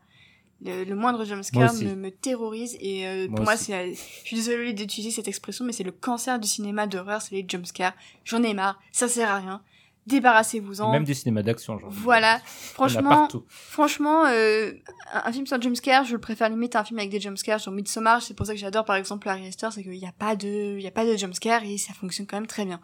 [0.63, 4.37] Le, le moindre jumpscare me, me terrorise et euh, moi pour moi, c'est, je suis
[4.37, 7.95] désolée d'utiliser cette expression, mais c'est le cancer du cinéma d'horreur, c'est les jumpscares.
[8.27, 9.63] J'en ai marre, ça sert à rien
[10.07, 10.91] débarrassez-vous-en.
[10.93, 11.91] Même du cinéma d'action, genre.
[11.91, 12.41] Voilà.
[12.45, 14.73] Franchement, franchement, euh,
[15.13, 17.75] un film sans jumpscare, je le préfère limite à un film avec des jumpscares, genre
[17.75, 18.23] Midsommar.
[18.23, 20.77] C'est pour ça que j'adore, par exemple, Harry Hester, c'est qu'il n'y a pas de,
[20.77, 22.81] il y a pas de jumpscare et ça fonctionne quand même très bien.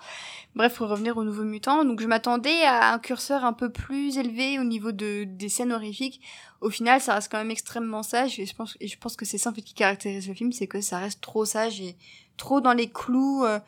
[0.54, 4.18] Bref, pour revenir au nouveau mutant, donc je m'attendais à un curseur un peu plus
[4.18, 6.20] élevé au niveau de, des scènes horrifiques.
[6.60, 9.24] Au final, ça reste quand même extrêmement sage et je pense, et je pense que
[9.24, 11.96] c'est ça en fait qui caractérise le film, c'est que ça reste trop sage et
[12.36, 13.44] trop dans les clous.
[13.44, 13.58] Euh,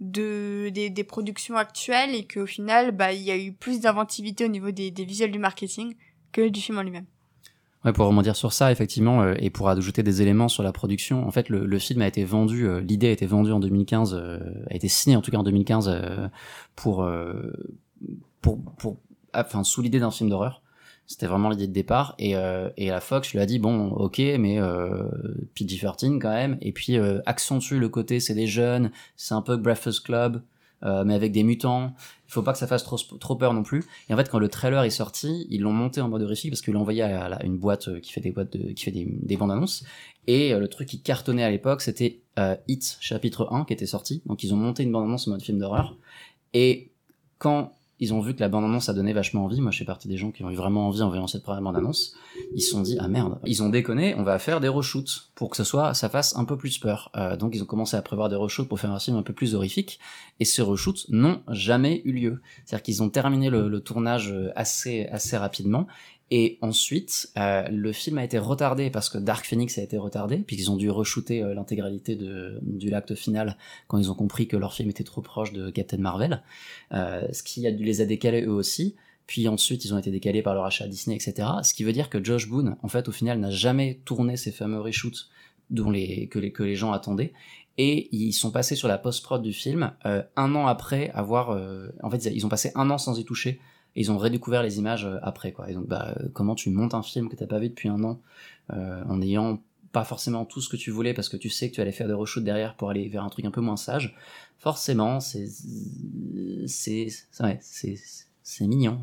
[0.00, 4.44] de des, des, productions actuelles et qu'au final bah il y a eu plus d'inventivité
[4.44, 5.94] au niveau des, des, visuels du marketing
[6.32, 7.06] que du film en lui-même.
[7.84, 11.26] Ouais, pour rebondir sur ça, effectivement, euh, et pour ajouter des éléments sur la production,
[11.26, 14.14] en fait, le, le film a été vendu, euh, l'idée a été vendue en 2015,
[14.14, 14.38] euh,
[14.70, 16.28] a été signée en tout cas en 2015 euh,
[16.76, 17.52] pour, euh,
[18.40, 18.96] pour, pour,
[19.34, 20.63] enfin, sous l'idée d'un film d'horreur.
[21.06, 22.14] C'était vraiment l'idée de départ.
[22.18, 25.04] Et, euh, et la Fox lui a dit bon, ok, mais euh,
[25.54, 26.56] PG-13 quand même.
[26.60, 30.42] Et puis euh, accentue le côté, c'est des jeunes, c'est un peu Breakfast Club,
[30.82, 31.94] euh, mais avec des mutants.
[32.26, 33.84] Il faut pas que ça fasse trop, trop peur non plus.
[34.08, 36.62] Et en fait, quand le trailer est sorti, ils l'ont monté en mode horrifique parce
[36.62, 39.52] qu'ils l'ont envoyé à, une boîte qui fait des boîtes qui fait des, des bandes
[39.52, 39.84] annonces.
[40.26, 42.22] Et le truc qui cartonnait à l'époque, c'était
[42.66, 44.22] Hit chapitre 1 qui était sorti.
[44.24, 45.96] Donc ils ont monté une bande annonce en mode film d'horreur.
[46.54, 46.90] Et
[47.38, 49.60] quand ils ont vu que la bande-annonce a donné vachement envie.
[49.60, 51.62] Moi, je suis partie des gens qui ont eu vraiment envie en voyant cette première
[51.62, 52.14] bande-annonce.
[52.54, 55.50] Ils se sont dit, ah merde, ils ont déconné, on va faire des reshoots pour
[55.50, 57.10] que ce soit, ça fasse un peu plus peur.
[57.16, 59.32] Euh, donc, ils ont commencé à prévoir des reshoots pour faire un film un peu
[59.32, 60.00] plus horrifique.
[60.40, 62.42] Et ces reshoots n'ont jamais eu lieu.
[62.64, 65.86] C'est-à-dire qu'ils ont terminé le, le, tournage assez, assez rapidement.
[66.30, 70.38] Et ensuite, euh, le film a été retardé parce que Dark Phoenix a été retardé,
[70.38, 73.56] puis ils ont dû re-shooter euh, l'intégralité du l'acte final
[73.88, 76.42] quand ils ont compris que leur film était trop proche de Captain Marvel,
[76.92, 78.94] euh, ce qui a dû les a décalés eux aussi.
[79.26, 81.48] Puis ensuite, ils ont été décalés par le rachat Disney, etc.
[81.62, 84.52] Ce qui veut dire que Josh Boone, en fait, au final, n'a jamais tourné ces
[84.52, 85.28] fameux reshoots
[85.70, 87.32] dont les, que, les, que les gens attendaient.
[87.78, 91.50] Et ils sont passés sur la post-prod du film euh, un an après avoir...
[91.50, 93.60] Euh, en fait, ils ont passé un an sans y toucher
[93.96, 95.70] et ils ont redécouvert les images euh, après quoi.
[95.70, 98.02] Et donc bah euh, comment tu montes un film que t'as pas vu depuis un
[98.04, 98.20] an
[98.72, 99.60] euh, en ayant
[99.92, 102.08] pas forcément tout ce que tu voulais parce que tu sais que tu allais faire
[102.08, 104.16] des reshoots derrière pour aller vers un truc un peu moins sage.
[104.58, 105.46] Forcément, c'est
[106.66, 107.08] c'est
[107.40, 107.96] ouais, c'est
[108.46, 109.00] c'est mignon.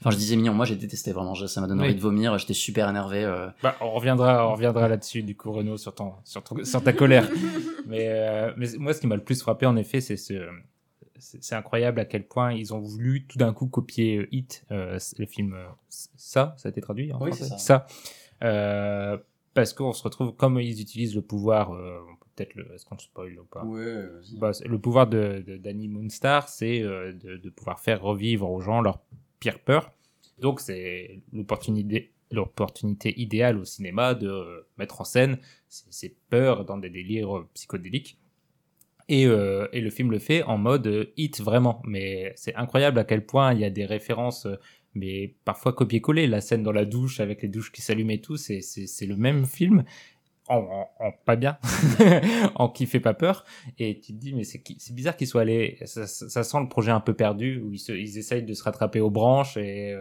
[0.00, 0.54] Enfin, je disais mignon.
[0.54, 1.34] Moi, j'ai détesté vraiment.
[1.34, 2.38] Ça m'a donné envie de vomir.
[2.38, 3.24] J'étais super énervé.
[3.24, 3.48] Euh...
[3.64, 6.92] Bah, on reviendra, on reviendra là-dessus, du coup, Renaud, sur ton, sur, ton, sur ta
[6.92, 7.28] colère.
[7.88, 10.34] mais, euh, mais moi, ce qui m'a le plus frappé, en effet, c'est ce,
[11.18, 14.98] c'est incroyable à quel point ils ont voulu tout d'un coup copier euh, Hit, euh,
[15.18, 17.48] le film euh, ça, ça a été traduit en oui, français?
[17.50, 17.86] Ça, ça
[18.42, 19.16] euh,
[19.54, 22.00] parce qu'on se retrouve comme ils utilisent le pouvoir, euh,
[22.34, 23.64] peut-être le, est-ce qu'on spoil ou pas?
[23.64, 24.04] Ouais.
[24.38, 28.80] Bah, le pouvoir de, de Danny Moonstar, c'est de, de pouvoir faire revivre aux gens
[28.80, 29.00] leur
[29.38, 29.92] pire peur.
[30.40, 35.38] Donc c'est l'opportunité l'opportunité idéale au cinéma de mettre en scène
[35.68, 38.18] ces peurs dans des délires psychodéliques.
[39.08, 41.82] Et, euh, et, le film le fait en mode hit vraiment.
[41.86, 44.46] Mais c'est incroyable à quel point il y a des références,
[44.94, 46.26] mais parfois copier-coller.
[46.26, 49.06] La scène dans la douche avec les douches qui s'allument et tout, c'est, c'est, c'est
[49.06, 49.84] le même film.
[50.46, 51.56] En, en, en pas bien,
[52.54, 53.46] en qui fait pas peur.
[53.78, 55.78] Et tu te dis, mais c'est, c'est bizarre qu'ils soient allés.
[55.86, 58.62] Ça, ça, sent le projet un peu perdu où ils, se, ils essayent de se
[58.62, 59.94] rattraper aux branches et.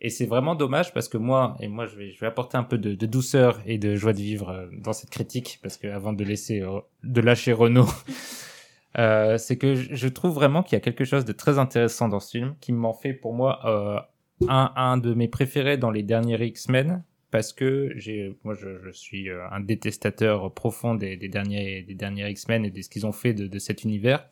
[0.00, 2.62] Et c'est vraiment dommage parce que moi, et moi je vais, je vais apporter un
[2.62, 6.24] peu de, douceur et de joie de vivre dans cette critique parce que avant de
[6.24, 6.62] laisser,
[7.02, 7.88] de lâcher Renault,
[8.98, 12.20] euh, c'est que je trouve vraiment qu'il y a quelque chose de très intéressant dans
[12.20, 13.98] ce film qui m'en fait pour moi euh,
[14.48, 18.90] un, un de mes préférés dans les derniers X-Men parce que j'ai moi je, je
[18.90, 23.06] suis euh, un détestateur profond des, des derniers des derniers X-Men et de ce qu'ils
[23.06, 24.28] ont fait de, de cet univers.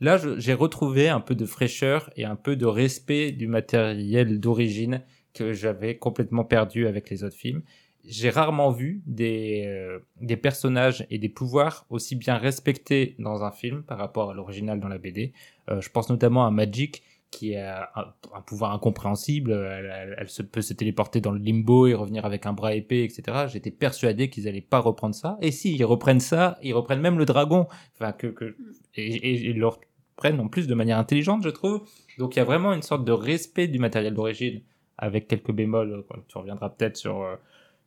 [0.00, 5.02] Là, j'ai retrouvé un peu de fraîcheur et un peu de respect du matériel d'origine
[5.32, 7.62] que j'avais complètement perdu avec les autres films
[8.06, 13.82] j'ai rarement vu des, euh, personnages et des pouvoirs aussi bien respectés dans un film
[13.82, 15.32] par rapport à l'original dans la BD.
[15.70, 17.02] Euh, je pense notamment à Magic
[17.36, 18.04] qui a un,
[18.34, 22.52] un pouvoir incompréhensible, elle, elle, peut se téléporter dans le limbo et revenir avec un
[22.52, 23.46] bras épais, etc.
[23.48, 25.38] J'étais persuadé qu'ils allaient pas reprendre ça.
[25.40, 28.56] Et si, ils reprennent ça, ils reprennent même le dragon, enfin que,
[28.94, 31.82] et, et le reprennent en plus de manière intelligente, je trouve.
[32.18, 34.60] Donc il y a vraiment une sorte de respect du matériel d'origine,
[34.98, 36.04] avec quelques bémols.
[36.28, 37.36] Tu reviendras peut-être sur euh,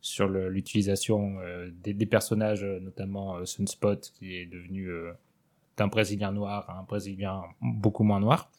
[0.00, 5.12] sur l'utilisation euh, des, personnages, notamment euh, Sunspot, qui est devenu euh,
[5.76, 8.50] d'un Brésilien noir à un Brésilien beaucoup moins noir.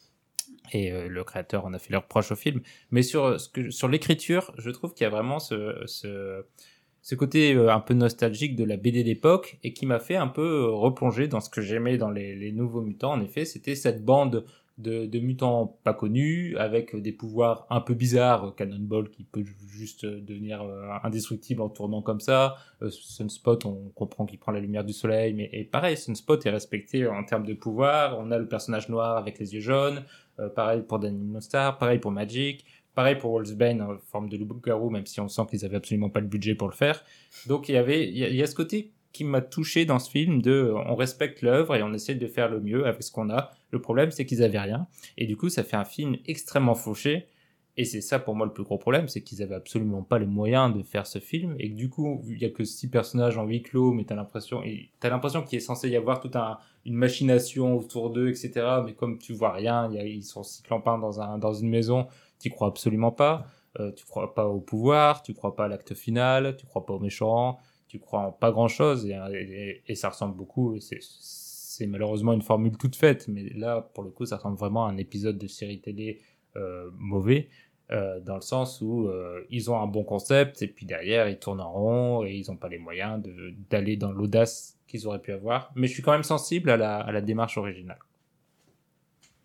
[0.72, 2.60] Et euh, le créateur en a fait leur reproche au film.
[2.90, 7.72] Mais sur, que, sur l'écriture, je trouve qu'il y a vraiment ce, ce, côté euh,
[7.72, 11.40] un peu nostalgique de la BD d'époque et qui m'a fait un peu replonger dans
[11.40, 13.12] ce que j'aimais dans les, Nouveaux Mutants.
[13.12, 14.44] En effet, c'était cette bande
[14.80, 20.62] de, mutants pas connus, avec des pouvoirs un peu bizarres, Cannonball qui peut juste devenir
[20.62, 24.92] euh, indestructible en tournant comme ça, euh, Sunspot on comprend qu'il prend la lumière du
[24.92, 29.16] soleil, mais pareil, Sunspot est respecté en termes de pouvoir, on a le personnage noir
[29.16, 32.64] avec les yeux jaunes, euh, pareil pour Danny Mostar, pareil pour Magic,
[32.94, 36.20] pareil pour Wolfsbane en forme de loup-garou, même si on sent qu'ils avaient absolument pas
[36.20, 37.02] le budget pour le faire.
[37.46, 40.42] Donc il y avait, il y, a, ce côté qui m'a touché dans ce film
[40.42, 43.50] de on respecte l'œuvre et on essaie de faire le mieux avec ce qu'on a.
[43.70, 44.86] Le problème c'est qu'ils avaient rien
[45.16, 47.28] et du coup ça fait un film extrêmement fauché
[47.76, 50.26] et c'est ça pour moi le plus gros problème, c'est qu'ils avaient absolument pas les
[50.26, 53.38] moyens de faire ce film et que du coup il y a que six personnages
[53.38, 54.62] en huis clos mais t'as l'impression
[54.98, 58.94] t'as l'impression qu'il est censé y avoir toute un, une machination autour d'eux etc mais
[58.94, 62.06] comme tu vois rien, y a, ils sont six clampins dans un dans une maison,
[62.38, 63.46] t'y crois absolument pas.
[63.78, 66.94] Euh, tu crois pas au pouvoir, tu crois pas à l'acte final, tu crois pas
[66.94, 70.76] aux méchants, tu crois en pas grand chose et, ça ressemble beaucoup.
[70.80, 74.90] C'est malheureusement une formule toute faite, mais là, pour le coup, ça ressemble vraiment à
[74.90, 76.20] un épisode de série télé
[76.56, 77.48] euh, mauvais,
[77.92, 79.08] euh, dans le sens où
[79.50, 82.56] ils ont un bon concept et puis derrière, ils tournent en rond et ils n'ont
[82.56, 83.22] pas les moyens
[83.70, 85.70] d'aller dans l'audace qu'ils auraient pu avoir.
[85.74, 87.98] Mais je suis quand même sensible à la, à la démarche originale.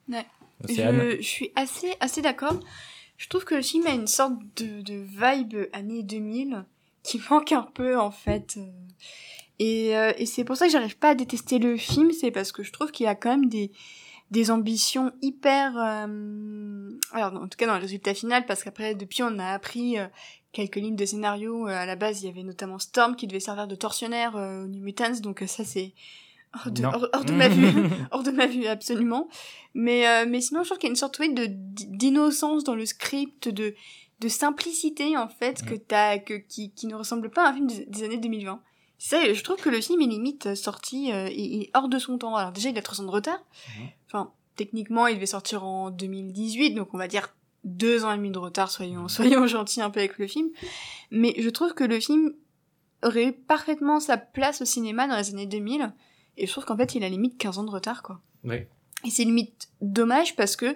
[0.09, 0.25] Ouais.
[0.67, 2.59] Je, je, suis assez, assez d'accord.
[3.17, 6.65] Je trouve que le film a une sorte de, de vibe année 2000
[7.03, 8.57] qui manque un peu en fait.
[9.59, 12.51] Et, euh, et c'est pour ça que j'arrive pas à détester le film, c'est parce
[12.51, 13.71] que je trouve qu'il y a quand même des,
[14.35, 19.23] des ambitions hyper euh, alors en tout cas dans le résultat final parce qu'après depuis
[19.23, 20.07] on a appris euh,
[20.51, 23.65] quelques lignes de scénario à la base il y avait notamment Storm qui devait servir
[23.65, 25.93] de tortionnaire au New Mutants donc ça c'est
[26.53, 27.71] hors de, hors, de ma vue
[28.11, 29.29] hors de ma vue absolument.
[29.73, 33.47] Mais mais sinon je trouve qu'il y a une sorte de d'innocence dans le script
[33.47, 33.73] de
[34.19, 37.67] de simplicité en fait que t'as que qui qui ne ressemble pas à un film
[37.67, 38.61] des, années 2020
[39.11, 42.35] je trouve que le film est limite sorti euh, est, hors de son temps.
[42.35, 43.39] Alors déjà il a 3 ans de retard.
[44.07, 47.35] Enfin techniquement il devait sortir en 2018 donc on va dire
[47.65, 50.49] deux ans et demi de retard soyons soyons gentils un peu avec le film.
[51.11, 52.33] Mais je trouve que le film
[53.03, 55.93] aurait eu parfaitement sa place au cinéma dans les années 2000
[56.37, 58.21] et je trouve qu'en fait il a limite 15 ans de retard quoi.
[58.43, 58.57] Oui.
[59.03, 60.75] et c'est limite dommage parce que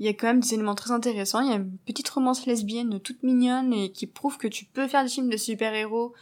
[0.00, 1.40] il y a quand même des éléments très intéressants.
[1.40, 4.86] Il y a une petite romance lesbienne toute mignonne et qui prouve que tu peux
[4.86, 6.14] faire des films de super-héros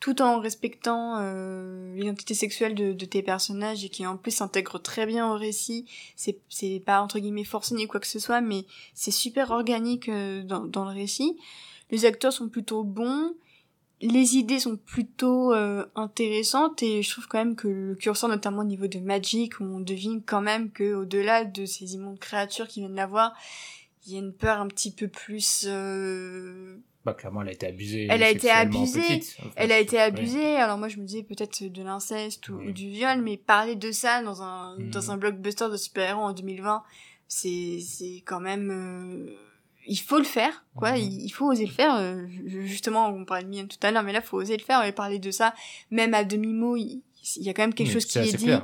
[0.00, 5.06] tout en respectant euh, l'identité sexuelle de, tes personnages et qui en plus s'intègre très
[5.06, 5.86] bien au récit.
[6.14, 10.08] C'est, c'est pas entre guillemets forcé ni quoi que ce soit, mais c'est super organique
[10.08, 11.36] euh, dans, dans le récit.
[11.90, 13.34] Les acteurs sont plutôt bons
[14.00, 18.60] les idées sont plutôt euh, intéressantes et je trouve quand même que le curseur notamment
[18.60, 22.68] au niveau de Magic où on devine quand même que au-delà de ces immondes créatures
[22.68, 23.34] qui viennent la voir
[24.06, 26.78] il y a une peur un petit peu plus euh...
[27.08, 29.20] bah clairement elle a été abusée elle a été abusée
[29.56, 33.20] elle a été abusée alors moi je me disais peut-être de l'inceste ou, du viol
[33.22, 34.90] mais parler de ça dans un hmm.
[34.90, 36.82] dans un blockbuster de super-héros en 2020
[37.26, 39.34] c'est c'est quand même euh
[39.88, 40.92] il faut le faire, quoi.
[40.92, 40.98] Mhm.
[40.98, 41.96] Il, faut oser le faire.
[41.96, 42.26] Euh,
[42.66, 44.84] justement, on parlait de Mian tout à l'heure, mais là, il faut oser le faire
[44.84, 45.54] et parler de ça.
[45.90, 47.02] Même à demi-mot, il,
[47.36, 48.50] y a quand même quelque chose qui est, dit.
[48.50, 48.60] Euh,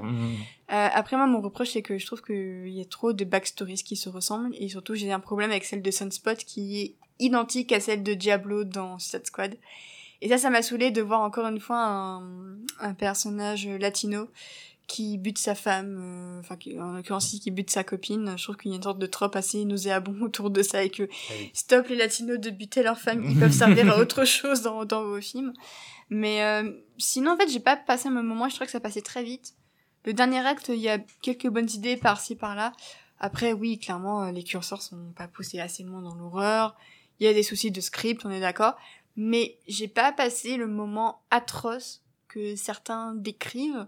[0.69, 3.97] après, moi, mon reproche, c'est que je trouve qu'il y a trop de backstories qui
[3.97, 4.55] se ressemblent.
[4.59, 8.15] Et surtout, j'ai un problème avec celle de Sunspot qui est identique à celle de
[8.15, 9.57] Diablo dans Suicide Squad.
[10.21, 12.23] Et ça, ça m'a saoulé de voir encore une fois un,
[12.81, 14.29] un personnage latino
[14.87, 18.71] qui bute sa femme, euh, enfin en l'occurrence qui bute sa copine, je trouve qu'il
[18.71, 21.89] y a une sorte de trope assez nauséabond autour de ça et que ah stop
[21.89, 25.21] les latinos de buter leur femme, ils peuvent servir à autre chose dans, dans vos
[25.21, 25.55] films.
[26.11, 29.03] Mais euh, sinon en fait j'ai pas passé un moment, je trouve que ça passait
[29.03, 29.55] très vite.
[30.05, 32.73] Le dernier acte, il y a quelques bonnes idées par-ci par-là.
[33.19, 36.77] Après oui, clairement les curseurs sont pas poussés assez loin dans l'horreur.
[37.21, 38.75] Il y a des soucis de script, on est d'accord.
[39.17, 43.87] Mais j'ai pas passé le moment atroce que certains décrivent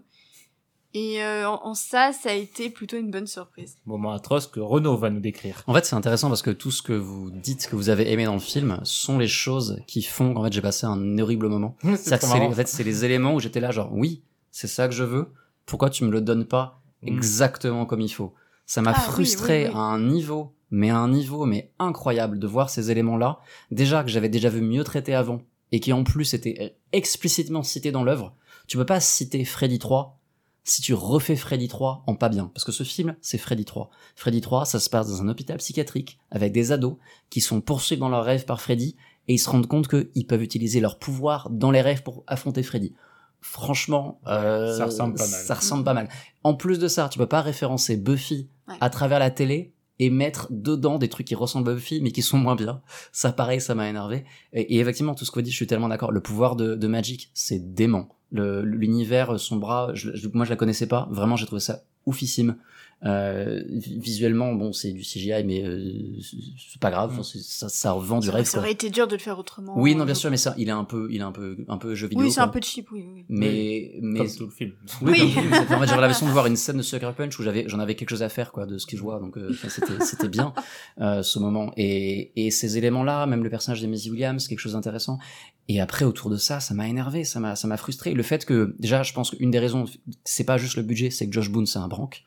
[0.93, 3.75] et euh, en, ça, ça a été plutôt une bonne surprise.
[3.85, 5.61] Moment atroce que Renaud va nous décrire.
[5.67, 8.25] En fait, c'est intéressant parce que tout ce que vous dites que vous avez aimé
[8.25, 11.75] dans le film sont les choses qui font qu'en fait j'ai passé un horrible moment.
[11.97, 15.03] c'est en fait, c'est les éléments où j'étais là genre oui, c'est ça que je
[15.03, 15.27] veux.
[15.67, 17.07] Pourquoi tu me le donnes pas mm.
[17.09, 18.33] exactement comme il faut?
[18.65, 22.69] Ça m'a ah frustré à un niveau, mais à un niveau mais incroyable de voir
[22.69, 23.39] ces éléments-là.
[23.71, 25.41] Déjà que j'avais déjà vu mieux traité avant
[25.71, 28.35] et qui en plus étaient explicitement cités dans l'œuvre.
[28.67, 30.17] Tu peux pas citer Freddy 3
[30.63, 32.51] si tu refais Freddy 3 en pas bien.
[32.53, 33.89] Parce que ce film, c'est Freddy 3.
[34.15, 36.97] Freddy 3, ça se passe dans un hôpital psychiatrique avec des ados
[37.29, 38.97] qui sont poursuivis dans leurs rêves par Freddy
[39.29, 42.63] et ils se rendent compte qu'ils peuvent utiliser leur pouvoir dans les rêves pour affronter
[42.63, 42.93] Freddy.
[43.39, 45.39] Franchement, euh, ça ressemble pas mal.
[45.39, 46.09] Ça ressemble pas mal.
[46.43, 48.49] En plus de ça, tu peux pas référencer Buffy
[48.81, 52.21] à travers la télé et mettre dedans des trucs qui ressemblent à Buffy mais qui
[52.21, 52.81] sont moins bien.
[53.11, 54.25] Ça pareil, ça m'a énervé.
[54.53, 56.11] Et, effectivement, tout ce que vous dites, je suis tellement d'accord.
[56.11, 59.93] Le pouvoir de, de Magic, c'est dément l'univers, son bras,
[60.33, 61.07] moi je la connaissais pas.
[61.11, 62.57] Vraiment, j'ai trouvé ça oufissime.
[63.05, 67.19] Euh, visuellement, bon, c'est du CGI, mais euh, c'est pas grave.
[67.19, 67.23] Mm.
[67.23, 68.45] Ça, ça vend du rêve.
[68.45, 69.73] Ça aurait été dur de le faire autrement.
[69.77, 71.77] Oui, non, bien sûr, mais ça, il est un peu, il est un peu, un
[71.77, 72.25] peu jeu vidéo.
[72.25, 73.05] Oui, c'est un peu cheap, oui.
[73.07, 73.25] oui.
[73.29, 74.71] Mais, mais comme tout le film.
[75.01, 75.11] Oui.
[75.11, 75.33] oui.
[75.37, 77.95] en fait, j'avais l'impression de voir une scène de Sucker Punch où j'avais, j'en avais
[77.95, 79.19] quelque chose à faire, quoi, de ce que je vois.
[79.19, 80.53] Donc, euh, c'était, c'était bien
[80.99, 81.73] euh, ce moment.
[81.77, 85.19] Et, et ces éléments-là, même le personnage de Maisie Williams, quelque chose d'intéressant.
[85.67, 88.13] Et après, autour de ça, ça m'a énervé, ça m'a, ça m'a frustré.
[88.13, 89.85] Le fait que, déjà, je pense qu'une des raisons,
[90.23, 92.23] c'est pas juste le budget, c'est que Josh Boone, c'est un branque.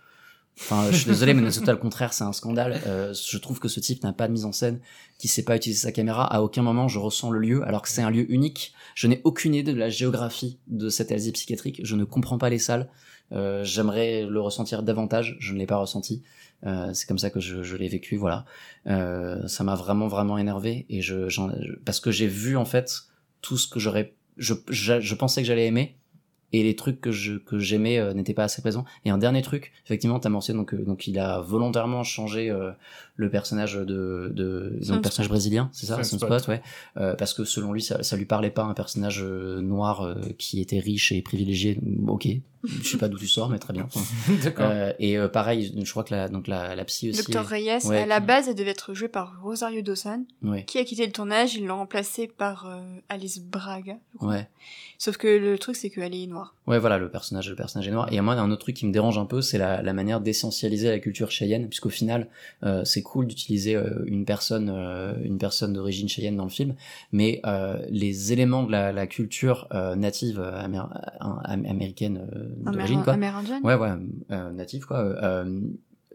[0.61, 2.80] Enfin, je suis désolé, mais c'est le contraire, c'est un scandale.
[2.86, 4.80] Euh, je trouve que ce type n'a pas de mise en scène,
[5.18, 6.24] qui sait pas utiliser sa caméra.
[6.24, 8.74] À aucun moment, je ressens le lieu, alors que c'est un lieu unique.
[8.94, 11.80] Je n'ai aucune idée de la géographie de cette asile psychiatrique.
[11.82, 12.88] Je ne comprends pas les salles.
[13.32, 15.36] Euh, J'aimerais le ressentir davantage.
[15.40, 16.22] Je ne l'ai pas ressenti.
[16.66, 18.16] Euh, c'est comme ça que je, je l'ai vécu.
[18.16, 18.44] Voilà.
[18.86, 20.86] Euh, ça m'a vraiment, vraiment énervé.
[20.88, 21.28] Et je,
[21.84, 22.92] parce que j'ai vu en fait
[23.40, 25.96] tout ce que j'aurais, je, je, pensais que j'allais aimer
[26.53, 28.84] et les trucs que je que j'aimais euh, n'étaient pas assez présents.
[29.05, 32.72] Et un dernier truc effectivement t'as mentionné donc euh, donc il a volontairement changé euh,
[33.20, 36.62] le personnage de de le personnage brésilien c'est ça Sunspot ouais.
[36.94, 41.12] Parce que selon lui ça ça lui parlait pas un personnage noir qui était riche
[41.12, 41.78] et privilégié.
[42.08, 42.28] Ok
[42.62, 43.88] je sais pas d'où tu sors mais très bien.
[44.44, 44.70] D'accord.
[44.98, 48.20] Et pareil je crois que la donc la la psy aussi Docteur Reyes à la
[48.20, 50.24] base elle devait être jouée par Rosario Dawson
[50.66, 54.48] qui a quitté le tournage ils l'ont remplacée par Alice Braga ouais.
[55.00, 56.30] Sauf que le truc c'est qu'elle est noire.
[56.30, 56.54] noir.
[56.70, 58.06] Ouais, voilà, le personnage, le personnage est noir.
[58.12, 60.88] Et moi, un autre truc qui me dérange un peu, c'est la, la manière d'essentialiser
[60.88, 62.28] la culture cheyenne, puisqu'au final,
[62.62, 66.74] euh, c'est cool d'utiliser euh, une personne, euh, une personne d'origine cheyenne dans le film,
[67.10, 67.42] mais
[67.90, 69.66] les éléments de la, la culture
[69.96, 70.88] native amér-
[71.20, 72.26] am- américaine
[72.64, 73.60] d'origine, quoi, Amérindienne.
[73.64, 73.90] Ouais, ouais,
[74.52, 75.44] native, quoi,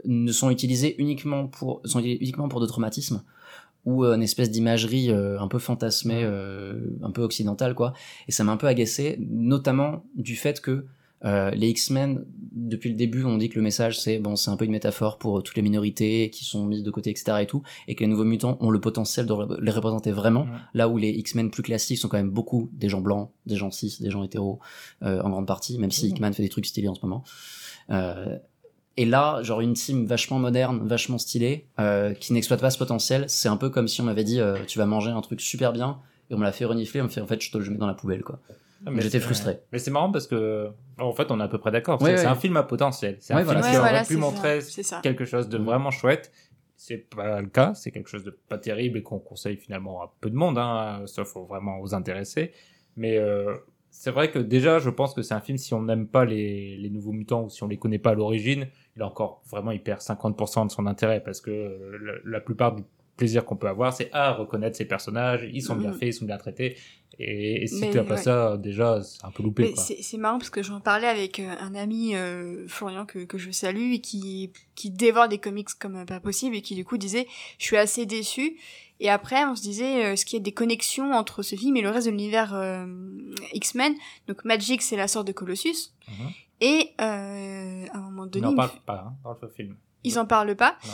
[0.05, 3.23] ne sont utilisés uniquement pour, sont uniquement pour de traumatismes
[3.85, 7.93] ou euh, une espèce d'imagerie euh, un peu fantasmée, euh, un peu occidentale, quoi.
[8.27, 10.85] Et ça m'a un peu agacé, notamment du fait que
[11.23, 14.57] euh, les X-Men, depuis le début, on dit que le message c'est bon, c'est un
[14.57, 17.37] peu une métaphore pour euh, toutes les minorités qui sont mises de côté, etc.
[17.41, 20.43] et tout, et que les nouveaux mutants ont le potentiel de les représenter vraiment.
[20.43, 20.59] Ouais.
[20.73, 23.71] Là où les X-Men plus classiques sont quand même beaucoup des gens blancs, des gens
[23.71, 24.59] cis, des gens hétéros,
[25.03, 26.09] euh, en grande partie, même si.
[26.09, 27.23] Hickman fait des trucs stylés en ce moment.
[28.97, 33.25] Et là, genre une team vachement moderne, vachement stylée, euh, qui n'exploite pas ce potentiel,
[33.27, 35.73] c'est un peu comme si on m'avait dit euh, tu vas manger un truc super
[35.73, 37.69] bien, et on me l'a fait renifler, on me fait en fait je te le
[37.69, 38.39] mets dans la poubelle quoi.
[38.85, 39.59] Ah, mais J'étais frustré.
[39.71, 40.69] Mais c'est marrant parce que,
[40.99, 41.99] en fait, on est à peu près d'accord.
[42.01, 42.29] Ouais, c'est ouais.
[42.31, 43.17] un film à potentiel.
[43.19, 43.61] C'est Ouais, un voilà.
[43.63, 45.65] film Ouais, qui voilà, aurait pu montrer ça, quelque chose de Mhm.
[45.65, 46.31] vraiment chouette.
[46.75, 47.73] C'est pas le cas.
[47.73, 51.01] C'est quelque chose de pas terrible et qu'on conseille finalement à peu de monde, hein,
[51.07, 52.51] sauf vraiment aux intéressés.
[52.95, 53.55] Mais euh,
[53.97, 56.77] c'est vrai que déjà, je pense que c'est un film, si on n'aime pas les,
[56.77, 59.71] les nouveaux mutants ou si on les connaît pas à l'origine, il a encore vraiment,
[59.71, 62.83] il perd 50% de son intérêt parce que euh, la, la plupart du
[63.17, 65.97] plaisir qu'on peut avoir, c'est à reconnaître ces personnages, ils sont bien Mhm.
[65.97, 66.75] faits, ils sont bien traités.
[67.19, 68.21] Et, et si tu as pas ouais.
[68.21, 69.73] ça, déjà, c'est un peu loupé.
[69.75, 73.51] C'est marrant parce que j'en parlais avec euh, un ami, euh, Florian, que, que je
[73.51, 76.97] salue, et qui, qui dévore des comics comme euh, pas possible, et qui du coup
[76.97, 77.27] disait
[77.59, 78.57] «Je suis assez déçu».
[79.01, 81.75] Et après, on se disait, euh, est-ce qu'il y a des connexions entre ce film
[81.75, 82.85] et le reste de l'univers euh,
[83.53, 83.93] X-Men
[84.27, 85.91] Donc Magic, c'est la sorte de Colossus.
[86.07, 86.29] Mhm.
[86.61, 89.75] Et euh, à un moment Ils donné, n'en parlent pas hein, dans le film.
[90.05, 90.77] ils en parlent pas.
[90.85, 90.93] Non.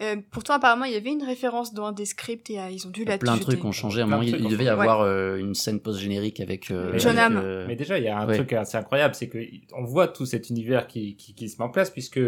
[0.00, 2.86] Euh, pourtant, apparemment, il y avait une référence dans un des scripts et euh, ils
[2.86, 4.00] ont dû la plein de trucs ont changé.
[4.00, 7.36] À un moment, il, devait y avoir euh, une scène post-générique avec euh, John avec,
[7.36, 7.42] Hamm.
[7.44, 8.36] euh, Mais déjà, il y a un Ouais.
[8.36, 9.38] truc assez incroyable, c'est que
[9.76, 12.20] on voit tout cet univers qui, qui, qui se met en place, puisque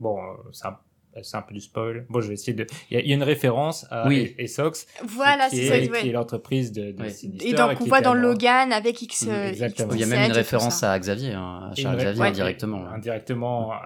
[0.00, 0.18] bon,
[0.52, 0.78] c'est un,
[1.22, 2.06] c'est un peu du spoil.
[2.10, 2.66] Bon, je vais essayer de.
[2.90, 4.34] Il y a, il y a une référence à Oui.
[4.38, 5.92] Essox, Voilà, qui, c'est est, ça.
[5.92, 6.00] ouais.
[6.00, 7.08] qui est l'entreprise de, de.
[7.08, 9.24] Sinister Et donc, on voit dans Logan avec X.
[9.28, 9.92] Oui, exactement.
[9.94, 12.86] il y a X17 même une référence à Xavier, hein, à Charles Xavier ouais, indirectement.
[12.88, 13.76] Indirectement, euh,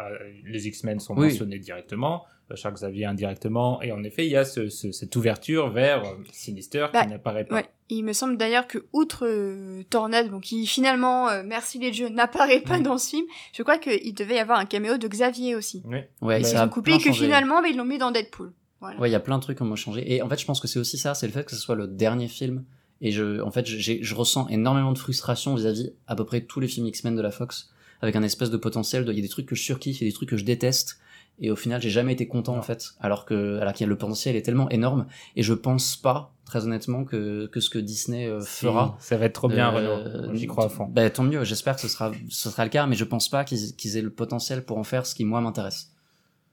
[0.45, 1.29] les X-Men sont Oui.
[1.29, 2.25] mentionnés directement,
[2.57, 6.15] Charles Xavier indirectement, et en effet, il y a ce, ce- cette ouverture vers euh,
[6.33, 7.57] Sinister Bah, qui n'apparaît pas.
[7.57, 7.67] Ouais.
[7.91, 11.91] Et il me semble d'ailleurs que outre euh, Tornade, bon, qui finalement, euh, merci les
[11.91, 15.09] dieux, n'apparaît pas dans ce film, je crois qu'il devait y avoir un caméo de
[15.09, 15.83] Xavier aussi.
[15.87, 15.99] Oui.
[16.21, 17.25] Ouais, Ils ça Ils a ont coupé plein que changé.
[17.25, 18.53] finalement, bah, ils l'ont mis dans Deadpool.
[18.81, 18.99] Voilà.
[19.01, 20.15] Ouais, il y a plein de trucs qui ont changé.
[20.15, 21.75] Et en fait, je pense que c'est aussi ça, c'est le fait que ce soit
[21.75, 22.65] le dernier film.
[23.03, 26.61] Et je, en fait, j'ai- je ressens énormément de frustration vis-à-vis à peu près tous
[26.61, 27.71] les films X-Men de la Fox,
[28.03, 29.05] avec un espèce de potentiel.
[29.05, 30.37] de- Il y a des trucs que je surkiffe, il y a des trucs que
[30.37, 30.99] je déteste.
[31.41, 32.91] Et au final, j'ai jamais été content, en fait.
[33.01, 35.07] Alors que, alors qu'il y a le potentiel est tellement énorme.
[35.37, 38.97] Et je pense pas, très honnêtement, que, que ce que Disney euh, Si, fera.
[39.01, 40.35] ça va être trop bien, euh, Renaud.
[40.35, 40.85] J'y crois à fond.
[40.91, 43.45] Bah, tant mieux, j'espère que ce sera, ce sera le cas, mais je pense pas
[43.45, 45.93] qu'ils qu'ils aient le potentiel pour en faire ce qui, moi, m'intéresse.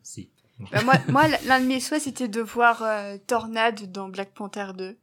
[0.03, 0.29] Si.
[0.71, 4.67] Bah, moi, moi, l'un de mes souhaits, c'était de voir euh, Tornade dans Black Panther
[4.77, 4.97] 2.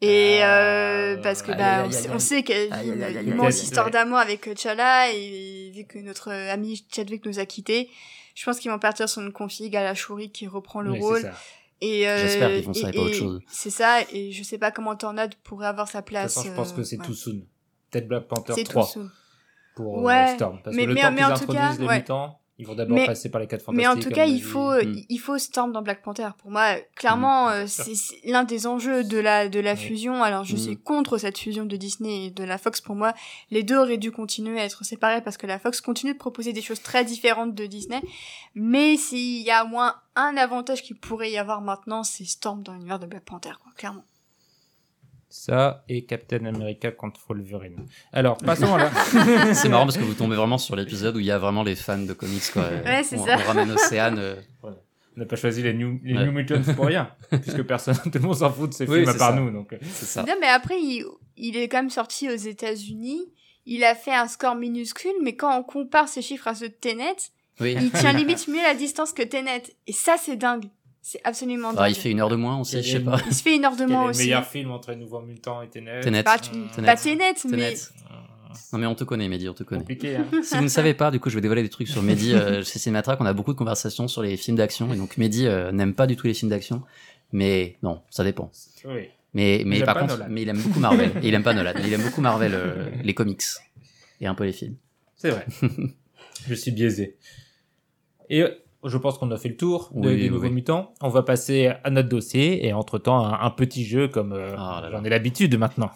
[0.00, 0.46] Et euh,
[1.16, 2.14] Euh, parce que bah, aïe, on, aïe, sait- aïe.
[2.14, 6.30] on sait qu'il y a une immense histoire d'amour avec T'Challa et vu que notre
[6.32, 7.88] ami Chadwick nous a quittés,
[8.34, 10.98] je pense qu'ils vont partir sur une config à la Shuri qui reprend le Oui,
[11.00, 11.20] c'est rôle.
[11.22, 11.32] ça.
[11.80, 13.40] Et euh, J'espère qu'ils font ça et pas autre chose.
[13.48, 16.34] C'est ça, et je sais pas comment Tornade pourrait avoir sa De toute place.
[16.34, 17.06] façon, je pense euh, que c'est ouais.
[17.06, 17.42] too soon.
[17.90, 19.10] Peut-être Black Panther C'est tout 3 soon.
[19.76, 20.60] pour euh, Ouais, Storm.
[20.62, 21.98] Parce mais- que le mais- temps mais qu'ils en tout introduisent cas, les ouais.
[21.98, 24.06] mutants, ils vont d'abord Mais- passer par les 4 Mais fantastiques.
[24.06, 25.00] en tout cas, il faut, Mm.
[25.08, 26.28] il faut Storm dans Black Panther.
[26.38, 27.92] Pour moi, clairement, Mm, euh, c'est
[28.24, 30.22] l'un des enjeux de la de la fusion.
[30.22, 30.58] Alors, je Mm.
[30.58, 32.80] suis contre cette fusion de Disney et de la Fox.
[32.80, 33.12] Pour moi,
[33.50, 36.52] les deux auraient dû continuer à être séparés parce que la Fox continue de proposer
[36.52, 38.00] des choses très différentes de Disney.
[38.54, 42.62] Mais s'il y a au moins un avantage qu'il pourrait y avoir maintenant, c'est Storm
[42.62, 44.04] dans l'univers de Black Panther, quoi, clairement.
[45.36, 47.86] Ça et Captain America contre Wolverine.
[48.12, 49.54] Alors, passons à la...
[49.54, 51.74] C'est marrant parce que vous tombez vraiment sur l'épisode où il y a vraiment les
[51.74, 52.68] fans de comics, quoi.
[52.84, 53.36] Ouais, c'est on, ça.
[53.42, 54.18] on ramène Océane.
[54.20, 54.70] euh, On
[55.16, 56.24] n'a pas choisi les New, les Ouais.
[56.26, 57.10] New Mutants pour rien,
[57.42, 59.36] puisque personne, tout le monde s'en fout de ces Oui, films à part ça.
[59.36, 59.50] nous.
[59.50, 60.22] Donc, euh, C'est ça.
[60.22, 61.04] Non, mais après, il,
[61.36, 63.24] il est quand même sorti aux États-Unis.
[63.66, 66.74] Il a fait un score minuscule, mais quand on compare ses chiffres à ceux de
[66.74, 67.16] Tenet,
[67.58, 67.76] Oui.
[67.80, 69.64] il tient limite mieux la distance que Tenet.
[69.88, 70.66] Et ça, c'est dingue.
[71.06, 71.82] C'est absolument dingue.
[71.82, 73.18] Ah, il fait une heure de moins aussi, je sais pas.
[73.26, 74.22] Il se fait une heure de moins le aussi.
[74.22, 76.22] meilleur film entre les Nouveaux Mutants et Tenet Tenet.
[76.22, 76.86] Bah, tu- Tenet.
[76.86, 77.74] Pas Tenet, mais...
[78.72, 79.82] Non mais on te connaît, Mehdi, on te connaît.
[79.82, 80.26] Compliqué, hein.
[80.42, 82.64] Si vous ne savez pas, du coup, je vais dévoiler des trucs sur Mehdi euh,
[82.64, 83.20] chez Cinématrack.
[83.20, 86.06] On a beaucoup de conversations sur les films d'action, et donc Mehdi euh, n'aime pas
[86.06, 86.82] du tout les films d'action.
[87.32, 88.50] Mais non, ça dépend.
[88.86, 89.08] Oui.
[89.34, 90.26] Mais, mais par contre, Nolan.
[90.30, 91.10] mais il aime beaucoup Marvel.
[91.22, 91.72] et il aime pas Nolan.
[91.74, 93.42] mais Il aime beaucoup Marvel, euh, les comics
[94.22, 94.76] et un peu les films.
[95.16, 95.44] C'est vrai.
[96.48, 97.18] je suis biaisé.
[98.30, 98.48] Et euh,
[98.84, 100.50] je pense qu'on a fait le tour de- Oui, des oui, Nouveaux oui.
[100.52, 100.92] Mutants.
[101.02, 104.82] On va passer à notre dossier et entre-temps, un, un petit jeu comme euh, Ah
[104.90, 105.90] j'en ai l'habitude maintenant.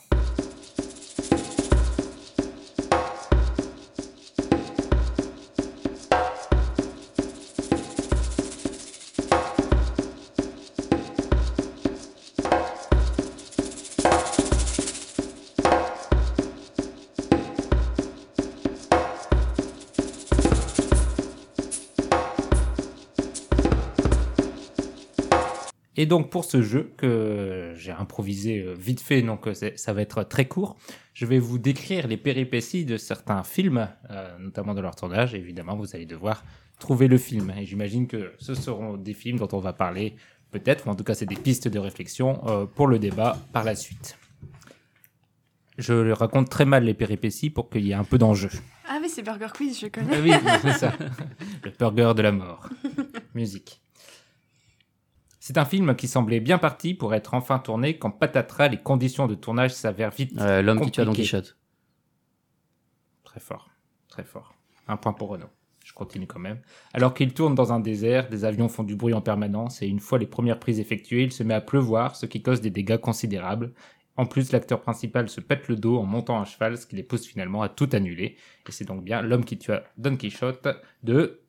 [26.08, 30.24] Donc pour ce jeu que j'ai improvisé euh, vite fait, donc euh, ça va être
[30.24, 30.76] très court,
[31.14, 35.34] je vais vous décrire les péripéties de certains films, euh, notamment de leur tournage.
[35.34, 36.44] Évidemment, vous allez devoir
[36.78, 37.52] trouver le film.
[37.58, 40.14] Et j'imagine que ce seront des films dont on va parler
[40.52, 43.64] peut-être, ou en tout cas c'est des pistes de réflexion euh, pour le débat par
[43.64, 44.16] la suite.
[45.76, 48.50] Je raconte très mal les péripéties pour qu'il y ait un peu d'enjeu.
[48.88, 50.08] Ah oui, c'est Burger Quiz, je connais.
[50.12, 50.32] Ah oui,
[50.62, 50.92] c'est ça.
[51.64, 52.68] Le burger de la mort.
[53.34, 53.80] Musique.
[55.48, 59.26] C'est un film qui semblait bien parti pour être enfin tourné quand patatras, les conditions
[59.26, 60.38] de tournage s'avèrent vite.
[60.38, 61.12] Euh, L'homme qui tue à Don.
[61.14, 61.56] Quichotte.
[63.24, 63.70] Très fort,
[64.08, 64.54] très fort.
[64.88, 65.48] Un point pour Renault.
[65.82, 66.60] Je continue quand même.
[66.92, 70.00] Alors qu'il tourne dans un désert, des avions font du bruit en permanence et une
[70.00, 72.98] fois les premières prises effectuées, il se met à pleuvoir, ce qui cause des dégâts
[72.98, 73.72] considérables.
[74.18, 77.02] En plus, l'acteur principal se pète le dos en montant à cheval, ce qui les
[77.02, 78.36] pousse finalement à tout annuler.
[78.68, 80.68] Et c'est donc bien l'homme qui tua Don Quichotte
[81.02, 81.40] de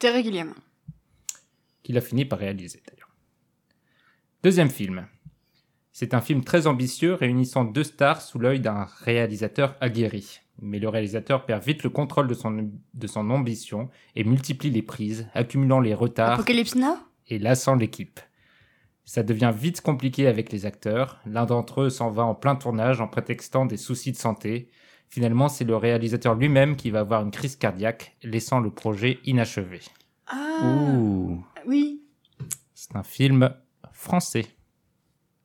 [0.00, 0.54] Terry Gilliam.
[1.82, 3.03] qu'il a fini par réaliser d'ailleurs.
[4.44, 5.06] Deuxième film.
[5.90, 10.40] C'est un film très ambitieux réunissant deux stars sous l'œil d'un réalisateur aguerri.
[10.60, 14.82] Mais le réalisateur perd vite le contrôle de son, de son ambition et multiplie les
[14.82, 16.98] prises, accumulant les retards Apocalypse Now?
[17.28, 18.20] et lassant l'équipe.
[19.06, 21.22] Ça devient vite compliqué avec les acteurs.
[21.24, 24.68] L'un d'entre eux s'en va en plein tournage en prétextant des soucis de santé.
[25.08, 29.80] Finalement, c'est le réalisateur lui-même qui va avoir une crise cardiaque, laissant le projet inachevé.
[30.26, 31.42] Ah Ouh.
[31.66, 32.02] Oui,
[32.74, 33.48] C'est un film
[34.04, 34.46] français.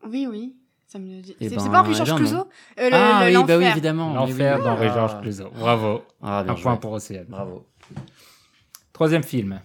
[0.08, 0.56] oui, oui.
[0.88, 1.36] Ça me dit.
[1.40, 2.26] Eh C'est ben, c'est pas Henri Georges Euh,
[2.80, 3.72] le- Ah le- oui, bah oui, l'enfer.
[3.74, 4.14] évidemment.
[4.16, 4.94] L'enfer d'Henri Ah.
[4.96, 5.50] Georges Clouzot.
[5.52, 6.02] Bravo.
[6.20, 6.64] Ah, bien Un joué.
[6.64, 7.26] point pour Océane.
[7.30, 7.68] Bravo.
[8.92, 9.62] Troisième film.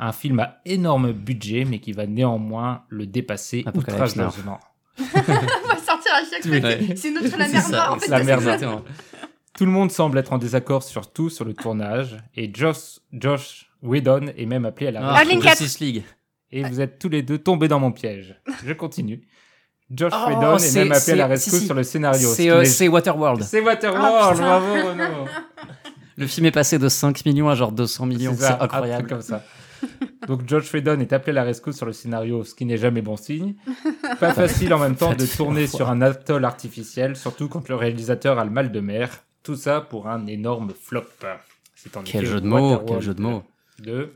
[0.00, 4.58] Un film à énorme budget, mais qui va néanmoins le dépasser outrageusement.
[4.98, 6.96] On va sortir à chaque fois.
[6.96, 8.08] C'est notre la C'est merde ça, noire, en fait.
[8.08, 8.82] la de merde.
[9.56, 13.70] Tout le monde semble être en désaccord sur tout sur le tournage, et Josh, Josh
[13.82, 15.44] Whedon est même appelé à la Ah, Alien rescousse.
[15.44, 15.58] 4.
[15.58, 16.02] Justice League.
[16.52, 18.40] Et vous êtes tous les deux tombés dans mon piège.
[18.64, 19.22] Je continue.
[19.90, 21.66] Josh Oh, Whedon est même appelé à la rescousse si, si.
[21.66, 22.28] sur le scénario.
[22.28, 23.42] ce C'est euh, Waterworld.
[23.42, 25.28] C'est Waterworld, Ah, bravo Renaud.
[26.16, 28.34] Le film est passé de 5 millions à genre 200 millions.
[28.38, 29.06] C'est incroyable.
[29.06, 29.44] truc comme ça.
[30.28, 33.02] Donc Josh Whedon est appelé à la rescousse sur le scénario, ce qui n'est jamais
[33.02, 33.54] bon signe.
[34.20, 38.38] Pas facile en même temps de tourner sur un atoll artificiel, surtout quand le réalisateur
[38.38, 39.24] a le mal de mer.
[39.42, 41.04] Tout ça pour un énorme flop.
[41.74, 43.42] C'est en Quel jeu de mots, quel jeu de mots.
[43.80, 44.12] De...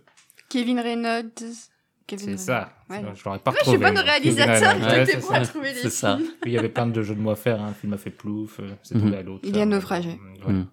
[0.49, 1.71] Kevin Reynolds.
[2.09, 2.73] C'est ça.
[2.89, 3.03] Ouais.
[3.15, 3.93] Je l'aurais pas je suis retrouvé.
[3.93, 4.01] moi.
[4.03, 5.07] réalisateur, Kevin je Reynolds.
[5.07, 5.51] t'ai Ouais, pour c'est ça.
[5.51, 6.17] trouver les ça.
[6.17, 6.29] films.
[6.47, 7.61] Il y avait plein de jeux de mots à faire.
[7.61, 7.69] hein.
[7.69, 9.01] Le film a fait plouf, euh, c'est Mhm.
[9.03, 9.41] tombé à l'autre.
[9.49, 10.11] Il y a naufragé.
[10.47, 10.53] Ouais.
[10.53, 10.67] Mhm.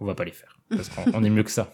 [0.00, 1.72] On va pas les faire, parce qu'on on est mieux que ça.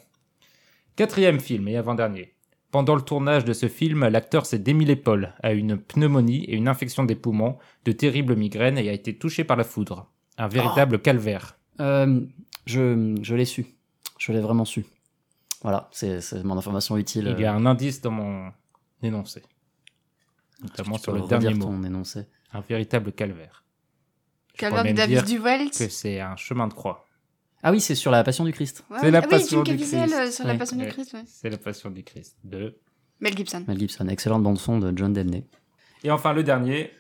[0.97, 2.35] Quatrième film et avant-dernier.
[2.73, 6.69] Pendant le tournage de ce film, l'acteur s'est démis l'épaule, a une pneumonie et une
[6.69, 10.09] infection des poumons, de terribles migraines et a été touché par la foudre.
[10.39, 11.03] Un véritable Oh.
[11.03, 11.57] calvaire.
[11.81, 12.21] Euh,
[12.67, 13.67] je je l'ai su.
[14.19, 14.85] Je l'ai vraiment su.
[15.63, 17.35] Voilà, c'est c'est mon information utile.
[17.37, 18.53] Il y a un indice dans mon
[19.03, 19.43] énoncé.
[20.63, 21.67] Notamment sur le dernier mot.
[21.67, 22.27] ton énoncé.
[22.53, 23.65] Un véritable calvaire.
[24.57, 25.77] Calvaire de David dire Duvelt.
[25.77, 27.07] que c'est un chemin de croix.
[27.63, 28.85] Ah oui, c'est sur la Passion du Christ.
[28.91, 29.91] Ouais, C'est la ah Passion oui, du Christ.
[30.33, 30.59] sur la Ouais.
[30.59, 30.89] passion du Ouais.
[30.91, 31.23] Christ, ouais.
[31.27, 32.37] C'est la passion du Christ.
[32.43, 32.79] De...
[33.21, 33.65] Mel Gibson.
[33.69, 35.47] Mel Gibson, excellente bande son de John Debney.
[36.03, 36.91] Et enfin le dernier.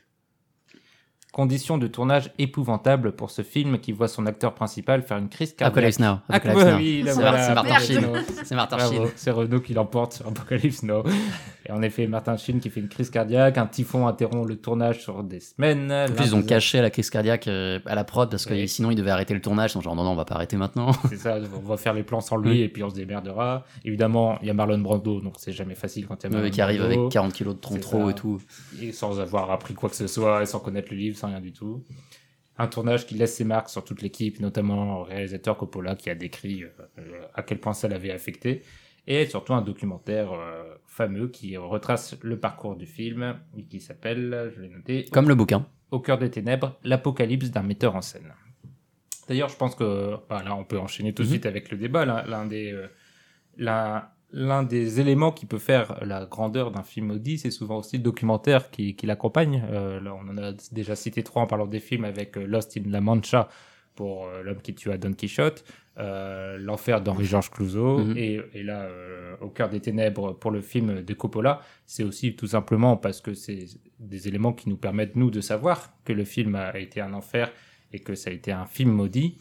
[1.32, 5.52] Conditions de tournage épouvantables pour ce film qui voit son acteur principal faire une crise
[5.54, 5.70] cardiaque.
[5.72, 6.18] Apocalypse Now.
[6.28, 6.76] Ah, Apocalypse Now.
[6.76, 7.78] oui, là, C'est voilà, Mar- c'est Martin.
[7.78, 8.24] Sheen.
[8.44, 9.02] C'est Martin Sheen.
[9.14, 11.04] C'est Renault qui l'emporte sur Apocalypse Now.
[11.66, 15.00] Et en effet, Martin Sheen qui fait une crise cardiaque, un typhon interrompt le tournage
[15.02, 15.92] sur des semaines.
[15.92, 18.66] En plus, ils ont caché la crise cardiaque euh, à la prod parce que Oui.
[18.68, 19.70] sinon ils devaient arrêter le tournage.
[19.70, 20.90] Ils sont genre non, non, on va pas arrêter maintenant.
[21.10, 22.60] C'est ça, on va faire les plans sans lui Oui.
[22.62, 23.64] et puis on se démerdera.
[23.84, 26.46] Évidemment, il y a Marlon Brando, donc c'est jamais facile quand il y a Marlon
[26.48, 27.00] Euh, qui arrive Brando.
[27.02, 28.40] avec 40 kilos de tronc trop et tout.
[28.82, 31.40] et sans avoir appris quoi que ce soit, et sans connaître le livre, sans rien
[31.40, 31.84] du tout.
[32.58, 36.14] Un tournage qui laisse ses marques sur toute l'équipe, notamment le réalisateur Coppola qui a
[36.14, 36.68] décrit euh,
[36.98, 38.62] euh, à quel point ça l'avait affecté,
[39.06, 44.52] et surtout un documentaire euh, fameux qui retrace le parcours du film et qui s'appelle,
[44.54, 45.66] je l'ai noté, Comme le bouquin.
[45.90, 48.32] Au cœur des ténèbres, l'apocalypse d'un metteur en scène.
[49.26, 51.32] D'ailleurs, je pense que bah, là, on peut enchaîner tout de Mhm.
[51.32, 52.04] suite avec le débat.
[52.04, 52.88] L'un des, euh,
[54.32, 58.02] l'un des éléments qui peut faire la grandeur d'un film maudit, c'est souvent aussi le
[58.02, 59.64] documentaire qui, qui l'accompagne.
[59.70, 62.76] Euh, là, on en a déjà cité trois en parlant des films avec euh, Lost
[62.76, 63.48] in La Mancha
[63.96, 65.64] pour euh, L'homme qui tue à Don Quichotte,
[65.98, 68.16] euh, L'enfer d'Henri-Georges Clouzot, Mhm.
[68.16, 68.88] et, et là,
[69.40, 71.60] Au cœur des ténèbres pour le film de Coppola.
[71.86, 73.64] C'est aussi tout simplement parce que c'est
[73.98, 77.50] des éléments qui nous permettent, nous, de savoir que le film a été un enfer
[77.92, 79.38] et que ça a été un film maudit.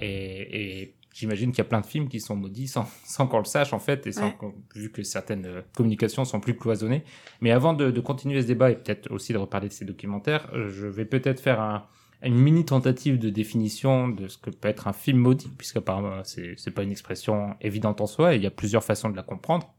[0.00, 3.38] Et et j'imagine qu'il y a plein de films qui sont maudits sans, sans qu'on
[3.38, 4.54] le sache, en fait, et sans Ouais.
[4.74, 7.04] vu que certaines euh, communications sont plus cloisonnées.
[7.40, 10.48] Mais avant de, de continuer ce débat et peut-être aussi de reparler de ces documentaires,
[10.54, 11.86] euh, je vais peut-être faire un,
[12.22, 16.22] une mini tentative de définition de ce que peut être un film maudit, puisque apparemment
[16.24, 19.16] c'est c'est pas une expression évidente en soi, et il y a plusieurs façons de
[19.16, 19.72] la comprendre.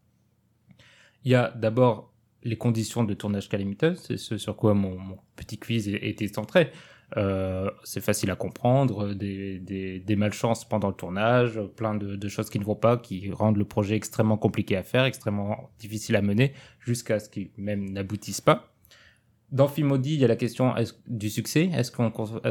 [1.24, 2.12] Il y a d'abord
[2.44, 6.72] les conditions de tournage calamiteuses, c'est ce sur quoi mon, mon petit quiz était centré.
[7.18, 12.64] Euh, c'est facile à comprendre, des, malchances pendant le tournage, plein de, choses qui ne
[12.64, 17.20] vont pas, qui rendent le projet extrêmement compliqué à faire, extrêmement difficile à mener, jusqu'à
[17.20, 18.74] ce qu'il même n'aboutisse pas.
[19.52, 21.70] Dans Film Maudit, il y a la question est du succès?
[21.74, 21.92] Est-ce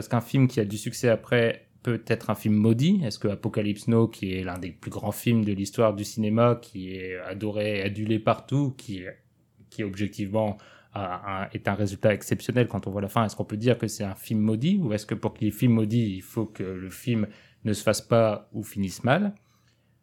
[0.08, 3.00] qu'un film qui a du succès après peut être un film maudit?
[3.02, 6.58] Est-ce que Apocalypse Now, qui est l'un des plus grands films de l'histoire du cinéma,
[6.60, 9.04] qui est adoré, adulé partout, qui,
[9.70, 10.58] qui objectivement
[10.94, 14.04] est un résultat exceptionnel quand on voit la fin, est-ce qu'on peut dire que c'est
[14.04, 16.62] un film maudit Ou est-ce que pour qu'il y ait film maudit, il faut que
[16.62, 17.26] le film
[17.64, 19.34] ne se fasse pas ou finisse mal?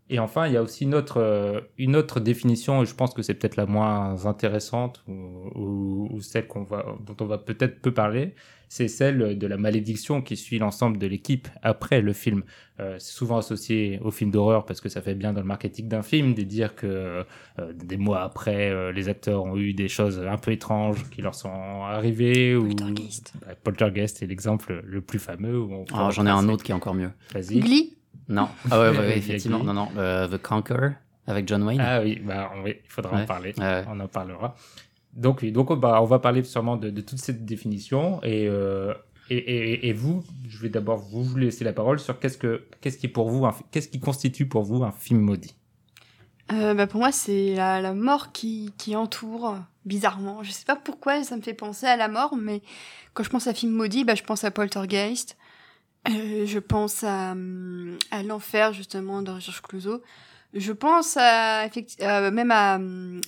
[0.10, 3.14] Et enfin, il y a aussi une autre, euh, une autre définition, et je pense
[3.14, 8.34] que c'est peut-être la moins intéressante, ou, celle dont on va peut-être peu parler,
[8.70, 12.44] c'est celle de la malédiction qui suit l'ensemble de l'équipe après le film.
[12.80, 15.88] Euh, c'est souvent associé au film d'horreur parce que ça fait bien dans le marketing
[15.88, 17.26] d'un film de dire que
[17.60, 21.22] euh, des mois après, euh, les acteurs ont eu des choses un peu étranges qui
[21.22, 22.56] leur sont arrivées.
[22.56, 23.34] Poltergeist.
[23.36, 23.46] Ou...
[23.46, 25.68] Bah, Poltergeist est l'exemple le plus fameux.
[25.94, 27.12] Ah, j'en ai un autre qui est encore mieux.
[27.34, 27.60] Vas-y.
[27.60, 27.98] Glee
[28.30, 28.50] non.
[28.70, 29.64] Ah ouais, ouais, effectivement.
[29.64, 29.90] Non, non.
[29.98, 30.92] Euh, The Conqueror
[31.26, 31.82] avec John Wayne.
[31.82, 33.54] Ah oui, bah, il faudra en parler.
[33.88, 34.56] On en parlera.
[35.18, 38.24] Donc, donc on va parler sûrement de, de toute cette définition.
[38.24, 38.94] Et, euh,
[39.30, 43.30] et, vous, je vais d'abord vous laisser la parole sur qu'est-ce, que, qu'est-ce, qui, pour
[43.30, 45.56] vous, qu'est-ce qui constitue pour vous un film maudit?
[46.54, 50.44] Euh, bah pour moi, c'est la, la mort qui, entoure, bizarrement.
[50.44, 52.62] Je sais pas pourquoi ça me fait penser à la mort, mais
[53.14, 55.36] quand je pense à film maudit, bah, je pense à Poltergeist.
[56.08, 57.36] Euh, je pense à,
[58.12, 60.02] à l'enfer justement de Georges Clouseau.
[60.54, 61.68] Je pense à,
[62.32, 62.80] même à,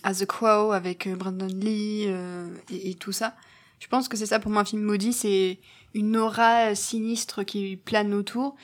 [0.04, 3.36] à, The Crow avec euh, Brandon Lee euh, et, et, tout ça.
[3.80, 5.60] Je pense que c'est ça pour moi un film maudit, c'est
[5.94, 8.56] une aura sinistre qui plane autour.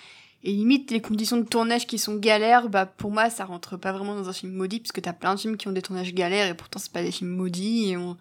[0.44, 3.92] Et limite les conditions de tournage qui sont galères, bah pour moi ça rentre pas
[3.92, 6.48] vraiment dans un film maudit puisque t'as plein de films qui ont des tournages galères
[6.48, 8.16] et pourtant c'est pas des films maudits et on,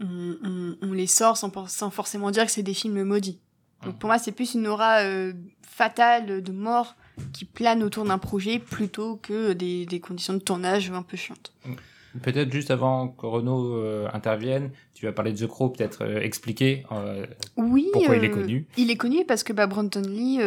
[0.00, 3.38] on, on, on les sort sans, sans forcément dire que c'est des films maudits.
[3.84, 6.96] Donc pour moi, c'est plus une aura euh, fatale de mort
[7.32, 11.52] qui plane autour d'un projet plutôt que des, des, conditions de tournage un peu chiantes.
[12.22, 16.20] Peut-être juste avant que Renaud euh, intervienne, tu vas parler de The Crow, peut-être euh,
[16.20, 16.84] expliquer
[17.56, 18.66] oui, pourquoi il est connu.
[18.76, 20.40] Il est connu parce que bah, Brandon Lee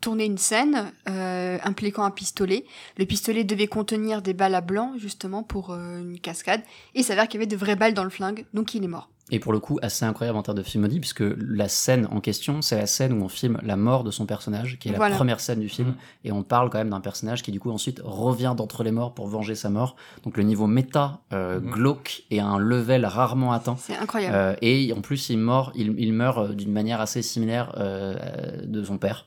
[0.00, 2.64] tournait une scène impliquant un pistolet.
[2.98, 6.60] Le pistolet devait contenir des balles à blanc, justement, pour une cascade.
[6.94, 8.88] Et il s'avère qu'il y avait de vraies balles dans le flingue, donc il est
[8.88, 12.06] mort et pour le coup assez incroyable en termes de film maudit puisque la scène
[12.12, 14.92] en question c'est la scène où on filme la mort de son personnage qui est
[14.92, 16.26] la première scène du film mmh.
[16.26, 19.14] et on parle quand même d'un personnage qui du coup ensuite revient d'entre les morts
[19.14, 21.70] pour venger sa mort donc le niveau méta euh, mmh.
[21.70, 25.72] glauque et à un level rarement atteint c'est incroyable euh, et en plus il meurt
[25.74, 28.14] il, il meurt euh, d'une manière assez similaire euh,
[28.64, 29.26] de son père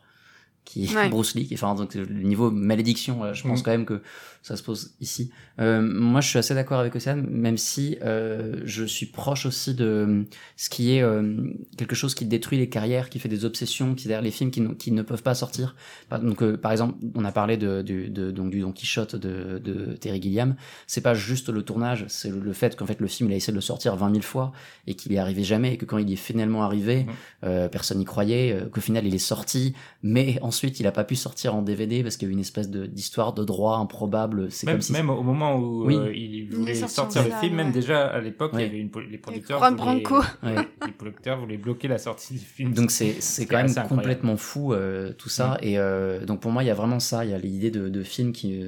[0.66, 3.64] qui est Bruce Lee, enfin donc le niveau malédiction, je pense mmh.
[3.64, 4.02] quand même que
[4.46, 5.32] ça se pose ici.
[5.60, 9.74] Euh, moi, je suis assez d'accord avec Océane, même si euh, je suis proche aussi
[9.74, 13.96] de ce qui est euh, quelque chose qui détruit les carrières, qui fait des obsessions,
[13.96, 15.76] qui derrière les films qui, qui ne peuvent pas sortir.
[16.22, 19.58] Donc, euh, par exemple, on a parlé de, du, de, donc, du Don Quichotte de,
[19.58, 20.56] de Terry Gilliam.
[20.86, 23.52] C'est pas juste le tournage, c'est le, fait qu'en fait le film il a essayé
[23.52, 24.52] de le sortir 20 000 fois
[24.86, 27.08] et qu'il y arrivé jamais, et que quand il est finalement arrivé,
[27.42, 27.70] mmh.
[27.72, 29.74] personne n'y croyait, qu'au final il est sorti,
[30.04, 32.42] mais ensuite il a pas pu sortir en DVD parce qu'il y a eu une
[32.42, 36.76] espèce d'histoire de droit improbable c'est même, comme même au moment où euh, il voulait
[36.76, 40.04] sortir le film, même déjà à l'époque, il y avait une, les producteurs voulaient,
[40.86, 42.74] les producteurs voulaient bloquer la sortie du film.
[42.74, 45.58] Donc c'est c'est quand même complètement fou euh, tout ça.
[45.62, 47.26] Et euh, donc pour moi, il y a vraiment ça.
[47.26, 48.64] Il y a l'idée de, de films qui,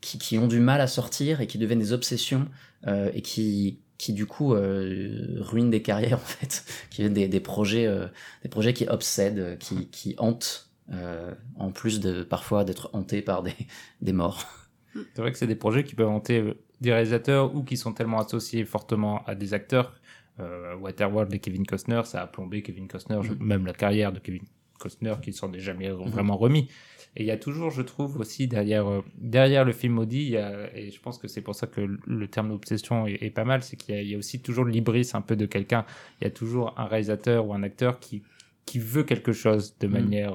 [0.00, 2.46] qui, qui ont du mal à sortir et qui deviennent des obsessions
[2.86, 7.40] et qui qui du coup euh, ruinent des carrières en fait, qui viennent des, des
[7.40, 7.88] projets,
[8.42, 10.68] des projets qui obsèdent, qui, qui hantent,
[11.56, 13.54] en plus de parfois d'être hantés par des,
[14.02, 14.44] des morts.
[14.94, 17.92] C'est vrai que c'est des projets qui peuvent hanter euh, des réalisateurs ou qui sont
[17.92, 19.92] tellement associés fortement à des acteurs.
[20.40, 23.44] Euh, Waterworld et Kevin Costner, ça a plombé Kevin Costner, mm.
[23.44, 24.42] même la carrière de Kevin
[24.78, 26.08] Costner, qui s'en est jamais mm.
[26.08, 26.68] vraiment remis.
[27.16, 30.30] Et il y a toujours, je trouve, aussi derrière, euh, derrière le film maudit, il
[30.30, 33.30] y a, et je pense que c'est pour ça que le, terme d'obsession est, est,
[33.30, 35.86] pas mal, c'est qu'il y, y, a aussi toujours l'ibris un peu de quelqu'un.
[36.20, 38.24] Il y a toujours un réalisateur ou un acteur qui,
[38.66, 39.90] qui veut quelque chose de mm.
[39.90, 40.34] manière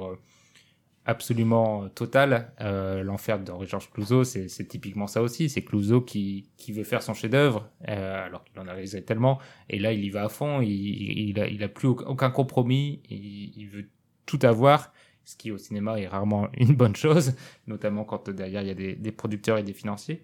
[1.09, 2.53] absolument total.
[2.61, 5.49] Euh, L'enfer de Georges Clouseau, c'est typiquement ça aussi.
[5.49, 9.39] C'est Clouseau qui, veut faire son chef-d'œuvre, euh, alors qu'il en a réalisé tellement.
[9.69, 10.61] Et là, il y va à fond.
[10.61, 13.01] Il, il, a, plus aucun compromis.
[13.09, 13.89] Il, veut
[14.27, 14.93] tout avoir,
[15.25, 17.35] ce qui au cinéma est rarement une bonne chose,
[17.67, 20.23] notamment quand derrière il y a des producteurs et des financiers.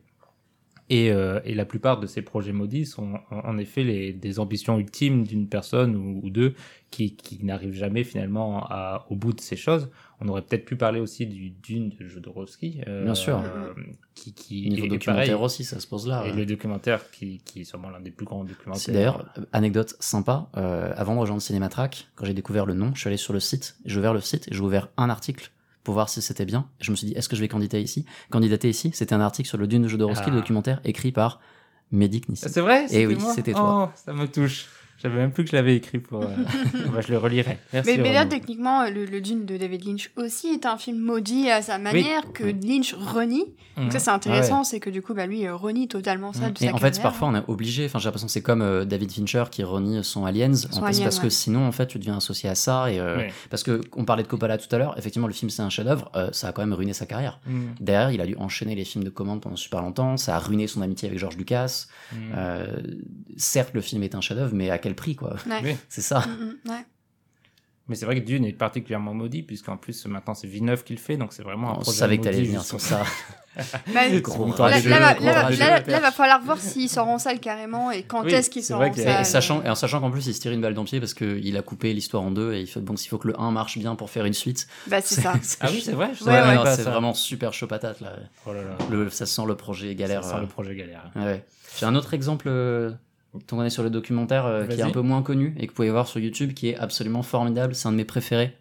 [0.89, 4.77] Et, euh, et la plupart de ces projets maudits sont en, effet les, des ambitions
[4.77, 6.53] ultimes d'une personne ou, ou deux
[6.91, 9.89] qui, qui n'arrivent jamais finalement à, au bout de ces choses.
[10.21, 12.81] On aurait peut-être pu parler aussi du Dune de Jodorowsky.
[12.87, 13.39] euh, Bien sûr.
[13.39, 13.73] euh,
[14.13, 15.43] qui, qui Niveau documentaire pareil.
[15.43, 16.23] aussi, ça se pose là.
[16.25, 16.35] Et ouais.
[16.35, 18.93] le documentaire qui, qui est sûrement l'un des plus grands C'est documentaires.
[18.93, 22.99] d'ailleurs, euh, anecdote sympa, euh, avant de rejoindre Cinématrack, quand j'ai découvert le nom, je
[22.99, 25.51] suis allé sur le site, j'ai ouvert le site et j'ai ouvert un article
[25.85, 26.67] pour voir si c'était bien.
[26.81, 28.05] Et je me suis dit, est-ce que je vais candidater ici?
[28.29, 30.31] Candidater ici, c'était un article sur le Dune de Jodorowsky, Ah.
[30.31, 31.39] le documentaire écrit par
[31.91, 32.43] Médic Nissi.
[32.45, 32.87] Ah, C'est vrai?
[32.89, 33.89] Eh oui, c'était toi.
[33.89, 34.65] Oh, ça me touche.
[35.05, 36.23] J'avais même plus que je l'avais écrit pour.
[36.23, 36.27] euh,
[36.93, 37.57] bah, je le relirai.
[37.73, 37.91] Merci.
[37.91, 41.49] Mais, mais là, techniquement, le, le Dune de David Lynch aussi est un film maudit
[41.51, 43.45] à sa manière que Lynch renie.
[43.77, 46.63] Donc ça, c'est intéressant, c'est que du coup, bah, lui euh, renie totalement ça de
[46.63, 47.85] Et sa en fait, parfois, on est obligé.
[47.85, 50.51] Enfin, j'ai l'impression que c'est comme euh, David Fincher qui renie son Aliens.
[50.73, 51.23] en Alien, parce ouais.
[51.23, 52.91] que sinon, en fait, tu deviens associé à ça.
[52.91, 54.95] Et euh, parce que on parlait de Coppola tout à l'heure.
[54.97, 56.09] Effectivement, le film c'est un chef-d'œuvre.
[56.15, 57.39] euh, ça a quand même ruiné sa carrière.
[57.45, 57.61] Mm.
[57.81, 60.15] Derrière, il a dû enchaîner les films de commande pendant super longtemps.
[60.17, 61.87] Ça a ruiné son amitié avec George Lucas.
[62.35, 62.65] Euh,
[63.37, 65.59] certes, le film est un chef-d'œuvre, mais à quel prix, quoi Ouais.
[65.63, 65.75] Oui.
[65.89, 66.19] C'est ça.
[66.21, 66.85] Mm, mm, ouais.
[67.87, 70.99] Mais c'est vrai que Dune est particulièrement maudit, puisqu'en plus, maintenant, c'est Villeneuve qui le
[70.99, 73.03] fait, donc c'est vraiment un On projet savait que t'allais maudit venir sur ça.
[73.93, 74.89] Bah, Gros Là- Là, rageux,
[75.59, 78.63] là, va- là, falloir voir s'il sort en salle carrément et quand Oui, est-ce qu'il
[78.63, 79.21] sort en salle.
[79.21, 80.99] Et sachant, et en sachant qu'en plus il se tire une balle dans le pied
[80.99, 83.51] parce qu'il a coupé l'histoire en deux et il bon, s'il faut que le 1
[83.51, 84.67] marche bien pour faire une suite.
[84.87, 85.33] Bah, c'est ça.
[85.61, 86.09] Ah oui, c'est vrai.
[86.25, 86.31] Ouais,
[86.63, 86.75] ouais.
[86.75, 88.17] c'est vraiment super chaud patate là.
[88.45, 88.77] Oh là là.
[88.89, 90.23] Le, ça sent le projet galère.
[90.23, 90.41] Ça sent euh.
[90.41, 91.11] le projet galère.
[91.15, 91.45] Ouais.
[91.77, 92.49] J'ai un autre exemple
[93.47, 95.71] dont on est sur le documentaire euh, qui est un peu moins connu et que
[95.71, 97.75] vous pouvez voir sur YouTube qui est absolument formidable.
[97.75, 98.55] C'est un de mes préférés.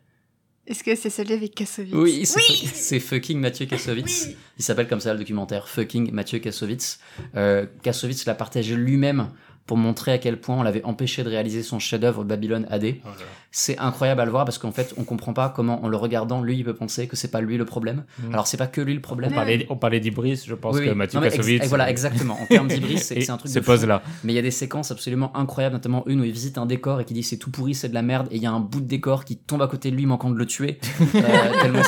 [0.67, 4.31] Est-ce que c'est celui avec Kassovitz Oui, c'est c'est fucking Mathieu Kassovitz.
[4.59, 7.01] Il s'appelle comme ça le documentaire, fucking Mathieu Kassovitz.
[7.37, 9.29] Euh, Kassovitz l'a partagé lui-même
[9.67, 12.97] pour montrer à quel point on l'avait empêché de réaliser son chef-d'œuvre Babylone AD.
[13.05, 13.09] Oh.
[13.57, 16.43] C'est incroyable à le voir parce qu'en fait, on comprend pas comment, en le regardant,
[16.43, 18.05] lui, il peut penser que c'est pas lui le problème.
[18.19, 18.33] Mm.
[18.33, 19.33] Alors, c'est pas que lui le On problème.
[19.33, 20.89] parlait, on parlait d'Ibris, je pense Oui, oui.
[20.89, 21.65] que Mathieu Non, mais ex- Kassovitz.
[21.65, 22.37] et voilà, exactement.
[22.43, 23.71] En termes d'Ibris, c'est c'est un truc se de fou.
[23.71, 24.03] pose là.
[24.25, 27.01] Mais il y a des séquences absolument incroyables, notamment une où il visite un décor
[27.01, 28.59] et qui dit c'est tout pourri, c'est de la merde, et il y a un
[28.61, 30.79] bout de décor qui tombe à côté de lui, manquant de le tuer.
[31.15, 31.83] Euh, tellement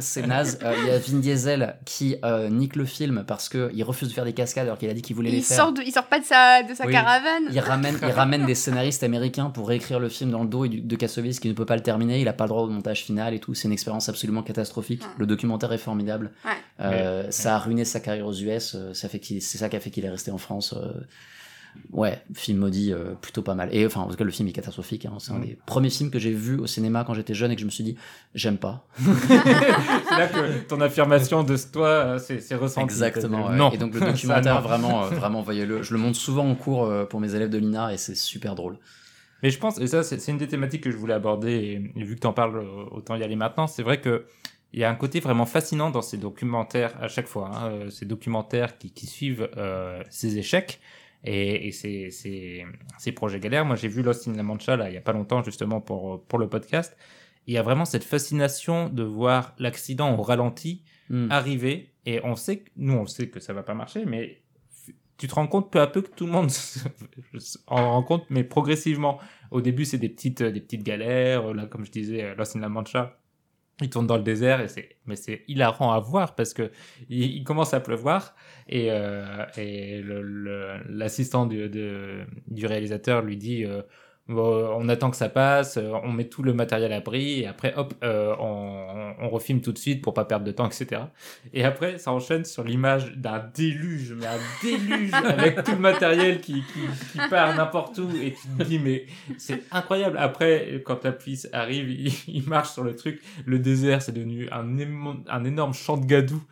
[0.00, 0.58] c'est- naze.
[0.62, 4.14] Euh, Il y a Vin Diesel qui euh, nique le film parce qu'il refuse de
[4.14, 5.56] faire des cascades alors qu'il a dit qu'il voulait les il faire.
[5.58, 6.92] sort, de- il sort pas de sa, de sa Oui.
[7.04, 7.48] Caravane.
[7.52, 10.68] Il ramène, il ramène des scénaristes américains pour réécrire le film dans le dos et
[10.68, 12.20] du- de Kassovitz qui ne peut pas le terminer.
[12.20, 13.54] Il a pas le droit au montage final et tout.
[13.54, 15.02] C'est une expérience absolument catastrophique.
[15.02, 15.08] Ouais.
[15.18, 16.32] Le documentaire est formidable.
[16.44, 16.50] Ouais.
[16.80, 18.74] Euh, Ça a ruiné sa carrière aux US.
[18.74, 20.74] euh, Ça fait qu'il, c'est ça qui a fait qu'il est resté en France.
[20.76, 20.92] euh,
[21.92, 23.68] Ouais, film maudit, euh, plutôt pas mal.
[23.72, 25.06] Et enfin, en tout cas, le film est catastrophique.
[25.06, 25.14] Hein.
[25.18, 27.60] C'est un des premiers films que j'ai vu au cinéma quand j'étais jeune et que
[27.60, 27.96] je me suis dit,
[28.34, 28.86] j'aime pas.
[28.98, 32.84] c'est là que ton affirmation de toi, euh, c'est ressenti.
[32.84, 33.48] Exactement.
[33.48, 33.56] ouais.
[33.56, 33.70] Non.
[33.70, 35.82] Et donc le documentaire, vraiment, euh, vraiment, voyez-le.
[35.82, 38.54] Je le montre souvent en cours euh, pour mes élèves de l'INA et c'est super
[38.54, 38.78] drôle.
[39.42, 42.04] Mais je pense, et ça, c'est une des thématiques que je voulais aborder, et, et
[42.04, 43.66] vu que tu en parles, autant y aller maintenant.
[43.66, 44.24] C'est vrai que
[44.74, 48.06] il y a un côté vraiment fascinant dans ces documentaires à chaque fois, hein, ces
[48.06, 50.80] documentaires qui, qui suivent euh, ces échecs
[51.24, 52.64] et, et ces, ces,
[52.98, 53.64] ces projets galères.
[53.64, 56.24] Moi, j'ai vu Lost in La Mancha là, il y a pas longtemps justement pour,
[56.24, 56.96] pour le podcast.
[57.46, 61.30] Il y a vraiment cette fascination de voir l'accident au ralenti Hmm.
[61.30, 64.40] arriver et on sait que nous on sait que ça va pas marcher mais
[65.18, 66.48] tu te rends compte peu à peu que tout le monde
[67.66, 69.20] en rend compte mais progressivement
[69.50, 72.70] au début c'est des petites des petites galères là comme je disais Lost in La
[72.70, 73.18] Mancha
[73.82, 76.72] il tourne dans le désert et c'est mais c'est hilarant à voir parce que
[77.10, 78.34] il, il commence à pleuvoir
[78.68, 79.44] et euh,
[80.88, 83.82] l'assistant du, du réalisateur lui dit euh,
[84.26, 87.46] Bon, on attend que ça passe, euh, on met tout le matériel à l'abri, et
[87.46, 91.02] après, hop, euh, on, on refilme tout de suite pour pas perdre de temps, etc.
[91.52, 96.40] Et après, ça enchaîne sur l'image d'un déluge, mais un déluge avec tout le matériel
[96.40, 96.80] qui, qui,
[97.12, 99.04] qui part n'importe où, et tu te dis, mais
[99.36, 100.16] c'est incroyable.
[100.18, 104.48] Après, quand la police arrive, il, il marche sur le truc, le désert, c'est devenu
[104.50, 106.42] un, émo- un énorme champ de gadou,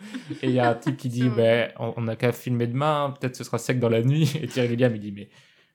[0.42, 3.14] et il y a un type qui dit, ben, on on n'a qu'à filmer demain,
[3.18, 5.30] peut-être ce sera sec dans la nuit, et Thierry William, il dit, mais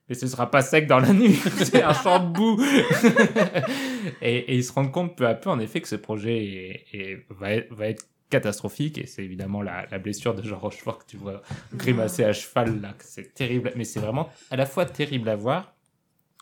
[0.09, 2.61] mais ce sera pas sec dans la nuit, c'est un champ de boue.
[4.21, 6.85] et, et ils se rendent compte peu à peu, en effet, que ce projet est,
[6.93, 8.97] est- va, être, va être catastrophique.
[8.97, 11.41] Et c'est évidemment la, la blessure de Jean Rochefort que tu vois
[11.73, 13.71] grimacer à cheval, là, c'est terrible.
[13.75, 15.75] Mais c'est vraiment à la fois terrible à voir.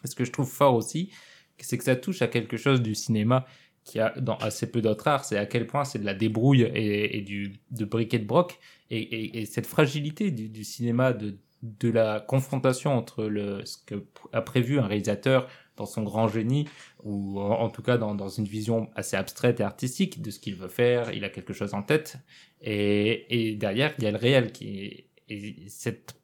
[0.04, 1.12] Ce que je trouve fort aussi,
[1.58, 3.46] c'est que ça touche à quelque chose du cinéma
[3.84, 6.64] qui a dans assez peu d'autres arts, c'est à quel point c'est de la débrouille
[6.64, 8.60] et, et du, de briquet de broc.
[8.90, 13.78] Et, et, et cette fragilité du, du cinéma, de, de la confrontation entre le, ce
[13.86, 16.68] que a prévu un réalisateur dans son grand génie,
[17.04, 20.56] ou en, tout cas dans, dans une vision assez abstraite et artistique de ce qu'il
[20.56, 22.18] veut faire, il a quelque chose en tête,
[22.62, 26.16] et, et derrière, il y a le réel qui et cette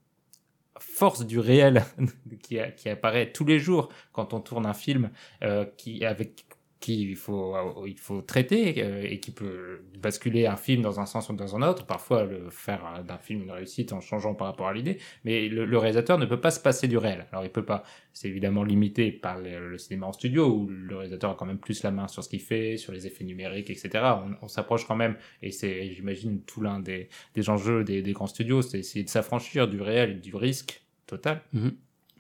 [0.79, 1.83] force du réel
[2.41, 5.11] qui, qui apparaît tous les jours quand on tourne un film,
[5.43, 6.45] euh, qui avec
[6.81, 7.55] qu'il faut,
[7.85, 11.55] il faut traiter euh, et qui peut basculer un film dans un sens ou dans
[11.55, 14.73] un autre, parfois le faire euh, d'un film une réussite en changeant par rapport à
[14.73, 17.27] l'idée, mais le, le, réalisateur ne peut pas se passer du réel.
[17.31, 17.83] Alors il peut pas,
[18.13, 21.59] c'est évidemment limité par le, le, cinéma en studio où le réalisateur a quand même
[21.59, 23.89] plus la main sur ce qu'il fait, sur les effets numériques, etc.
[24.03, 28.11] On, on s'approche quand même, et c'est, j'imagine, tout l'un des, des enjeux des, des
[28.11, 31.43] grands studios, c'est essayer de s'affranchir du réel et du risque total.
[31.53, 31.71] Mm -hmm.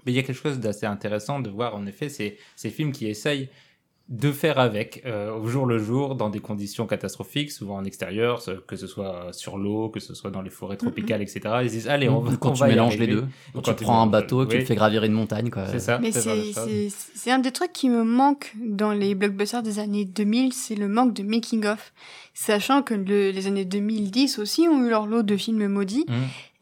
[0.05, 2.91] Mais il y a quelque chose d'assez intéressant de voir en effet ces, ces films
[2.91, 3.49] qui essayent
[4.11, 8.43] de faire avec euh, au jour le jour dans des conditions catastrophiques, souvent en extérieur,
[8.67, 11.39] que ce soit sur l'eau, que ce soit dans les forêts tropicales, etc.
[11.63, 12.35] Ils disent allez, on va.
[12.35, 14.49] Quand on tu va mélanges les deux, quand, quand tu prends un bateau, oui.
[14.49, 15.65] tu le fais gravir une montagne, quoi.
[15.67, 15.97] C'est ça.
[15.97, 20.75] Mais c'est un des trucs qui me manque dans les blockbusters des années 2000, c'est
[20.75, 21.93] le manque de making of,
[22.33, 26.05] sachant que le, les années 2010 aussi ont eu leur lot de films maudits.
[26.09, 26.13] Mmh.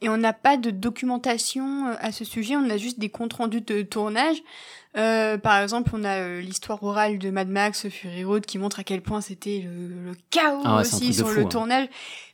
[0.02, 3.34] Et on n'a pas de documentation euh, à ce sujet, on a juste des comptes
[3.34, 4.42] rendus de tournage.
[4.96, 8.80] Euh, par exemple, on a euh, l'histoire orale de Mad Max Fury Road qui montre
[8.80, 11.48] à quel point c'était le, le, chaos ah ouais, aussi sur fou, le hein.
[11.48, 11.88] tournage.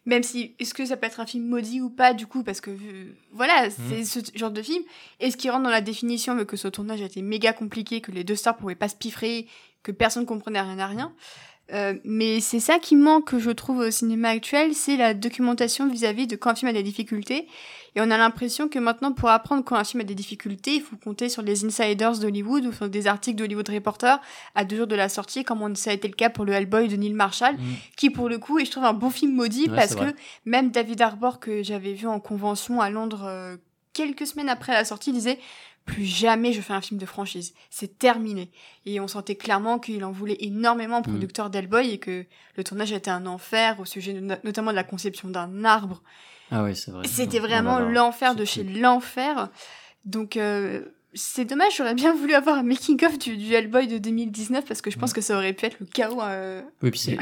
[0.07, 2.61] Même si, est-ce que ça peut être un film maudit ou pas, du coup, parce
[2.61, 3.73] que, euh, voilà, Mmh.
[3.91, 4.83] c'est ce genre de film.
[5.21, 8.01] Et ce qui rentre dans la définition, vu que ce tournage a été méga compliqué,
[8.01, 9.47] que les deux stars pouvaient pas se piffrer,
[9.83, 11.13] que personne comprenait rien à rien.
[11.73, 16.27] Euh, mais c'est ça qui manque, je trouve, au cinéma actuel, c'est la documentation vis-à-vis
[16.29, 17.49] de quand un film a des difficultés.
[17.97, 20.83] Et on a l'impression que maintenant, pour apprendre quand un film a des difficultés, il
[20.83, 24.21] faut compter sur les insiders d'Hollywood ou sur des articles d'Hollywood Reporter
[24.55, 26.53] à deux jours de la sortie, comme on, ça a été le cas pour le
[26.53, 27.63] Hellboy de Neil Marshall, Mm.
[27.97, 30.15] qui pour le coup est, je trouve, un bon film maudit Ouais, parce que
[30.45, 33.57] même David Arbor, que j'avais vu en convention à Londres euh,
[33.95, 35.39] quelques semaines après la sortie, disait
[35.87, 37.55] plus jamais je fais un film de franchise.
[37.71, 38.51] C'est terminé.
[38.85, 41.13] Et on sentait clairement qu'il en voulait énormément au Mm.
[41.13, 42.27] producteur d'Hellboy et que
[42.57, 46.03] le tournage était un enfer au sujet de notamment de la conception d'un arbre.
[46.51, 47.07] Ah oui, c'est vrai.
[47.09, 49.49] C'était Oh vraiment l'enfer de chez l'enfer.
[50.05, 50.85] Donc euh,
[51.17, 54.91] c'est dommage, j'aurais bien voulu avoir un making-of du, du Hellboy de 2019 parce que
[54.91, 56.21] je pense que ça aurait pu être le chaos.
[56.23, 57.17] euh, Oui, puis c'est-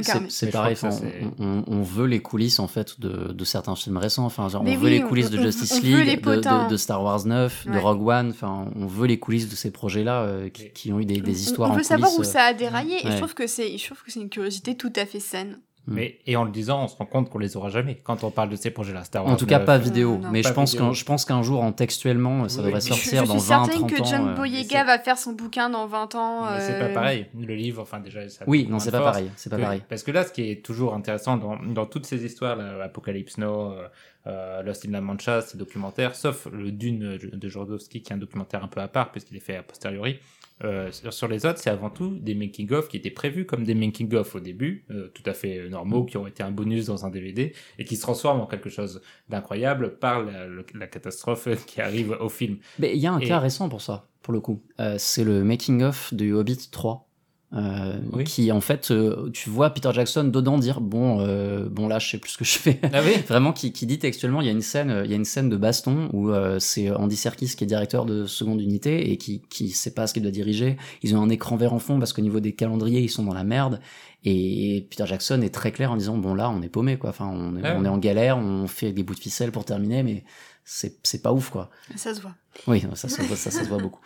[0.50, 0.76] pareil.
[0.76, 0.90] ça,
[1.38, 4.24] on, on- on veut les coulisses en fait de, de certains films récents.
[4.26, 6.64] Enfin, genre, on veut les coulisses on- de on- Justice on League, de, potins.
[6.66, 7.78] de- de Star Wars 9, de.
[7.78, 8.30] Rogue One.
[8.30, 11.42] Enfin, on veut les coulisses de ces projets-là euh, qui, ont eu des, on- des
[11.42, 13.12] histoires on en veut savoir où ça a déraillé et Ouais.
[13.12, 15.58] je trouve que c'est je trouve que c'est une curiosité tout à fait saine.
[15.86, 18.30] Mais, et en le disant, on se rend compte qu'on les aura jamais quand on
[18.30, 19.04] parle de ces projets-là.
[19.04, 20.16] Star En tout cas, 9, pas euh, vidéo.
[20.16, 20.30] non.
[20.30, 20.86] mais Pas je pense vidéo.
[20.88, 23.38] qu'un je pense qu'un jour, en textuellement, ça Oui, devrait mais je- sortir je dans
[23.38, 24.04] suis 20, certaine 30 que ans.
[24.06, 24.34] John euh.
[24.34, 26.46] Boyega va faire son bouquin dans 20 ans.
[26.50, 27.26] Mais c'est euh, pas pareil.
[27.38, 29.30] Le livre, enfin déjà, ça a Oui, non, c'est pas force pareil.
[29.36, 29.82] C'est pas que- pareil.
[29.88, 33.36] Parce que là, ce qui est toujours intéressant dans, dans toutes ces histoires, là, Apocalypse
[33.36, 33.86] Now, euh,
[34.26, 38.18] euh, Lost in La Mancha, ces documentaires, sauf le Dune de Jodorowsky, qui est un
[38.18, 40.18] documentaire un peu à part, puisqu'il est fait a posteriori,
[40.62, 44.36] euh, sur, les autres, c'est avant tout des making-of qui étaient prévus comme des making-of
[44.36, 47.52] au début, euh, tout à fait normaux, qui ont été un bonus dans un DVD,
[47.78, 52.58] et qui se transforment en quelque chose d'incroyable par la, catastrophe qui arrive au film.
[52.78, 54.62] Mais il y a un Et- cas récent pour ça, pour le coup.
[54.80, 57.08] Euh, c'est le making-of du Hobbit 3.
[57.54, 58.24] Euh, Oui.
[58.24, 62.08] qui en fait euh, tu vois Peter Jackson dedans dire bon euh, bon là je
[62.10, 62.80] sais plus ce que je fais.
[62.92, 63.12] Ah oui.
[63.28, 65.48] Vraiment qui, qui dit textuellement il y a une scène il y a une scène
[65.48, 69.42] de baston où euh, c'est Andy Serkis qui est directeur de seconde unité et qui
[69.48, 70.76] qui sait pas ce qu'il doit diriger.
[71.02, 73.34] Ils ont un écran vert en fond parce qu'au niveau des calendriers ils sont dans
[73.34, 73.78] la merde.
[74.24, 77.10] Et Peter Jackson est très clair en disant bon là on est paumé quoi.
[77.10, 79.64] Enfin on est, Ah on est en galère on fait des bouts de ficelle pour
[79.64, 80.24] terminer mais
[80.64, 81.70] c'est c'est pas ouf quoi.
[81.94, 82.34] Ça se voit.
[82.66, 84.00] oui ça ça, ça, ça, se voit beaucoup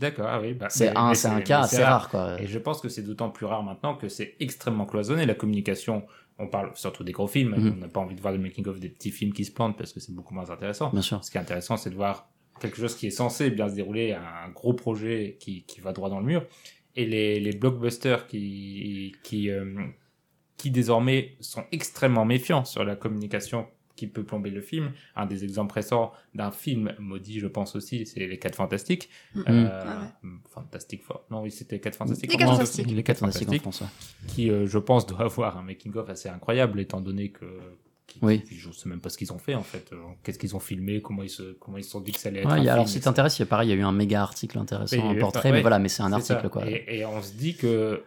[0.00, 0.54] D'accord, ah oui.
[0.54, 3.30] bah, c'est un c'est un cas assez rare quoi Et je pense que c'est d'autant
[3.30, 5.26] plus rare maintenant que c'est extrêmement cloisonné.
[5.26, 6.04] La communication,
[6.38, 7.72] on parle surtout des gros films, Mhm.
[7.74, 9.92] on n'a pas envie de voir le making-of des petits films qui se plantent parce
[9.92, 10.90] que c'est beaucoup moins intéressant.
[10.90, 13.68] bien sûr Ce qui est intéressant, c'est de voir quelque chose qui est censé bien
[13.68, 16.44] se dérouler, un gros projet qui, qui va droit dans le mur.
[16.96, 19.64] Et les, les blockbusters qui, qui, euh,
[20.56, 23.66] qui désormais sont extrêmement méfiants sur la communication
[24.00, 24.92] qui peut plomber le film.
[25.14, 29.10] Un des exemples récents d'un film maudit, je pense aussi, c'est Les 4 Fantastiques.
[29.34, 29.44] Mhm.
[29.48, 30.12] Euh, Ah
[30.48, 31.22] Fantastic Four.
[31.30, 32.30] Non, oui, c'était 4 Fantastiques.
[32.30, 32.50] Les en Quatre.
[32.52, 32.86] Fantastiques.
[32.90, 33.86] les quatre fantastiques en France ouais.
[34.28, 37.44] Qui, euh, je pense, doit avoir un making-of assez incroyable, étant donné que.
[38.06, 38.42] qui- Oui.
[38.42, 39.90] qui- je sais même pas ce qu'ils ont fait en fait.
[39.92, 42.28] Euh, Qu'est-ce qu'ils ont filmé Comment ils se comment ils se sont dit que ça
[42.30, 43.04] allait être Ouais, un il y a- alors film, si etc.
[43.04, 45.20] t'intéresse, il y a pareil, il y a eu un méga article intéressant, Mais, un
[45.20, 46.48] portrait, ouais, mais voilà, mais c'est un article ça.
[46.48, 46.68] quoi.
[46.68, 48.02] Et, et on se dit que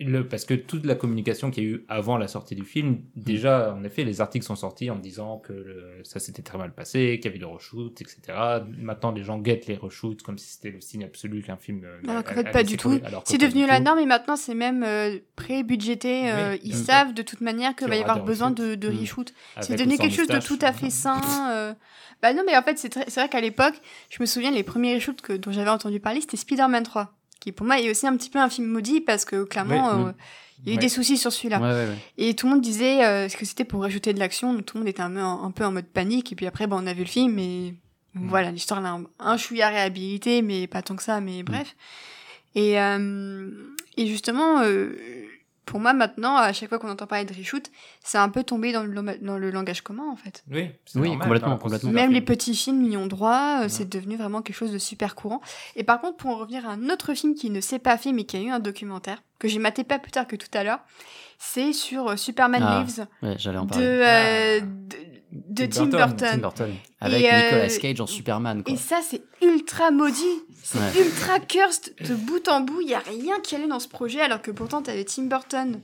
[0.00, 2.98] le, parce que toute la communication qu'il y a eu avant la sortie du film,
[3.14, 6.74] déjà, en effet, les articles sont sortis en disant que le- ça s'était très mal
[6.74, 8.60] passé, qu'il y avait le reshoot, etc.
[8.78, 11.82] Maintenant, les gens guettent les reshoots comme si c'était le signe absolu qu'un film.
[11.84, 13.00] euh, Alors qu'en fait, pas du tout.
[13.24, 16.30] C'est devenu la norme et maintenant c'est même euh, pré-budgété.
[16.30, 18.98] euh, Oui, ils savent de toute manière qu'il va y avoir besoin de, de Mm.
[19.00, 19.32] reshoot.
[19.60, 21.50] C'est devenu quelque chose de tout à fait sain.
[21.52, 21.74] euh.
[22.22, 23.74] Bah non, mais en fait, c'est vrai qu'à l'époque,
[24.10, 27.12] je me souviens, les premiers reshoots que, dont j'avais entendu parler, c'était Spider-Man 3.
[27.44, 30.04] Qui pour moi est aussi un petit peu un film maudit parce que clairement, Oui,
[30.06, 30.12] euh,
[30.60, 30.80] il y a eu Ouais.
[30.80, 31.60] des soucis sur celui-là.
[31.60, 31.98] Ouais, ouais, ouais.
[32.16, 34.80] Et tout le monde disait euh, que c'était pour rajouter de l'action, donc tout le
[34.80, 36.32] monde était un peu, un, peu en mode panique.
[36.32, 37.74] Et puis après, bah, on a vu le film et
[38.14, 38.28] Mm.
[38.28, 41.74] voilà, l'histoire elle a un, un chouïa réhabilité, mais pas tant que ça, mais bref.
[42.54, 43.50] Et, euh,
[43.96, 44.94] Et justement, euh,
[45.66, 47.70] pour moi maintenant, à chaque fois qu'on entend parler de reshoot,
[48.02, 50.44] c'est un peu tombé dans le, dans le langage commun en fait.
[50.50, 51.90] Oui, c'est Oui, normal, complètement, complètement.
[51.90, 53.68] Même les petits films y ont droit, euh, Ouais.
[53.68, 55.40] c'est devenu vraiment quelque chose de super courant.
[55.76, 58.12] Et par contre, pour en revenir à un autre film qui ne s'est pas fait
[58.12, 60.64] mais qui a eu un documentaire, que j'ai maté pas plus tard que tout à
[60.64, 60.80] l'heure,
[61.38, 63.84] c'est sur euh, Superman Ah, Lives Ouais, j'allais en de, parler.
[63.86, 64.64] euh, Ah.
[64.64, 66.16] de, de Tim Burton.
[66.16, 66.74] Tim Burton.
[67.00, 68.72] Avec euh, Nicolas Cage en Superman, quoi.
[68.72, 70.22] Et ça, c'est ultra maudit.
[70.62, 71.04] C'est Ouais.
[71.04, 72.80] ultra cursed de bout en bout.
[72.80, 75.80] Il y a rien qui allait dans ce projet, alors que pourtant, t'avais Tim Burton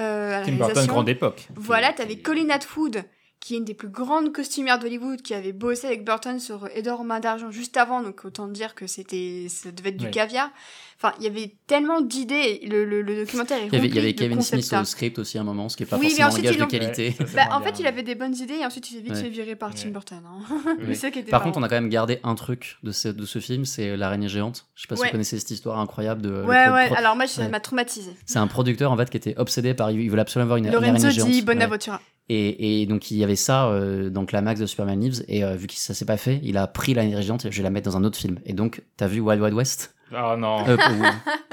[0.00, 1.48] euh, à la Tim Burton, grande époque.
[1.54, 3.02] Voilà, Qui- t'avais Colin Atwood,
[3.44, 6.66] qui est une des plus grandes costumières d'Hollywood, qui avait bossé avec Burton sur
[7.04, 10.10] mains d'argent juste avant, donc autant dire que c'était, ça devait être du Ouais.
[10.10, 10.50] caviar.
[10.96, 12.60] Enfin, il y avait tellement d'idées.
[12.66, 14.86] Le, le, le documentaire est Il y avait, il y avait Kevin Smith au art.
[14.86, 16.54] script aussi à un moment, ce qui est pas Oui, mais forcément un ensuite, gage
[16.54, 17.16] ils de qualité.
[17.20, 19.28] Ouais, Bah, en fait, il avait des bonnes idées et ensuite il s'est vite fait
[19.28, 19.74] virer par.
[19.74, 20.22] Tim Burton.
[20.26, 20.56] Hein.
[20.78, 20.84] Oui.
[20.88, 21.50] C'est ça qui était Par marrant.
[21.50, 24.28] contre, on a quand même gardé un truc de ce, de ce film, c'est l'araignée
[24.28, 24.68] géante.
[24.74, 26.30] Je sais pas si vous connaissez cette histoire incroyable de.
[26.44, 28.12] Ouais, ouais, pro- alors moi, ça m'a traumatisé.
[28.24, 29.90] C'est un producteur en fait qui était obsédé par.
[29.90, 31.28] Il voulait absolument avoir une, Lorenzo araignée géante.
[31.28, 31.42] di Ouais.
[31.42, 32.00] Bonaventura.
[32.28, 35.56] Et, et donc il y avait ça euh, dans Climax de Superman Lives et euh,
[35.56, 37.70] vu que ça s'est pas fait, il a pris l'araignée géante et je vais la
[37.70, 38.38] mettre dans un autre film.
[38.46, 39.94] Et donc t'as vu Wild Wild West?
[40.12, 40.66] Oh non.
[40.68, 40.76] Euh,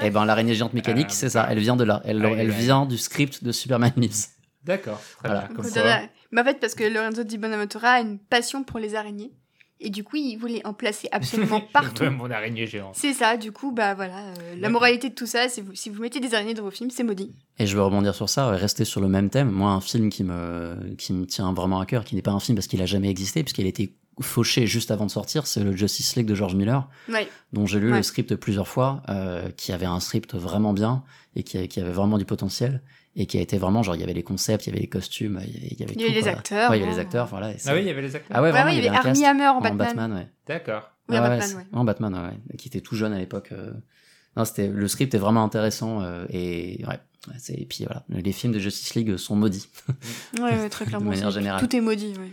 [0.02, 1.46] Et ben l'araignée géante mécanique, Ah, c'est ça.
[1.50, 2.00] Elle vient de là.
[2.04, 4.26] Elle, vient du script de Superman Lives.
[4.64, 5.00] D'accord.
[5.18, 5.48] Très Voilà.
[5.54, 5.66] Comme
[6.30, 9.32] Mais en fait, parce que Lorenzo di Bonaventura a une passion pour les araignées.
[9.84, 12.04] Et du coup, il voulait en placer absolument Je partout.
[12.04, 12.94] veux mon araignée géante.
[12.94, 14.18] C'est ça, du coup, bah voilà.
[14.18, 16.70] euh, la moralité de tout ça, c'est vous, si vous mettez des araignées dans vos
[16.70, 17.32] films, c'est maudit.
[17.58, 19.50] Et je veux rebondir sur ça, rester sur le même thème.
[19.50, 22.40] Moi, un film qui me, qui me tient vraiment à cœur, qui n'est pas un
[22.40, 25.64] film parce qu'il a jamais existé, puisqu'il a été fauché juste avant de sortir, c'est
[25.64, 27.26] le Justice League de George Miller, Ouais.
[27.52, 27.96] dont j'ai lu Ouais.
[27.96, 31.02] le script plusieurs fois, euh, qui avait un script vraiment bien
[31.34, 32.82] et qui, qui avait vraiment du potentiel
[33.14, 34.88] et qui a été vraiment genre il y avait les concepts, il y avait les
[34.88, 36.70] costumes, il y avait, il y avait Il y avait tout, les acteurs.
[36.70, 37.48] Ouais, il y avait les acteurs, voilà.
[37.66, 38.36] Ah oui, il y avait les acteurs.
[38.36, 39.78] Ah ouais, vraiment, ouais, il y avait Armie Hammer en en Batman.
[39.78, 40.28] Batman, ouais.
[40.46, 40.90] D'accord.
[41.08, 41.66] Oui, en Ouais, Batman, ouais.
[41.72, 42.14] En Batman,
[42.50, 43.50] ouais, qui était tout jeune à l'époque.
[43.52, 43.72] euh.
[44.36, 46.98] Non, c'était le script est vraiment intéressant euh, et ouais.
[47.50, 49.68] Et puis voilà, les films de Justice League sont maudits.
[50.40, 51.10] Ouais, ouais, très clairement.
[51.10, 51.60] manière c'est- générale.
[51.60, 52.30] Tout est maudit, ouais.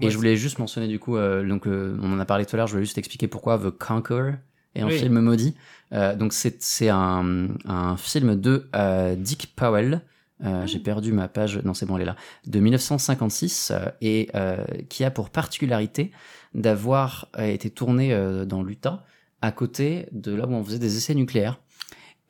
[0.00, 2.46] Et Ouais, je voulais juste mentionner du coup, euh, donc euh, on en a parlé
[2.46, 4.34] tout à l'heure, je voulais juste expliquer pourquoi The Conqueror
[4.76, 4.98] est un Oui.
[4.98, 5.54] film maudit.
[5.92, 10.02] Euh, donc c'est un, un film de euh, Dick Powell.
[10.44, 12.16] Euh, J'ai perdu ma page, non c'est bon elle est là,
[12.46, 16.10] de 1956 euh, et euh, qui a pour particularité
[16.54, 18.14] d'avoir été tourné
[18.46, 19.04] dans l'Utah
[19.42, 21.58] à côté de là où on faisait des essais nucléaires.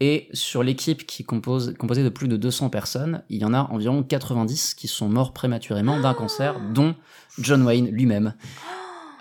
[0.01, 3.61] Et sur l'équipe qui compose, composée de plus de 200 personnes, il y en a
[3.71, 6.95] environ 90 qui sont morts prématurément d'un cancer, dont
[7.39, 8.35] John Wayne lui-même.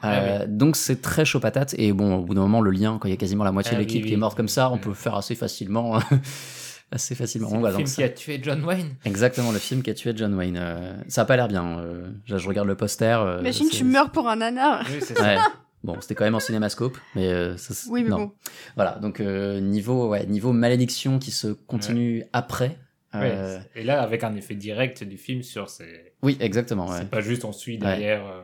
[0.04, 1.74] Euh, Ah Donc c'est très chaud patate.
[1.78, 3.72] Et bon, au bout d'un moment, le lien, quand il y a quasiment la moitié
[3.74, 4.80] Ah de l'équipe oui, qui est morte comme ça, on Ouais.
[4.80, 6.00] peut faire assez facilement.
[6.92, 7.50] assez facilement.
[7.50, 8.96] C'est On le va film donc qui a tué John Wayne.
[9.06, 10.58] Exactement, le film qui a tué John Wayne.
[10.60, 11.80] Euh, ça a pas l'air bien.
[11.80, 13.20] euh, je, je regarde le poster.
[13.20, 14.86] euh, Imagine, tu meurs pour un nanar.
[14.90, 15.24] Oui, c'est ça.
[15.24, 15.38] Ouais.
[15.84, 18.18] Bon, c'était quand même en cinémascope, mais euh, ça, c'est- Oui, mais non.
[18.18, 18.32] bon.
[18.76, 22.78] Voilà, donc euh, niveau, ouais, niveau malédiction qui se continue après.
[23.14, 26.14] Ouais, euh, Et là, avec un effet direct du film sur ces.
[26.24, 26.88] oui, exactement.
[26.88, 26.98] Ouais.
[27.00, 28.26] C'est pas juste on suit derrière.
[28.26, 28.42] euh,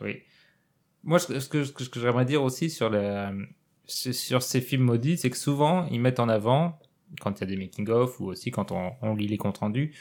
[0.00, 0.22] Oui.
[1.04, 2.90] Moi, ce que, ce que, j'aimerais dire aussi sur,
[3.86, 6.78] ces films maudits, c'est que souvent, ils mettent en avant,
[7.20, 9.94] quand il y a des making-of ou aussi quand on, lit les comptes rendus,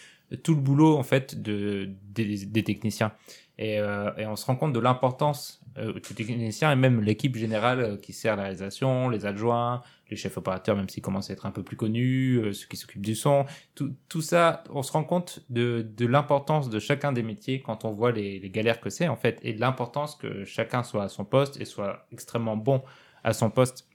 [0.44, 3.14] tout le boulot, en fait, de, des, techniciens.
[3.58, 7.36] Et, euh, et on se rend compte de l'importance euh, des techniciens et même l'équipe
[7.36, 11.34] générale euh, qui sert la réalisation, les adjoints, les chefs opérateurs, même s'ils commencent à
[11.34, 14.84] être un peu plus connus, euh, ceux qui s'occupent du son, tout, tout ça, on
[14.84, 18.50] se rend compte de, de l'importance de chacun des métiers quand on voit les, les
[18.50, 21.66] galères que c'est en fait, et de l'importance que chacun soit à son poste et
[21.66, 22.82] soit extrêmement bon
[23.24, 23.87] à son poste.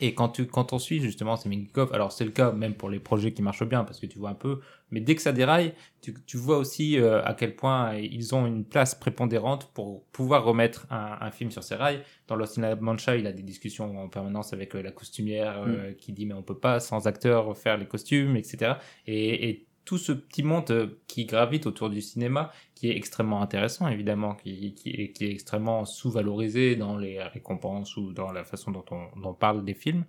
[0.00, 2.88] Et quand, tu, quand on suit justement ces making-of, alors c'est le cas même pour
[2.88, 4.60] les projets qui marchent bien parce que tu vois un peu,
[4.90, 8.46] mais dès que ça déraille, tu, tu vois aussi euh, à quel point ils ont
[8.46, 12.02] une place prépondérante pour pouvoir remettre un, un film sur ses rails.
[12.28, 15.62] Dans Lost in La Mancha, il a des discussions en permanence avec euh, la costumière
[15.66, 18.74] euh, qui dit mais on peut pas sans acteur faire les costumes, etc.
[19.06, 23.42] Et, et tout ce petit monde euh, qui gravite autour du cinéma, qui est extrêmement
[23.42, 29.34] intéressant évidemment, qui, est, extrêmement sous-valorisé dans les récompenses ou dans la façon dont on,
[29.34, 30.04] parle des films.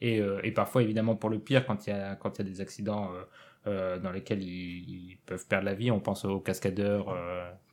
[0.00, 2.48] Et, euh, et parfois évidemment pour le pire quand il y a quand il y
[2.48, 3.10] a des accidents
[3.66, 7.14] euh, dans lesquels ils, peuvent perdre la vie, on pense aux cascadeurs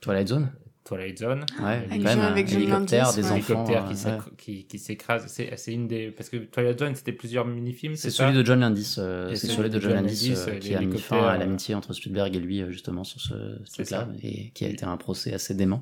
[0.01, 0.51] Twilight Zone.
[0.85, 3.25] Twilight Zone, Ouais, Avec Jean- même, un avec Johnny hélicoptère, des ouais.
[3.31, 3.35] enfants.
[3.65, 4.21] hélicoptère qui euh, ouais.
[4.37, 5.25] qui, qui s'écrase.
[5.27, 7.95] C'est c'est une des parce que Twilight Zone c'était plusieurs mini-films.
[7.95, 8.95] C'est celui de John Landis.
[8.99, 11.17] euh, c'est celui celui de John John Landis Landis, euh, euh, qui a mis fin
[11.27, 13.33] à euh, l'amitié entre Spielberg et lui euh, justement sur ce,
[13.73, 15.81] truc-là et qui a été un procès assez dément.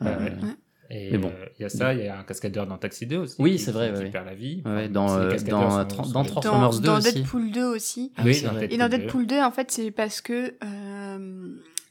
[0.00, 0.52] Ouais, Euh, ouais.
[0.90, 1.28] Et Mais bon.
[1.28, 3.36] euh, il y a ça, il y a un cascadeur dans Taxi 2 aussi.
[3.38, 4.62] Oui, qui- c'est vrai, Qui, ouais, perd la vie.
[4.64, 7.12] Ouais, Enfin, dans, euh, dans, sont- euh, sont dans Dans, Transformers 2 dans aussi.
[7.12, 8.12] Deadpool 2 aussi.
[8.16, 8.42] Ah Oui.
[8.70, 8.96] Et dans 2.
[8.96, 11.48] Deadpool 2, en fait, c'est parce que, euh,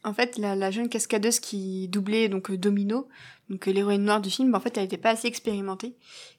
[0.07, 3.07] en fait, la, la jeune cascadeuse qui doublait donc euh, Domino,
[3.49, 5.93] donc euh, l'héroïne noire du film, bah, en fait, elle n'était pas assez expérimentée.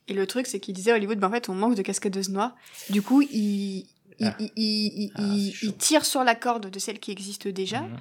[0.09, 2.31] Et le truc, c'est qu'il disait à Hollywood, bah, en fait, on manque de cascadeuses
[2.31, 2.55] noires.
[2.90, 3.86] Du coup, il,
[4.20, 4.35] Ah.
[4.40, 5.23] il- il- il- Ah,
[5.62, 7.97] il- tire sur la corde de celles qui existent déjà Mhm.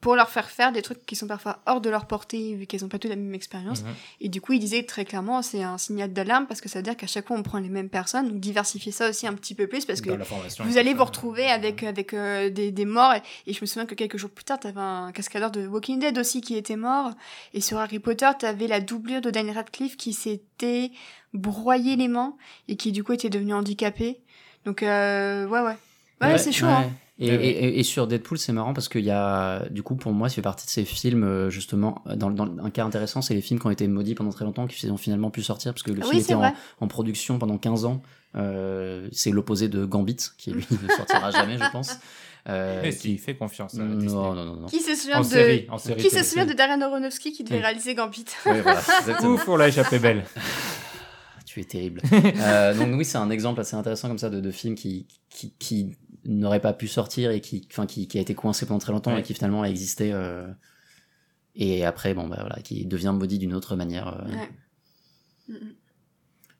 [0.00, 2.80] Pour leur faire faire des trucs qui sont parfois hors de leur portée vu qu'elles
[2.82, 3.82] n'ont pas toutes la même expérience.
[3.82, 3.88] Mhm.
[4.22, 6.82] Et du coup, il disait très clairement, c'est un signal d'alarme parce que ça veut
[6.82, 8.28] dire qu'à chaque fois on prend les mêmes personnes.
[8.28, 10.10] Donc diversifier ça aussi un petit peu plus parce que
[10.62, 13.12] vous allez vous retrouver avec, avec euh, des, des morts.
[13.14, 15.98] Et, et je me souviens que quelques jours plus tard, t'avais un cascadeur de Walking
[16.00, 17.10] Dead aussi qui était mort.
[17.52, 20.92] Et sur Harry Potter, t'avais la doublure de Daniel Radcliffe qui s'était
[21.34, 22.34] broyé les mains
[22.68, 24.20] et qui du coup était devenu handicapé.
[24.64, 25.76] Donc euh, ouais, ouais.
[26.22, 26.66] Ouais, c'est chaud.
[26.66, 26.72] ouais.
[26.72, 26.90] Hein.
[27.22, 27.44] Et, Ouais, ouais.
[27.46, 30.36] et- et sur Deadpool, c'est marrant parce qu'il y a, du coup, pour moi, ça
[30.36, 33.60] fait partie de ces films, euh, justement, dans, dans un cas intéressant, c'est les films
[33.60, 35.98] qui ont été maudits pendant très longtemps, qui ont finalement pu sortir, parce que le
[36.00, 38.00] Ah film oui, était c'est en, production pendant 15 ans.
[38.36, 41.96] Euh, c'est l'opposé de Gambit, qui lui ne sortira jamais, je pense.
[42.48, 44.66] Euh, Mais qui- si, fais confiance à non, non, non, non.
[44.66, 46.00] Qui se souvient En de série, en série.
[46.00, 47.62] qui se souvient de Darren Aronofsky qui devait Oui.
[47.62, 48.24] réaliser Gambit?
[48.46, 48.80] Ouais, voilà.
[49.24, 50.24] Ouf, on l'a échappé belle.
[51.44, 52.00] Tu es terrible.
[52.12, 55.52] Euh, donc oui, c'est un exemple assez intéressant comme ça de, de film qui, qui,
[55.58, 58.92] qui n'aurait pas pu sortir et qui, enfin, qui, qui a été coincé pendant très
[58.92, 59.20] longtemps Ouais.
[59.20, 60.12] et qui finalement a existé.
[60.12, 60.46] euh,
[61.54, 64.08] et après, bon, bah voilà, qui devient maudit d'une autre manière.
[64.08, 64.28] euh.
[64.30, 64.48] Ouais.
[65.48, 65.74] Mhm.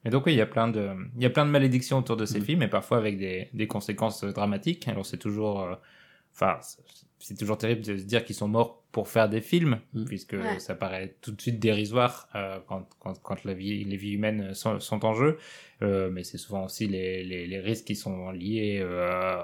[0.07, 2.17] Et donc oui, il y a plein de, il y a plein de malédictions autour
[2.17, 2.45] de ces Mm.
[2.45, 4.89] films et parfois avec des, des conséquences dramatiques.
[4.89, 5.75] Alors c'est toujours, euh,
[6.33, 6.59] enfin,
[7.21, 10.05] c'est- toujours terrible de se dire qu'ils sont morts pour faire des films, Mm.
[10.07, 10.59] puisque Ouais.
[10.59, 14.53] ça paraît tout de suite dérisoire euh, quand, quand, quand la vie, les vies humaines
[14.55, 15.39] sont, sont en jeu.
[15.83, 19.41] Euh, mais c'est souvent aussi les, les, les risques qui sont liés euh,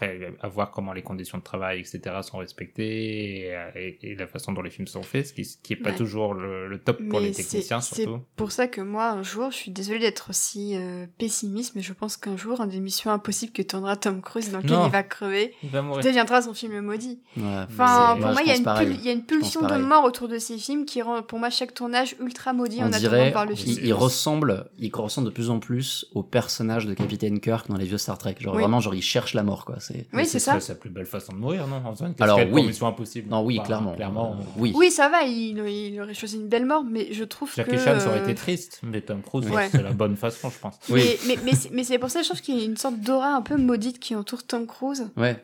[0.00, 2.00] après à voir comment les conditions de travail, etc.
[2.22, 5.56] sont respectées et, et- et la façon dont les films sont faits, ce qui, ce
[5.62, 5.96] qui est pas Ouais.
[5.96, 8.20] toujours le, le top pour Mais les c'est- techniciens c'est surtout.
[8.36, 11.92] pour ça que moi, un jour, je suis désolée d'être aussi euh, pessimiste, mais je
[11.92, 14.86] pense qu'un jour, un des missions impossibles que tournera Tom Cruise, dans lequel Non.
[14.86, 16.04] il va crever, Il va mourir.
[16.04, 17.20] deviendra son film maudit.
[17.36, 20.04] Ouais, Enfin, c'est- pour ouais, moi, il y, a une y a pulsion de mort
[20.04, 22.98] autour de ces films qui rend, pour moi, chaque tournage ultra maudit en On attendant
[22.98, 23.78] dirait de voir le il, film.
[23.82, 27.84] il ressemble, il ressemble de plus en plus au personnage de Capitaine Kirk dans les
[27.86, 28.36] vieux Star Trek.
[28.38, 28.60] Genre Oui.
[28.62, 29.80] vraiment, genre il cherche la mort, quoi.
[29.88, 30.58] C'est Oui, c'est ça.
[30.60, 32.66] sa plus belle façon de mourir, non une Alors, oui.
[32.66, 33.28] Mission Impossible.
[33.30, 34.32] non, oui, Enfin, clairement, Clairement.
[34.38, 34.72] Euh, oui.
[34.76, 37.78] Oui, ça va, il, il aurait choisi une belle mort, mais je trouve Jackie que...
[37.78, 39.68] Chan, ça aurait été triste, mais Tom Cruise, Ouais.
[39.70, 40.74] c'est la bonne façon, je pense.
[40.90, 41.02] Oui.
[41.26, 43.00] Mais, mais, mais c'est- c'est pour ça que je trouve qu'il y a une sorte
[43.00, 45.08] d'aura un peu maudite qui entoure Tom Cruise.
[45.16, 45.42] Ouais.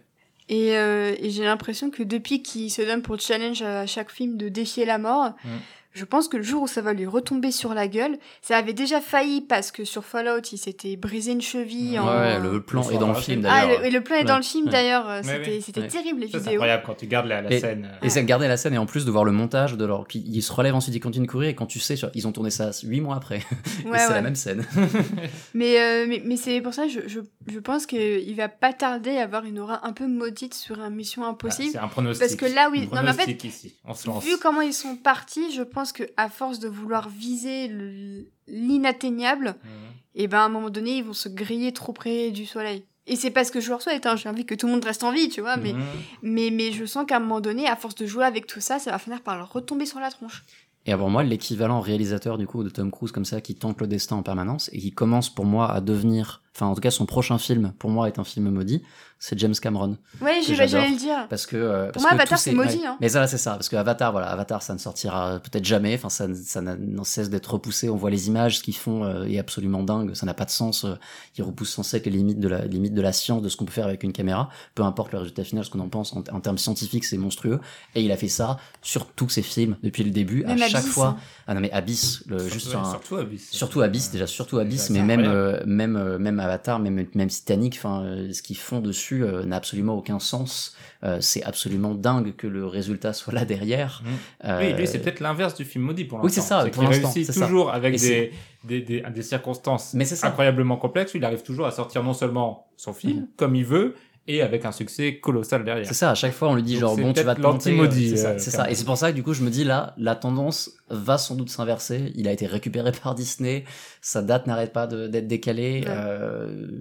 [0.50, 4.10] Et, euh, et j'ai l'impression que depuis qu'il se donne pour le challenge à chaque
[4.10, 5.48] film de défier la mort, Mm.
[5.94, 8.72] Je pense que le jour où ça va lui retomber sur la gueule, ça avait
[8.72, 12.06] déjà failli parce que sur Fallout, il s'était brisé une cheville en...
[12.06, 13.80] Ouais, le plan est dans le film Ah, d'ailleurs.
[13.80, 14.72] le, et le plan est Ouais, dans le film ouais.
[14.72, 15.88] d'ailleurs, Ouais, c'était ouais, ouais.
[15.88, 16.52] terrible les Ça, c'est vidéos.
[16.54, 17.84] incroyable quand tu gardes la, la Et- scène.
[17.92, 19.84] euh, Et c'est de garder la scène et en plus de voir le montage de
[19.84, 20.04] leur.
[20.06, 22.32] Puis il se relève ensuite, il continue de courir et quand tu sais, ils ont
[22.32, 23.38] tourné ça huit mois après.
[23.84, 24.14] et Ouais, c'est ouais.
[24.14, 24.66] la même scène.
[25.54, 28.72] Mais, euh, mais, mais c'est pour ça que je, je, je pense qu'il va pas
[28.72, 31.70] tarder à avoir une aura un peu maudite sur un Mission ah, Impossible.
[31.72, 32.20] c'est un pronostic.
[32.20, 33.74] Parce que là, oui- non, mais en fait, ici.
[33.84, 34.24] On se lance.
[34.24, 39.56] Vu comment ils sont partis, je pense que à force de vouloir viser le- l'inatteignable,
[39.64, 39.70] Mhm.
[40.16, 42.84] et ben à un moment donné, ils vont se griller trop près du soleil.
[43.06, 44.16] Et c'est pas ce que je leur souhaite, hein.
[44.16, 45.80] j'ai envie que tout le monde reste en vie, tu vois, mais, Mhm.
[46.22, 48.78] mais, mais je sens qu'à un moment donné, à force de jouer avec tout ça,
[48.78, 50.44] ça va finir par leur retomber sur la tronche.
[50.86, 53.86] Et avant moi, l'équivalent réalisateur du coup de Tom Cruise comme ça qui tente le
[53.86, 57.06] destin en permanence et qui commence pour moi à devenir, enfin en tout cas son
[57.06, 58.82] prochain film pour moi est un film maudit,
[59.18, 59.96] c'est James Cameron.
[60.20, 60.66] J'adore.
[60.68, 61.26] j'allais le dire.
[61.30, 62.86] Parce que euh, parce moi, que Avatar, c'est ces- maudit, ouais.
[62.86, 62.96] hein.
[63.00, 65.94] Mais ça là c'est ça parce que Avatar voilà Avatar ça ne sortira peut-être jamais
[65.94, 69.24] enfin ça ça n'en cesse d'être repoussé on voit les images ce qu'ils font euh,
[69.24, 70.94] est absolument dingue ça n'a pas de sens euh,
[71.38, 73.56] ils repoussent sans cesse les limites de la les limites de la science de ce
[73.56, 76.12] qu'on peut faire avec une caméra peu importe le résultat final ce qu'on en pense
[76.12, 77.60] en, en termes scientifiques c'est monstrueux
[77.94, 80.82] et il a fait ça sur tous ses films depuis le début Même à chaque
[80.82, 81.16] Abyss, fois hein.
[81.46, 83.50] ah non mais Abyss le juste Ouais, un- Surtout Abyss.
[83.50, 87.74] Surtout Abyss, déjà, surtout Abyss, mais même, euh, même, euh, même Avatar, même, même Titanic,
[87.76, 90.76] enfin, euh, ce qu'ils font dessus euh, n'a absolument aucun sens.
[91.02, 94.02] Euh, c'est absolument dingue que le résultat soit là derrière.
[94.44, 96.26] Euh, Oui, lui, c'est peut-être l'inverse du film maudit pour l'instant.
[96.26, 97.46] Oui, c'est ça, pour l'instant, réussit ça.
[97.46, 98.32] toujours avec des,
[98.64, 101.14] des, des, des circonstances Mais incroyablement complexes.
[101.14, 103.94] où Il arrive toujours à sortir non seulement son film comme il veut,
[104.26, 105.86] et avec un succès colossal derrière.
[105.86, 107.76] C'est ça, à chaque fois on lui dit Donc genre bon tu vas te planter,
[107.76, 108.70] l'anti-maudit, euh, C'est ça, euh, ça.
[108.70, 111.34] Et c'est pour ça que du coup je me dis là, la tendance va sans
[111.34, 112.12] doute s'inverser.
[112.14, 113.64] Il a été récupéré par Disney,
[114.00, 115.82] sa date n'arrête pas d'être décalée.
[115.84, 115.88] Ouais.
[115.88, 116.80] Euh,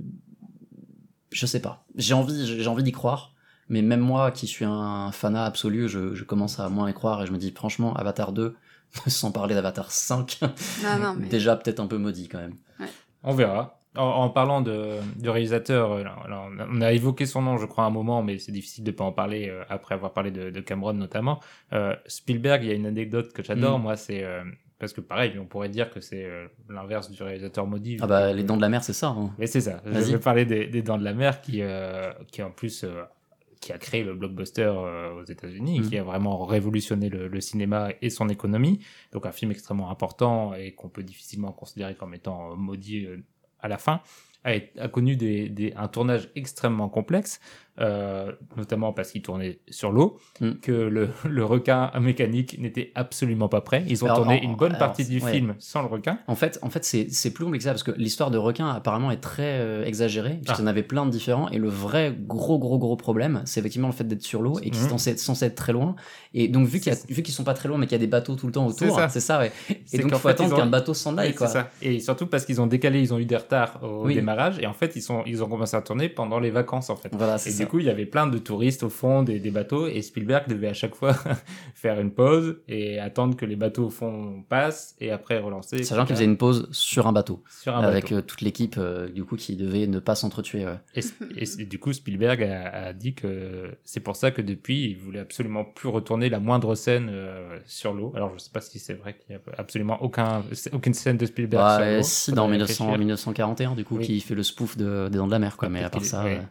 [1.32, 1.86] je sais pas.
[1.96, 3.32] J'ai envie, j'ai envie d'y croire.
[3.70, 7.24] Mais même moi, qui suis un fanat absolu, je, je commence à moins y croire
[7.24, 8.56] et je me dis franchement, Avatar 2,
[9.08, 10.50] sans parler d'Avatar 5, Non,
[11.00, 11.28] non, mais...
[11.28, 12.56] déjà peut-être un peu maudit quand même.
[13.24, 13.83] On verra.
[13.96, 17.84] En, en parlant de, de réalisateur, euh, alors, on a- évoqué son nom, je crois,
[17.84, 20.50] à un moment, mais c'est difficile de pas en parler euh, après avoir parlé de,
[20.50, 21.40] de Cameron notamment.
[21.74, 23.82] Euh, Spielberg, il y a une anecdote que j'adore, Mm.
[23.84, 24.44] moi, c'est euh,
[24.80, 27.98] parce que pareil, on pourrait dire que c'est euh, l'inverse du réalisateur maudit.
[28.02, 29.08] Ah bah les dents de la mer c'est ça.
[29.10, 29.30] hein.
[29.38, 29.82] Mais c'est ça.
[29.86, 33.04] Je vais parler des, des Dents de la Mer qui, euh, qui en plus, euh,
[33.62, 35.88] qui a créé le blockbuster euh, aux États-Unis, Mhm.
[35.90, 38.80] qui a vraiment révolutionné le, le cinéma et son économie.
[39.14, 43.18] Donc un film extrêmement important et qu'on peut difficilement considérer comme étant euh, maudit euh,
[43.64, 44.02] à la fin.
[44.44, 45.18] a, connu
[45.76, 47.40] un tournage extrêmement complexe,
[47.80, 50.52] euh, notamment parce qu'il tournait sur l'eau, Mm.
[50.62, 53.84] que le, le requin mécanique n'était absolument pas prêt.
[53.88, 55.32] Ils ont Alors, tourné en- une bonne alors, partie du ouais.
[55.32, 56.20] film sans le requin.
[56.28, 58.70] En fait, en fait c'est c'est plus compliqué que ça parce que l'histoire de requin
[58.70, 62.16] apparemment est très euh, exagérée puisqu'il y en avait plein de différents et le vrai
[62.20, 64.90] gros gros gros problème c'est effectivement le fait d'être sur l'eau et qu'ils Mhm.
[64.90, 65.96] sont censés, censés être très loin
[66.34, 68.02] et donc vu qu'il y a, vu qu'ils sont pas très loin mais qu'il y
[68.02, 69.10] a des bateaux tout le temps autour ça.
[69.10, 69.52] c'est ça ouais
[69.86, 71.54] C'est et donc il faut fait, attendre ont- qu'un bateau s'en aille Ouais, quoi c'est
[71.60, 71.70] ça.
[71.82, 74.16] Et surtout parce qu'ils ont décalé, ils ont eu des retards au Oui.
[74.16, 76.96] démarrage, et en fait, ils, sont, ils ont commencé à tourner pendant les vacances, en
[76.96, 77.10] fait.
[77.14, 79.88] voilà ça du coup, il y avait plein de touristes au fond des, des bateaux,
[79.88, 81.16] et Spielberg devait à chaque fois
[81.76, 85.84] faire une pause et attendre que les bateaux au fond passent, et après relancer.
[85.84, 88.16] sachant qu'il faisait une pause sur un bateau sur un avec bateau.
[88.18, 90.80] euh, toute l'équipe euh, du coup qui devait ne pas s'entretuer ouais.
[90.96, 95.20] Et, du coup, Spielberg a, a dit que c'est pour ça que depuis, il voulait
[95.20, 98.12] absolument plus retourner la moindre scène euh, sur l'eau.
[98.16, 101.26] Alors, je sais pas si c'est vrai qu'il y a absolument aucun, aucune scène de
[101.26, 102.02] Spielberg sur l'eau.
[102.04, 102.86] si dans réfléchir.
[102.86, 104.06] 1900 1941 du coup Oui.
[104.06, 106.04] qui fait le spoof de, des dents de la mer quoi Ouais, mais à part
[106.06, 106.42] ça ouais.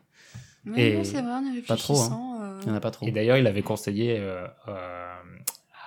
[0.64, 2.38] Mais Et- non, c'est vrai, en y Pas trop, hein.
[2.42, 5.08] euh, il y en a pas trop Et d'ailleurs, il avait conseillé euh, euh,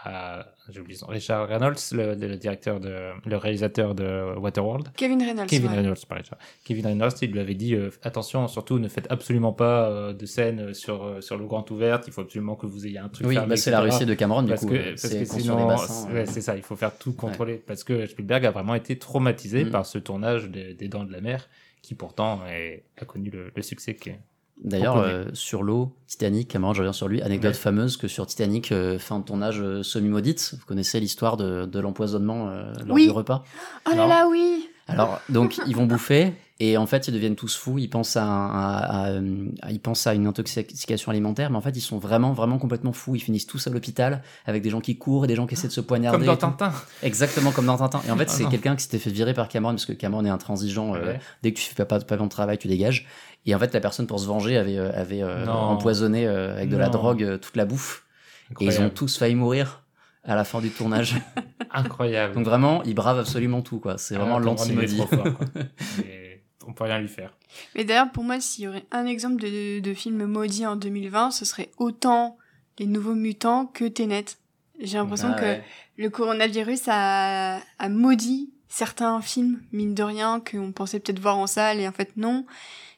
[0.07, 0.45] à
[0.79, 4.89] oublié son Richard Reynolds, le, le directeur de, le réalisateur de Waterworld.
[4.97, 5.47] Kevin Reynolds.
[5.47, 5.77] Kevin ouais.
[5.77, 6.37] Reynolds, Richard.
[6.63, 10.25] Kevin Reynolds, il lui avait dit euh, attention, surtout ne faites absolument pas euh, de
[10.25, 12.05] scène sur sur l'eau grande ouverte.
[12.07, 13.89] Il faut absolument que vous ayez un truc oui fermé, bah, c'est la etc.
[13.91, 16.41] réussite de Cameron du Parce coup que, parce c'est que sinon, bassins, c'est- ouais, c'est
[16.41, 17.55] ça, il faut faire tout contrôler.
[17.55, 19.71] Parce que Spielberg a vraiment été traumatisé Mm.
[19.71, 21.47] par ce tournage des, des Dents de la Mer,
[21.81, 24.19] qui pourtant est- a connu le, le succès qui est.
[24.63, 27.59] D'ailleurs, euh, sur l'eau, Titanic, Cameron, je reviens sur lui, anecdote Ouais.
[27.59, 31.79] fameuse que sur Titanic, euh, fin de tournage euh, semi-maudite, vous connaissez l'histoire de, de
[31.79, 33.03] l'empoisonnement euh, lors Oui.
[33.05, 33.43] du repas?
[33.91, 34.69] Oh là là, oui.
[34.87, 38.23] Alors, donc, ils vont bouffer, et en fait, ils deviennent tous fous, ils pensent à,
[38.23, 41.97] un- à- à, euh, ils pensent à une intoxication alimentaire, mais en fait, ils sont
[41.97, 45.27] vraiment, vraiment complètement fous, ils finissent tous à l'hôpital, avec des gens qui courent et
[45.27, 46.19] des gens qui essaient de se poignarder.
[46.19, 46.37] Comme dans.
[46.37, 46.71] Tintin.
[47.03, 48.01] Exactement comme dans Tintin.
[48.07, 50.23] Et en fait, Ah c'est quelqu'un qui s'était fait virer par Cameron, parce que Cameron
[50.25, 51.19] est intransigeant, euh, Ouais.
[51.43, 53.05] dès que tu fais pas, pas bon travail, tu dégages.
[53.45, 56.69] Et en fait, la personne, pour se venger, avait, euh, avait euh, empoisonné euh, avec
[56.69, 58.03] de la drogue toute la bouffe.
[58.51, 58.93] Et ils ont Incroyable.
[58.93, 59.81] tous failli mourir
[60.23, 61.15] à la fin du tournage.
[61.71, 62.33] Incroyable.
[62.33, 63.97] Donc vraiment, ils bravent absolument tout, quoi.
[63.97, 65.01] C'est vraiment Ah, est l'anti-maudit.
[66.65, 67.33] on peut rien lui faire.
[67.75, 71.31] Mais d'ailleurs, pour moi, s'il y aurait un exemple de, de film maudit en 2020,
[71.31, 72.37] ce serait autant
[72.79, 74.25] Les Nouveaux Mutants que Tenet.
[74.79, 75.63] J'ai l'impression Ah que ouais.
[75.97, 81.47] le coronavirus a, a maudit certains films, mine de rien, qu'on pensait peut-être voir en
[81.47, 82.45] salle, et en fait non.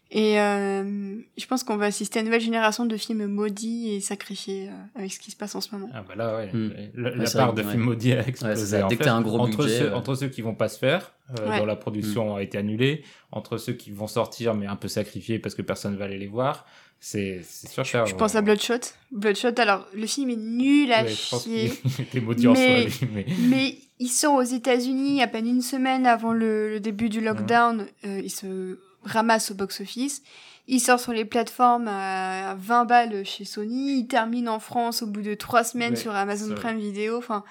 [0.09, 3.99] Et euh, je pense qu'on va assister à une nouvelle génération de films maudits et
[3.99, 5.89] sacrifiés euh, avec ce qui se passe en ce moment.
[5.93, 6.49] Ah bah là, ouais.
[6.53, 6.69] Hmm.
[6.69, 7.88] Ouais, la c'est part vrai de films ouais.
[7.88, 8.65] maudits a Ouais, c'est explosé.
[8.65, 8.85] ça.
[8.85, 9.95] en Dès que t'as un gros entre budget, Ceux, euh.
[9.95, 11.59] Entre ceux qui vont pas se faire, euh, Ouais.
[11.59, 13.03] dont la production a été annulée,
[13.34, 16.27] entre ceux qui vont sortir mais un peu sacrifiés parce que personne va aller les
[16.27, 16.65] voir,
[17.01, 18.79] c'est sûr que ça, Je on- pense à Bloodshot.
[19.11, 21.71] Bloodshot, alors, le film est nul à Ouais, je pense chier.
[22.21, 22.63] maudit en soi,
[23.13, 23.25] mais...
[23.49, 27.85] Mais ils sont aux États-Unis à peine une semaine avant le, le début du lockdown.
[28.05, 30.24] Euh, ils se ramassent au box-office.
[30.68, 33.99] Ils sortent sur les plateformes à 20 balles chez Sony.
[33.99, 37.18] Ils terminent en France au bout de trois semaines Ouais, sur Amazon Prime Video.
[37.18, 37.44] Enfin,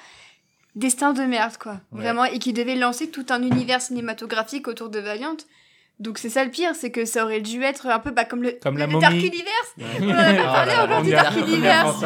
[0.74, 1.80] destin de merde, quoi.
[1.92, 2.02] Ouais.
[2.02, 2.24] Vraiment.
[2.24, 5.36] Et qui devait lancer tout un univers cinématographique autour de Valiant.
[5.98, 8.42] Donc c'est ça le pire, c'est que ça aurait dû être un peu bah, comme
[8.42, 9.02] le, Comme la le momie.
[9.02, 9.74] Dark Universe.
[9.78, 11.96] On en a pas parlé encore du Dark Universe.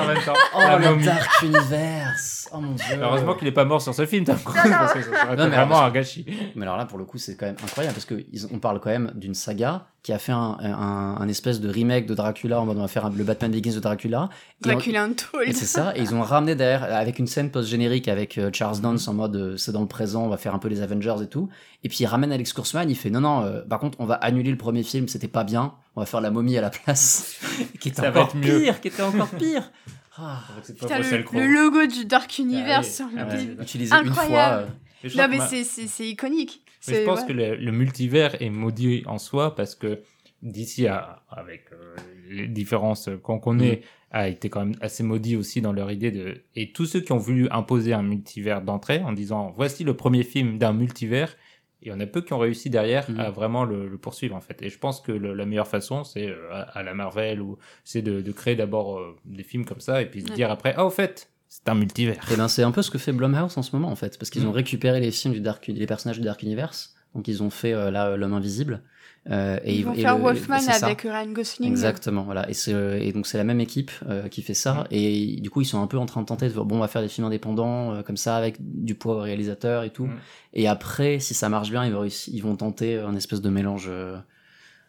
[0.54, 1.04] Oh, La le momie.
[1.04, 4.72] Dark Universe Oh mon dieu Heureusement qu'il est pas mort sur ce film, Tom Cruise,
[4.72, 6.24] parce que ça Non, mais vraiment alors, un gâchis.
[6.54, 9.10] Mais alors là, pour le coup, c'est quand même incroyable parce qu'on parle quand même
[9.16, 12.78] d'une saga qui a fait un, un, un espèce de remake de Dracula en mode
[12.78, 14.28] on va faire un- le Batman Begins de Dracula.
[14.64, 15.52] Et on- Dracula Et Untold.
[15.54, 19.06] c'est ça, et ils ont ramené derrière avec une scène post-générique avec euh, Charles Dance
[19.08, 21.26] en mode euh, c'est dans le présent, on va faire un peu les Avengers et
[21.26, 21.48] tout.
[21.84, 24.14] Et puis il ramène Alex Kurzman, il fait non, non, euh, par contre on va
[24.14, 27.36] annuler le premier film, c'était pas bien, on va faire la momie à la place.
[27.80, 28.60] qui était Ça encore mieux.
[28.60, 29.70] pire, qui était encore pire.
[30.22, 32.92] Ah, Putain, le, le logo du Dark Universe oui.
[32.94, 33.36] sur le Ah ouais.
[33.38, 33.62] début.
[33.62, 34.22] utilisé une fois.
[34.24, 34.68] Incroyable.
[35.06, 36.62] euh, Non, mais c'est iconique.
[36.88, 37.26] Mais je pense ouais.
[37.26, 40.00] que le, le multivers est maudit en soi parce que
[40.42, 41.94] d'ici à avec euh,
[42.30, 46.42] les différences qu'on connaît a été quand même assez maudit aussi dans leur idée de
[46.56, 50.22] et tous ceux qui ont voulu imposer un multivers d'entrée en disant voici le premier
[50.22, 51.36] film d'un multivers
[51.82, 54.40] il y en a peu qui ont réussi derrière à vraiment le, le poursuivre en
[54.40, 57.40] fait et je pense que le- la meilleure façon c'est euh, à, à la Marvel
[57.42, 60.34] ou c'est de, de créer d'abord euh, des films comme ça et puis se Ouais.
[60.34, 62.96] dire après ah au fait c'est un multivers Et ben c'est un peu ce que
[62.98, 64.48] fait Blumhouse en ce moment en fait, parce qu'ils Mm.
[64.48, 67.72] ont récupéré les films du Dark, les personnages du Dark Universe, donc ils ont fait
[67.74, 68.82] euh, là l'homme invisible.
[69.30, 70.86] Euh, et Ils vont et faire le- Wolfman ça.
[70.86, 71.68] avec Ryan Gosling.
[71.70, 72.48] Exactement, voilà.
[72.48, 74.72] Et, c'est, euh, et donc c'est la même équipe euh, qui fait ça.
[74.74, 74.86] Mm.
[74.92, 76.88] Et du coup, ils sont un peu en train de tenter de bon, on va
[76.88, 80.06] faire des films indépendants euh, comme ça, avec du poids au réalisateur et tout.
[80.06, 80.16] Mm.
[80.54, 83.50] Et après, si ça marche bien, ils vont, réussir- ils vont tenter un espèce de
[83.50, 83.90] mélange.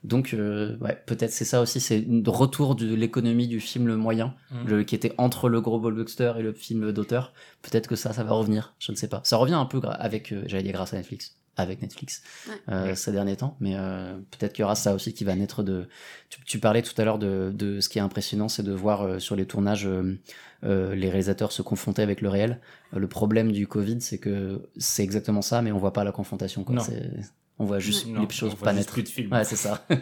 [0.03, 3.97] Donc, euh, ouais, peut-être c'est ça aussi, c'est un retour de l'économie du film le
[3.97, 4.67] moyen, Mm.
[4.67, 7.33] le, qui était entre le gros blockbuster et le film d'auteur.
[7.61, 9.21] Peut-être que ça, ça va revenir, je ne sais pas.
[9.23, 11.37] Ça revient un peu avec, euh, j'allais dire grâce à Netflix.
[11.57, 12.55] avec Netflix Ouais.
[12.73, 13.57] euh, ces derniers temps.
[13.59, 15.87] Mais euh, peut-être qu'il y aura ça aussi qui va naître de.
[16.29, 19.01] Tu, tu parlais tout à l'heure de, de ce qui est impressionnant, c'est de voir
[19.03, 20.17] euh, sur les tournages euh,
[20.63, 22.59] euh, les réalisateurs se confronter avec le réel.
[22.95, 26.13] Euh, le problème du Covid, c'est que c'est exactement ça, mais on voit pas la
[26.13, 26.63] confrontation.
[26.63, 26.77] Quoi.
[27.61, 28.93] On voit juste Non, les choses on voit pas juste naître.
[28.93, 29.31] plus de films.
[29.31, 29.85] Ouais, c'est ça.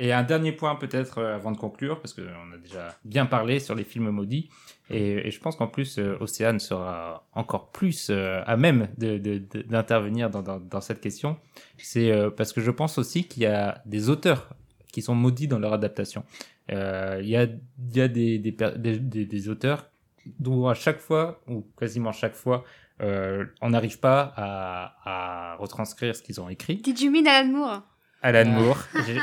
[0.00, 3.58] Et un dernier point peut-être euh, avant de conclure, parce qu'on a déjà bien parlé
[3.58, 4.48] sur les films maudits,
[4.90, 10.30] et, et je pense qu'en plus euh, Océane sera encore plus euh, à même d'intervenir
[10.30, 11.36] dans, dans, dans cette question.
[11.78, 14.48] C'est parce que je pense aussi qu'il y a des auteurs
[14.92, 16.24] qui sont maudits dans leur adaptation.
[16.70, 19.90] Euh, Il y a, il y a des, des, per- des, des- des auteurs
[20.38, 22.64] dont à chaque fois, ou quasiment chaque fois,
[23.02, 26.76] euh, on n'arrive pas à, à retranscrire ce qu'ils ont écrit.
[26.76, 27.82] Did you mean Alan Moore?
[28.20, 28.78] Alan Moore.
[29.06, 29.20] J'ai-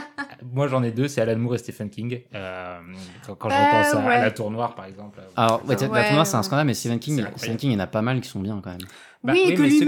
[0.53, 2.21] Moi, j'en ai deux, c'est Alan Moore et Stephen King.
[2.33, 2.79] Euh,
[3.25, 4.13] quand quand je Bah, repense à, ouais.
[4.15, 5.19] à La Tour Noire, par exemple.
[5.35, 7.57] Alors, ouais, pour moi, c'est un scandale, mais Stephen King, Stephen.
[7.57, 8.79] King, il y en a pas mal qui sont bien quand même.
[9.23, 9.79] Bah Oui, oui, que qui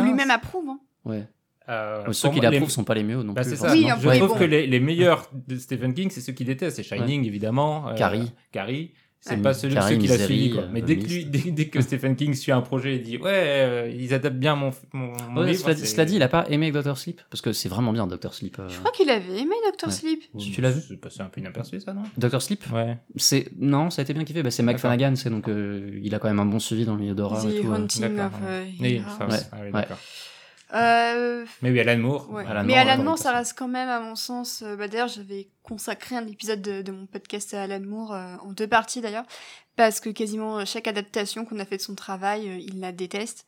[0.00, 0.68] lui-même euh, approuve.
[0.68, 0.78] hein.
[1.04, 1.26] Ouais.
[1.68, 3.56] Euh, ceux qui moi, les- sont pas les mieux non Bah, plus.
[3.56, 3.72] ça.
[3.72, 4.34] Oui, je trouve bon.
[4.38, 6.76] que les, les meilleurs de Stephen King, c'est ceux qu'il déteste.
[6.76, 7.88] C'est Shining, évidemment.
[7.88, 8.30] euh, Carrie.
[8.52, 8.92] Carrie.
[9.26, 9.40] C'est Ouais.
[9.40, 10.50] pas celui, Carrie, ceux qu'il a Misery, suivi.
[10.50, 10.62] Quoi.
[10.64, 13.16] euh, Mais dès que, lui, dès, dès que Stephen King suit un projet et dit
[13.16, 15.62] Ouais, euh, ils adaptent bien mon, mon, mon Ouais, livre.
[15.62, 17.22] cela, dit, c'est- cela dit, il a pas aimé Doctor Sleep?
[17.30, 18.58] Parce que c'est vraiment bien Doctor Sleep.
[18.58, 18.68] euh.
[18.68, 19.94] Je crois qu'il avait aimé Doctor Ouais.
[19.94, 20.20] Sleep.
[20.38, 20.82] Tu l'as vu?
[20.86, 22.02] C'est passé un peu inaperçu, ça, non?
[22.18, 22.98] Doctor Sleep, Ouais.
[23.16, 24.42] c'est non, ça a été bien kiffé.
[24.42, 24.76] Bah, c'est Mike.
[24.76, 27.48] Flanagan, c'est donc euh, il a quand même un bon suivi dans le milieu d'horreur
[27.48, 27.72] et tout.
[27.72, 28.66] Haunting D'accord, of ouais.
[28.78, 29.86] Oui, ça, ah oui, Ouais.
[30.74, 32.30] Euh, Mais oui, Alan Moore.
[32.30, 32.44] Ouais.
[32.46, 34.62] Alan mais Moore, Alan Moore, ça reste quand même, à mon sens.
[34.62, 38.36] euh, bah, d'ailleurs, j'avais consacré un épisode de, de mon podcast à Alan Moore, euh,
[38.44, 39.24] en deux parties d'ailleurs,
[39.76, 43.46] parce que quasiment chaque adaptation qu'on a fait de son travail, il la déteste.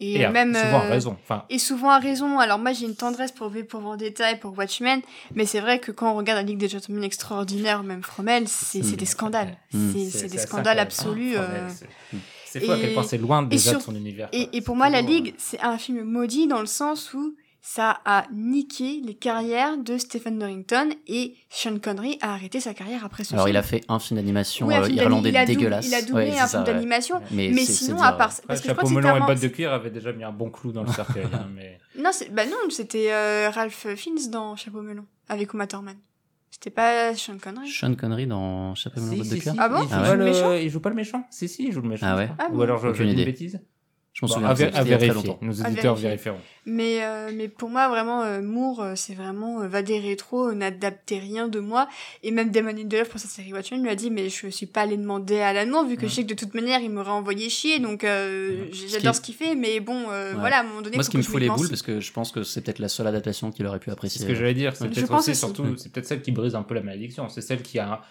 [0.00, 0.54] Et, Et euh, même.
[0.54, 1.16] souvent a raison.
[1.22, 2.40] Enfin, Et souvent à raison.
[2.40, 5.00] Alors moi j'ai une tendresse pour V pour Vendetta et pour Watchmen,
[5.34, 8.82] mais c'est vrai que quand on regarde la Ligue des Gentlemen extraordinaire même Fromel, c'est
[8.82, 9.56] c'est des scandales.
[9.72, 9.92] Mm.
[10.10, 11.36] C'est des scandales absolus.
[11.36, 11.42] Ah.
[11.44, 12.20] Fromel,
[12.60, 14.28] c'est- fou à quel Et- point c'est loin déjà sur- de son univers.
[14.32, 17.34] Et, pour moi, La Ligue, c'est un film maudit dans le sens où
[17.64, 23.04] ça a niqué les carrières de Stephen Norrington et Sean Connery a arrêté sa carrière
[23.04, 23.58] après ce Alors il film.
[23.60, 25.86] a fait un film d'animation Oui, euh, irlandais il a dégueulasse.
[25.86, 26.66] Il a doublé Ouais, un film ouais.
[26.72, 27.20] d'animation.
[27.30, 28.44] Mais, sinon, dire, à part, ouais.
[28.48, 30.82] Parce que chapeau melon et bottes de cuir avaient déjà mis un bon clou dans
[30.82, 31.26] le cercueil.
[31.32, 31.78] hein, mais...
[31.96, 35.96] Non, bah non, c'était euh, Ralph Fiennes dans Chapeau melon avec Uma Thurman.
[36.62, 37.68] C'était pas Sean Connery.
[37.68, 39.52] Sean Connery dans Chapeau Si, botte de si, cuir.
[39.52, 40.16] si, Ah bon il, joue Ah pas ouais.
[40.16, 40.62] le...
[40.62, 42.06] Il joue pas le méchant Si, si, il joue le méchant.
[42.08, 42.30] Ah ouais.
[42.38, 43.60] Ah Ou bon alors je, je dis une bêtise
[44.14, 44.48] Je m'en Bon, souviens.
[44.74, 45.36] à, vérifier.
[45.40, 46.08] Nos auditeurs vérifier.
[46.08, 46.38] vérifieront.
[46.66, 50.48] Mais, euh, mais pour moi, vraiment, euh, Moore, euh, c'est vraiment euh, va des rétro,
[50.50, 51.88] euh, n'adaptez rien de moi.
[52.22, 54.82] Et même Damon Lindelof pour sa série Watchmen lui a dit, mais je suis pas
[54.82, 57.48] allé demander à Alan vu que je sais que de toute manière, il m'aurait envoyé
[57.48, 57.78] chier.
[57.78, 60.38] Donc, euh, j'adore Ce ce qu'il fait, mais bon, euh, Ouais.
[60.40, 62.00] voilà, à un moment donné, Moi, faut ce qui me fout les boules, parce que
[62.00, 64.20] je pense que c'est peut-être la seule adaptation qu'il aurait pu C'est apprécier.
[64.20, 64.76] ce que j'allais dire.
[64.76, 65.40] C'est peut-être pense aussi, aussi.
[65.40, 67.30] surtout, c'est peut-être celle qui brise un peu la malédiction.
[67.30, 68.02] C'est celle qui a.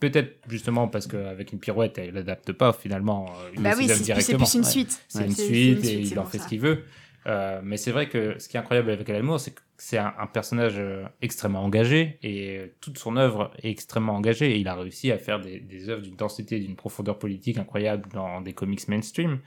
[0.00, 3.26] Peut-être justement parce qu'avec une pirouette, elle n'adapte pas finalement.
[3.44, 5.02] euh, Il Bah oui, c'est plus une suite.
[5.08, 5.24] C'est Ouais.
[5.26, 6.44] une C'est- suite et il en fait ça.
[6.44, 6.84] ce qu'il veut.
[7.26, 9.96] Euh, mais c'est vrai que ce qui est incroyable avec Alan Moore, c'est que c'est
[9.98, 14.58] un, un personnage euh, extrêmement engagé et euh, toute son œuvre est extrêmement engagée et
[14.58, 18.40] il a réussi à faire des, des œuvres d'une densité, d'une profondeur politique incroyable dans
[18.40, 19.38] des comics mainstream.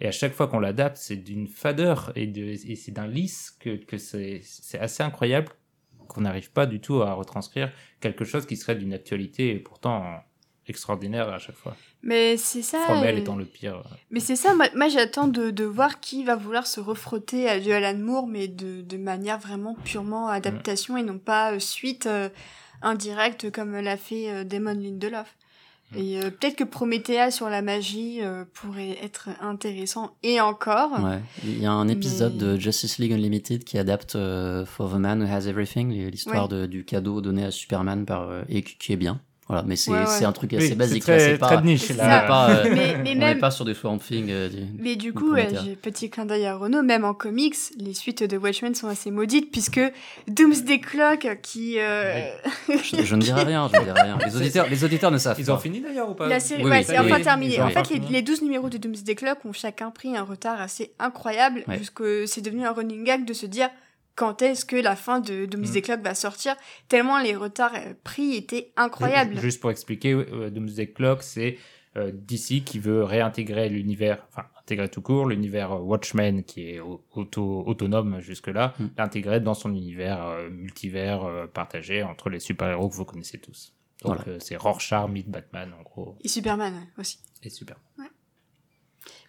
[0.00, 2.30] Et à chaque fois qu'on l'adapte, c'est d'une fadeur et,
[2.76, 4.42] c'est d'un lisse que, c'est
[4.78, 5.48] assez incroyable
[6.08, 10.20] qu'on n'arrive pas du tout à retranscrire quelque chose qui serait d'une actualité et pourtant
[10.66, 11.76] extraordinaire à chaque fois.
[12.02, 12.80] Mais c'est ça.
[12.80, 13.82] Fromel euh, étant le pire.
[14.10, 17.60] Mais c'est ça, moi, moi, j'attends de, de voir qui va vouloir se refrotter à
[17.60, 22.06] du Alan Moore, mais de, de manière vraiment purement adaptation et non pas euh, suite
[22.06, 22.28] euh,
[22.82, 25.36] indirecte comme l'a fait euh, Damon Lindelof.
[25.92, 25.96] Mm.
[25.98, 30.92] Et euh, peut-être que Promethea sur la magie euh, pourrait être intéressant et encore.
[31.02, 31.20] Ouais.
[31.44, 34.96] Il y a un épisode Mais- de Justice League Unlimited qui adapte euh, For the
[34.98, 36.68] Man Who Has Everything, l'histoire Ouais.
[36.68, 39.20] du cadeau donné à Superman par et qui qui est bien.
[39.46, 41.02] Voilà, mais c'est Ouais, un truc Oui, assez c'est basique.
[41.04, 42.04] c'est très niche là.
[42.04, 44.30] on n'est pas, euh, Mais, mais on même, pas sur du Swamp Thing.
[44.30, 47.54] euh, du- mais du du coup, j'ai petit clin d'œil à Renault, même en comics,
[47.78, 49.80] les suites de Watchmen sont assez maudites puisque
[50.28, 52.22] Doomsday Clock qui euh,
[52.68, 54.18] je, je ne dirai rien, je ne dirai rien.
[54.24, 55.52] Les auditeurs, les auditeurs ne savent Ils pas.
[55.54, 57.54] ont fini d'ailleurs ou pas La série, Oui, ouais, oui, c'est oui, enfin oui, terminé.
[57.56, 60.58] ils En fait, les, les 12 numéros de Doomsday Clock ont chacun pris un retard
[60.60, 61.76] assez incroyable, Ouais.
[61.76, 63.68] puisque c'est devenu un running gag de se dire
[64.16, 65.82] quand est-ce que la fin de Doomsday Mm.
[65.82, 66.56] Clock va sortir,
[66.88, 69.34] tellement les retards euh, pris étaient incroyables.
[69.34, 71.58] Ju- Juste pour expliquer, euh, Doomsday Clock, c'est
[71.96, 76.80] euh, DC qui veut réintégrer l'univers, enfin intégrer tout court, l'univers euh, Watchmen qui est
[76.80, 78.86] au- auto, autonome jusque-là, Mm.
[78.98, 83.74] l'intégrer dans son univers euh, multivers euh, partagé entre les super-héros que vous connaissez tous.
[84.02, 84.22] Donc Voilà.
[84.32, 87.18] euh, c'est Rorschach, meet Batman en gros, Et Superman aussi.
[87.44, 87.76] et super.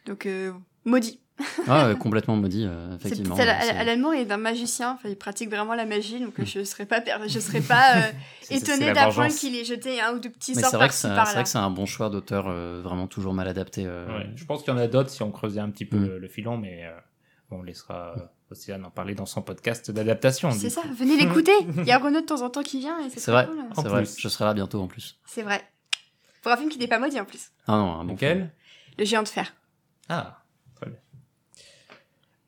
[0.06, 0.54] Donc, euh,
[0.86, 1.20] maudit.
[1.68, 3.36] Ah, complètement maudit, euh, effectivement.
[3.36, 6.46] Alan- c'est- Alan Moore est un magicien, enfin, il pratique vraiment la magie, donc Mm.
[6.46, 8.02] je serais pas, je serais pas euh,
[8.52, 11.30] étonnée d'apprendre qu'il ait jeté un ou deux petits Mais sorts c'est vrai que par-ci
[11.32, 13.84] c'est vrai que c'est un bon choix d'auteur euh, vraiment toujours mal adapté.
[13.86, 15.98] euh, Ouais, je pense qu'il y en a d'autres si on creusait un petit peu
[15.98, 16.06] Mm.
[16.06, 16.92] le, le filon, mais euh,
[17.52, 18.16] On laissera
[18.50, 20.50] Océane en parler dans son podcast d'adaptation.
[20.52, 21.52] C'est ça, venez l'écouter.
[21.78, 23.58] Il y a Renaud de temps en temps qui vient et c'est C'est vrai, cool.
[23.76, 24.04] c'est vrai.
[24.18, 25.20] Je serai là bientôt en plus.
[25.26, 25.62] C'est vrai.
[26.42, 27.50] Pour un film qui n'est pas maudit en plus.
[27.68, 28.50] Ah non, un bon film.
[28.98, 29.54] Le géant de fer.
[30.10, 30.42] Ah.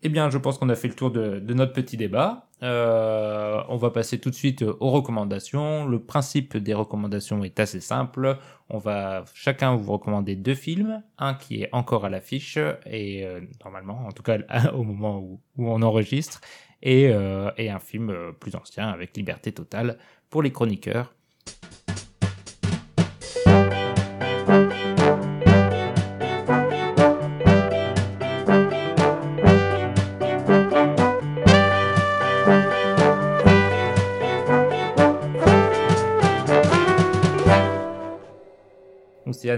[0.03, 2.49] Eh bien, je pense qu'on a fait le tour de, notre petit débat.
[2.61, 5.87] Euh, on va passer tout de suite aux recommandations.
[5.87, 8.37] Le principe des recommandations est assez simple.
[8.69, 13.41] On va chacun vous recommander deux films, un qui est encore à l'affiche et euh,
[13.63, 14.37] normalement, en tout cas
[14.73, 16.41] au moment où, on enregistre,
[16.83, 19.97] et, euh, un film plus ancien avec liberté totale
[20.29, 21.15] pour les chroniqueurs.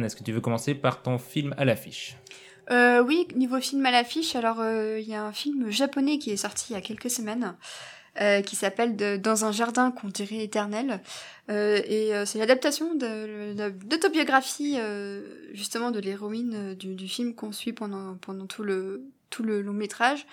[0.10, 2.18] Est-ce que tu veux commencer par ton film à l'affiche?
[2.72, 6.32] Euh, oui, niveau film à l'affiche, alors euh, il y a un film japonais qui
[6.32, 7.56] est sorti il y a quelques semaines.
[8.20, 11.00] euh, qui s'appelle Dans un jardin qu'on dirait éternel.
[11.48, 14.78] Et c'est l'adaptation d'autobiographie
[15.54, 18.18] justement de l'héroïne du, film qu'on suit pendant,
[18.48, 20.26] tout le long métrage.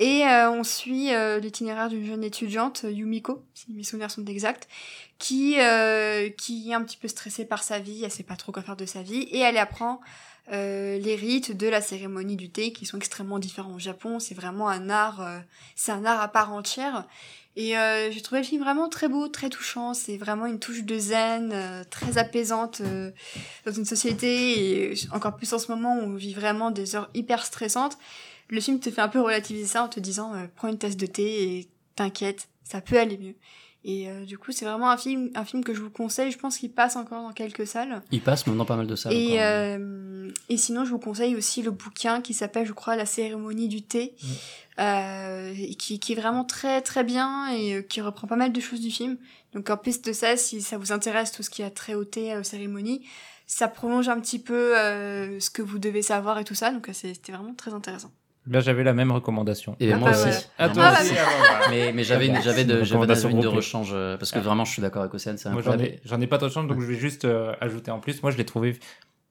[0.00, 4.68] Et euh, on suit euh, l'itinéraire d'une jeune étudiante, Yumiko, si mes souvenirs sont exacts,
[5.18, 8.52] qui, euh, qui est un petit peu stressée par sa vie, elle sait pas trop
[8.52, 10.00] quoi faire de sa vie, et elle apprend
[10.50, 14.18] euh, les rites de la cérémonie du thé qui sont extrêmement différents au Japon.
[14.18, 15.38] C'est vraiment un art, euh,
[15.76, 17.06] c'est un art à part entière.
[17.56, 19.92] Et euh, j'ai trouvé le film vraiment très beau, très touchant.
[19.92, 22.80] C'est vraiment une touche de zen, très apaisante
[23.66, 27.10] dans une société et encore plus en ce moment où on vit vraiment des heures
[27.14, 27.98] hyper stressantes.
[28.48, 30.96] Le film te fait un peu relativiser ça en te disant euh, prends une tasse
[30.96, 33.34] de thé et t'inquiète, ça peut aller mieux.
[33.84, 36.32] Et euh, du coup, c'est vraiment un film, un film que je vous conseille.
[36.32, 38.02] Je pense qu'il passe encore dans quelques salles.
[38.10, 39.12] Il passe maintenant pas mal de salles.
[39.12, 39.38] Et, encore.
[39.40, 43.68] euh, et sinon, je vous conseille aussi le bouquin qui s'appelle, je crois, La cérémonie
[43.68, 44.14] du thé,
[44.78, 48.52] euh, et qui, qui est vraiment très très bien et euh, qui reprend pas mal
[48.52, 49.16] de choses du film.
[49.54, 52.04] Donc en plus de ça, si ça vous intéresse tout ce qui a trait au
[52.04, 53.06] thé, aux cérémonies,
[53.46, 56.70] ça prolonge un petit peu euh, ce que vous devez savoir et tout ça.
[56.70, 58.10] Donc c'est- c'était vraiment très intéressant.
[58.50, 59.76] Là, j'avais la même recommandation.
[59.80, 60.28] Et Ah moi bah aussi.
[60.28, 60.40] voilà.
[60.58, 61.60] Ah, Moi toi bah aussi, ah.
[61.70, 62.40] Mais, mais j'avais, bien.
[62.40, 64.42] j'avais de, Une j'avais recommandation une de rechange euh, parce que Ah.
[64.42, 66.66] vraiment je suis d'accord avec Océane, c'est Moi, j'en ai, j'en ai pas de chance,
[66.66, 68.22] donc je vais juste euh, ajouter en plus.
[68.22, 68.78] Moi, je l'ai trouvé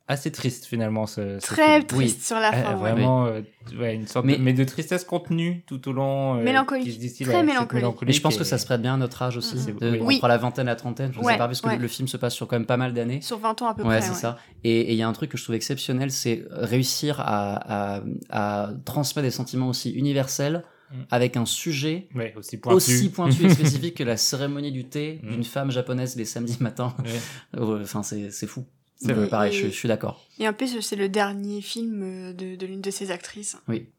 [0.10, 1.06] assez triste finalement.
[1.06, 1.86] Ce, ce Très film.
[1.86, 2.72] triste sur la Euh, fin.
[2.74, 2.92] ouais.
[2.92, 3.42] vraiment, euh,
[3.78, 6.38] ouais, une sorte Mais- de, mais de tristesse contenue tout au long.
[6.38, 6.86] euh, Mélancolique.
[6.86, 7.86] qui se distille Très à cette mélancolique.
[8.06, 9.80] Mais je pense et- que ça se prête bien à notre âge aussi, Mhm.
[9.80, 10.16] de- Oui.
[10.16, 11.76] entre la vingtaine et la trentaine, je ne Ouais, sais pas, parce que ouais.
[11.76, 13.20] le, le film se passe sur quand même pas mal d'années.
[13.22, 14.02] Sur 20 ans à peu Ouais, près.
[14.02, 14.16] c'est ouais.
[14.16, 14.38] ça.
[14.64, 18.70] Et il y a un truc que je trouve exceptionnel, c'est réussir à, à, à
[18.86, 20.96] transmettre des sentiments aussi universels Mm.
[21.12, 22.76] avec un sujet Ouais, aussi pointu.
[22.78, 25.32] aussi pointu et spécifique que la cérémonie du thé Mm.
[25.32, 26.94] d'une femme japonaise les samedis matins.
[27.04, 27.60] Ouais.
[27.84, 28.64] Enfin, c'est c'est fou.
[28.99, 29.28] C'est Euh, vrai.
[29.28, 30.24] Pareil, Et- je, je suis d'accord.
[30.40, 33.56] Et en plus, c'est le dernier film euh, de, de l'une de ses actrices.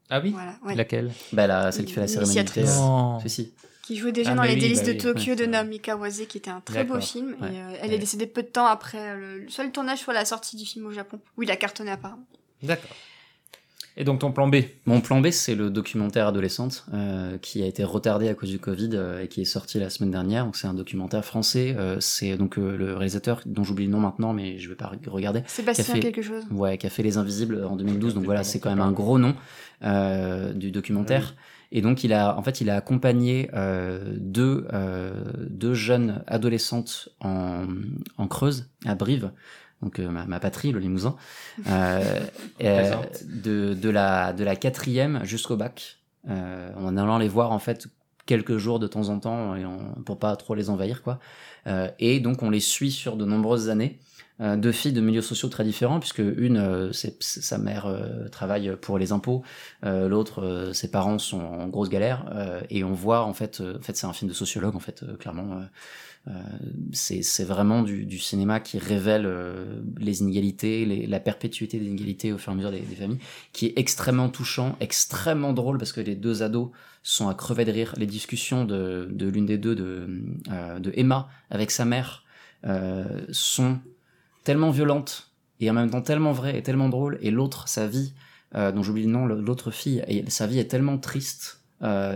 [0.09, 0.75] Ah oui Voilà, ouais.
[0.75, 1.11] Laquelle?
[1.33, 2.07] Bah, la, celle qui fait la.
[2.07, 2.69] L'initiatrice.
[2.77, 3.19] euh, Non.
[3.25, 3.53] Si.
[3.83, 6.21] qui jouait déjà Ah, dans Les oui, délices bah de oui, Tokyo de Naomi Kawase,
[6.27, 7.35] qui était un très beau film.
[7.41, 7.47] Ouais.
[7.53, 7.95] Et, euh, elle Ouais.
[7.95, 10.85] est décédée peu de temps après le, le seul tournage sur la sortie du film
[10.85, 12.25] au Japon, où il a cartonné apparemment.
[12.61, 12.89] D'accord.
[13.97, 17.65] Et donc ton plan B Mon plan B, c'est le documentaire adolescente euh, qui a
[17.65, 20.45] été retardé à cause du Covid euh, et qui est sorti la semaine dernière.
[20.45, 21.75] Donc c'est un documentaire français.
[21.77, 24.91] euh, c'est donc euh, le réalisateur dont j'oublie le nom maintenant, mais je vais pas
[25.07, 25.41] regarder.
[25.47, 26.43] Sébastien Qui a fait- quelque chose.
[26.51, 28.13] Ouais, qui a fait Les Invisibles en 2012.
[28.13, 29.35] Donc voilà, c'est quand même un gros nom
[29.83, 31.35] euh, du documentaire.
[31.71, 35.11] Et donc il a, en fait, il a accompagné euh, deux euh,
[35.49, 37.65] deux jeunes adolescentes en,
[38.17, 39.29] en Creuse, à Brive,
[39.81, 41.15] donc euh, ma, ma patrie, le Limousin,
[41.67, 42.19] euh,
[42.63, 42.91] euh,
[43.23, 45.97] de de la de la quatrième jusqu'au bac,
[46.29, 47.87] euh, en allant les voir en fait
[48.25, 51.19] quelques jours de temps en temps et en- pour pas trop les envahir quoi.
[51.67, 53.99] Euh, et donc on les suit sur de nombreuses années.
[54.41, 57.87] Euh, deux filles de milieux sociaux très différents, puisque une, euh, c'est, c'est- sa mère
[57.87, 59.43] euh, travaille pour les impôts,
[59.83, 63.59] euh, l'autre, euh, ses parents sont en grosse galère, euh, et on voit en fait,
[63.59, 65.59] euh, en fait c'est un film de sociologue en fait, euh, clairement.
[66.27, 66.33] Euh,
[66.91, 72.51] c'est, vraiment du, cinéma qui révèle euh, les inégalités, la perpétuité des inégalités au fur
[72.51, 73.19] et à mesure des, familles,
[73.53, 76.69] qui est extrêmement touchant, extrêmement drôle parce que les deux ados
[77.03, 77.93] sont à crever de rire.
[77.97, 80.07] Les discussions de, l'une des deux, de,
[80.51, 82.23] euh, de Emma avec sa mère,
[83.31, 83.79] sont
[84.43, 85.31] tellement violentes
[85.61, 87.17] et en même temps tellement vraies et tellement drôles.
[87.21, 88.13] Et l'autre, sa vie,
[88.53, 91.61] dont j'oublie le nom, l'autre fille, sa vie est tellement triste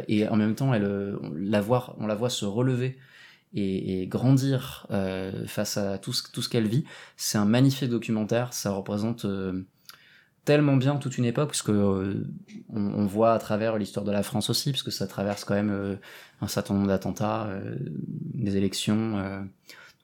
[0.09, 2.97] et en même temps, elle, la voit, on la voit se relever
[3.53, 6.85] et, grandir euh, face à tout ce, qu'elle vit.
[7.17, 8.53] C'est un magnifique documentaire.
[8.53, 9.65] Ça représente euh,
[10.45, 12.25] tellement bien toute une époque, puisque euh,
[12.69, 15.71] on, on voit à travers l'histoire de la France aussi, puisque ça traverse quand même
[15.71, 15.95] euh,
[16.41, 17.49] un certain nombre d'attentats,
[18.33, 19.47] des élections.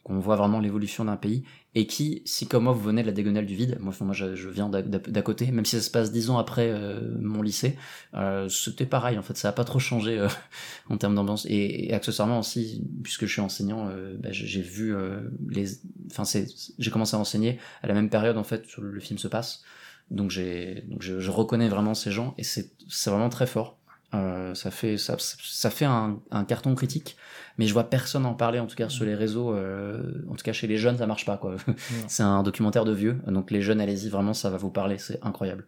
[0.04, 1.44] qu'on voit vraiment l'évolution d'un pays,
[1.76, 4.36] et qui, si comme moi vous venez de la diagonale du vide, moi, moi je,
[4.36, 7.78] je viens d'à côté, même si ça se passe dix ans après euh, mon lycée,
[8.16, 10.28] euh, c'était pareil en fait, ça a pas trop changé euh,
[10.90, 14.96] en termes d'ambiance, et, accessoirement aussi, puisque je suis enseignant, bah, j'ai vu
[15.50, 15.68] les,
[16.12, 16.24] enfin
[16.80, 19.64] j'ai commencé à enseigner à la même période en fait où le film se passe,
[20.10, 23.79] donc j'ai, donc je, je reconnais vraiment ces gens, et c'est, c'est vraiment très fort.
[24.16, 27.16] Euh, ça fait ça, ça fait un, un, carton critique,
[27.60, 29.54] mais je vois personne en parler en tout cas sur les réseaux.
[29.54, 31.58] Euh, en tout cas chez les jeunes, ça marche pas quoi.
[32.08, 35.24] c'est un documentaire de vieux, donc les jeunes, allez-y, vraiment, ça va vous parler, c'est
[35.24, 35.68] incroyable.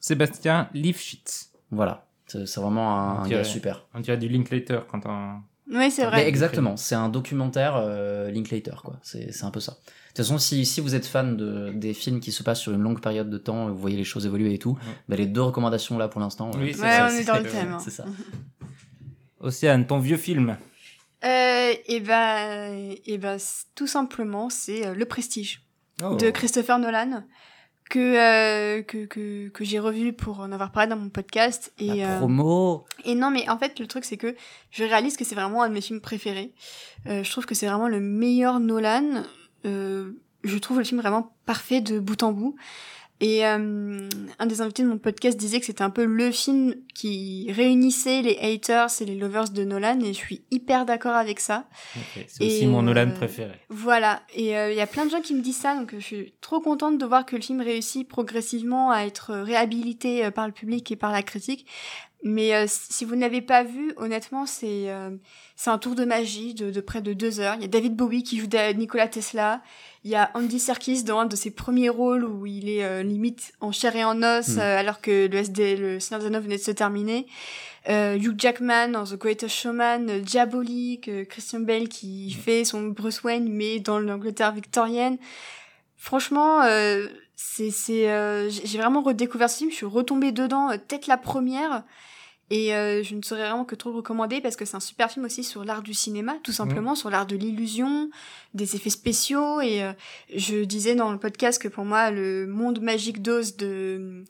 [0.00, 1.52] Sébastien Lifshitz.
[1.70, 3.86] Voilà, c'est vraiment un, gars super.
[3.94, 5.40] On dirait du Linklater quand on.
[5.70, 6.28] Oui, c'est vrai.
[6.28, 8.98] exactement, c'est un documentaire euh, Linklater quoi.
[9.02, 9.72] C'est un peu ça.
[9.72, 12.72] De toute façon, si, si vous êtes fan de, des films qui se passent sur
[12.72, 14.76] une longue période de temps, vous voyez les choses évoluer et tout,
[15.08, 16.50] bah, les deux recommandations là pour l'instant.
[16.54, 17.72] Oui, ouais, on est dans le thème.
[17.74, 17.78] Hein.
[17.78, 18.04] C'est ça.
[19.40, 20.56] Océane, ton vieux film
[21.24, 23.38] euh, Et ben, et ben,
[23.74, 25.62] tout simplement, c'est euh, Le Prestige
[26.02, 26.16] oh.
[26.16, 27.24] de Christopher Nolan.
[27.90, 31.72] Que, euh, que, que, que j'ai revu pour en avoir parlé dans mon podcast.
[31.78, 34.34] Et, La promo Et non, mais en fait, le truc, c'est que
[34.70, 36.52] je réalise que c'est vraiment un de mes films préférés.
[37.06, 39.24] je trouve que c'est vraiment le meilleur Nolan.
[39.64, 40.12] Euh,
[40.44, 42.56] je trouve le film vraiment parfait de bout en bout.
[43.22, 44.08] Et euh,
[44.40, 48.20] un des invités de mon podcast disait que c'était un peu le film qui réunissait
[48.20, 51.68] les haters et les lovers de Nolan, et je suis hyper d'accord avec ça.
[52.26, 53.52] C'est aussi mon Nolan euh, préféré.
[53.68, 56.34] Voilà, et il y a plein de gens qui me disent ça, donc je suis
[56.40, 60.90] trop contente de voir que le film réussit progressivement à être réhabilité par le public
[60.90, 61.66] et par la critique.
[62.24, 64.88] Mais si vous ne l'avez pas vu, honnêtement, c'est
[65.62, 67.54] c'est un tour de magie de, de, près de deux heures.
[67.54, 69.62] Il y a David Bowie qui joue Nikola Tesla.
[70.02, 73.04] Il y a Andy Serkis dans un de ses premiers rôles où il est euh,
[73.04, 74.58] limite en chair et en os mm.
[74.58, 77.28] euh, alors que le SD, le Seigneur des venait de se terminer.
[77.88, 82.42] Euh, Hugh Jackman dans The Greatest Showman, euh, Diabolique, Christian Bale qui mm.
[82.42, 85.18] fait son Bruce Wayne mais dans l'Angleterre victorienne.
[85.96, 86.62] Franchement,
[87.36, 89.70] c'est c'est j'ai vraiment redécouvert ce film.
[89.70, 91.84] Je suis retombée dedans tête la première.
[92.52, 95.10] Et euh, je ne saurais vraiment que trop le recommander parce que c'est un super
[95.10, 98.10] film aussi sur l'art du cinéma, tout simplement, sur l'art de l'illusion,
[98.52, 99.62] des effets spéciaux.
[99.62, 99.94] Et euh,
[100.36, 104.22] je disais dans le podcast que pour moi, le monde magique d'Oz de,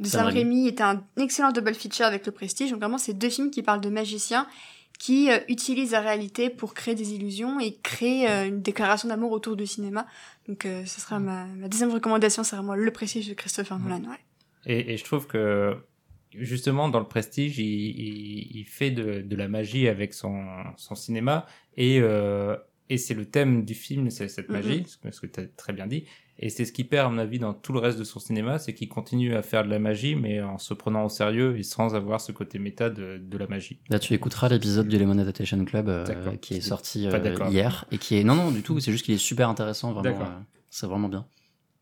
[0.00, 2.70] de Sam Raimi est un excellent double feature avec le Prestige.
[2.70, 4.46] Donc vraiment, c'est deux films qui parlent de magiciens
[4.98, 9.56] qui euh, utilisent la réalité pour créer des illusions et créer une déclaration d'amour autour
[9.56, 10.06] du cinéma.
[10.48, 14.08] Donc ce sera ma, ma, deuxième recommandation, c'est vraiment le Prestige de Christopher Nolan.
[14.08, 14.16] Ouais.
[14.64, 15.76] Et, et je trouve que
[16.40, 20.44] justement, dans le prestige, il, il, fait de, de, la magie avec son,
[20.76, 21.46] son cinéma.
[21.76, 22.56] Et, euh,
[22.88, 25.12] et c'est le thème du film, c'est cette magie, mm-hmm.
[25.12, 26.04] ce que tu as très bien dit.
[26.40, 28.58] Et c'est ce qui perd, à mon avis, dans tout le reste de son cinéma,
[28.58, 31.64] c'est qu'il continue à faire de la magie, mais en se prenant au sérieux et
[31.64, 33.80] sans avoir ce côté méta de, de la magie.
[33.88, 36.04] Là, tu écouteras l'épisode du Lemon Adaptation Club euh,
[36.40, 39.14] qui est sorti euh, hier et qui est non non du tout, c'est juste qu'il
[39.14, 40.20] est super intéressant, vraiment.
[40.20, 40.38] Euh,
[40.70, 41.26] c'est vraiment bien.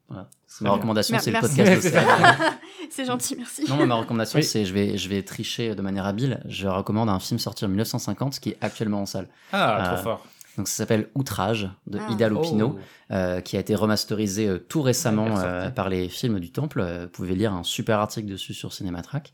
[0.09, 0.28] Voilà.
[0.61, 1.95] Ma recommandation, c'est le podcast
[2.91, 3.65] c'est gentil, merci.
[3.69, 6.41] Non, ma recommandation, c'est je vais, je vais tricher de manière habile.
[6.49, 9.28] Je recommande un film sorti en 1950 qui est actuellement en salle.
[9.53, 10.27] Ah, trop euh, fort.
[10.57, 12.12] Donc ça s'appelle Outrage de ah.
[12.12, 13.12] Ida Lupino, oh.
[13.12, 15.35] euh, qui a été remasterisé euh, tout récemment
[15.74, 16.83] par les films du Temple.
[17.03, 19.33] vous pouvez lire un super article dessus sur Cinématrack.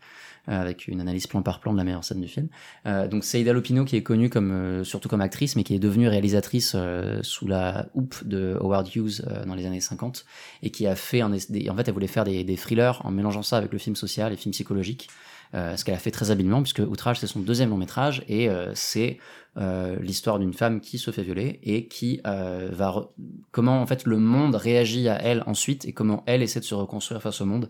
[0.48, 2.48] Euh, avec une analyse plan par plan de la meilleure scène du film.
[2.86, 5.72] Euh, donc c'est Ida Lupino qui est connue comme euh, surtout comme actrice, mais qui
[5.72, 6.74] est devenue réalisatrice
[7.22, 10.24] sous la houppe de Howard Hughes dans les années 50
[10.64, 13.56] et qui a fait en fait elle voulait faire des, des thrillers en mélangeant ça
[13.56, 15.08] avec le film social et film psychologique.
[15.54, 18.48] Euh, ce qu'elle a fait très habilement, puisque Outrage, c'est son deuxième long métrage, et
[18.48, 19.18] euh, c'est
[19.58, 23.10] euh, l'histoire d'une femme qui se fait violer et qui va...
[23.50, 26.74] Comment, en fait, le monde réagit à elle ensuite, et comment elle essaie de se
[26.74, 27.68] reconstruire face au monde.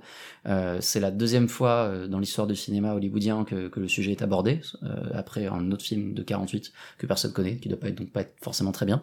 [0.80, 4.60] c'est la deuxième fois dans l'histoire du cinéma hollywoodien que, que, le sujet est abordé,
[5.12, 8.20] après un autre film de 48 que personne connaît, qui doit pas être, donc pas
[8.20, 9.02] être forcément très bien.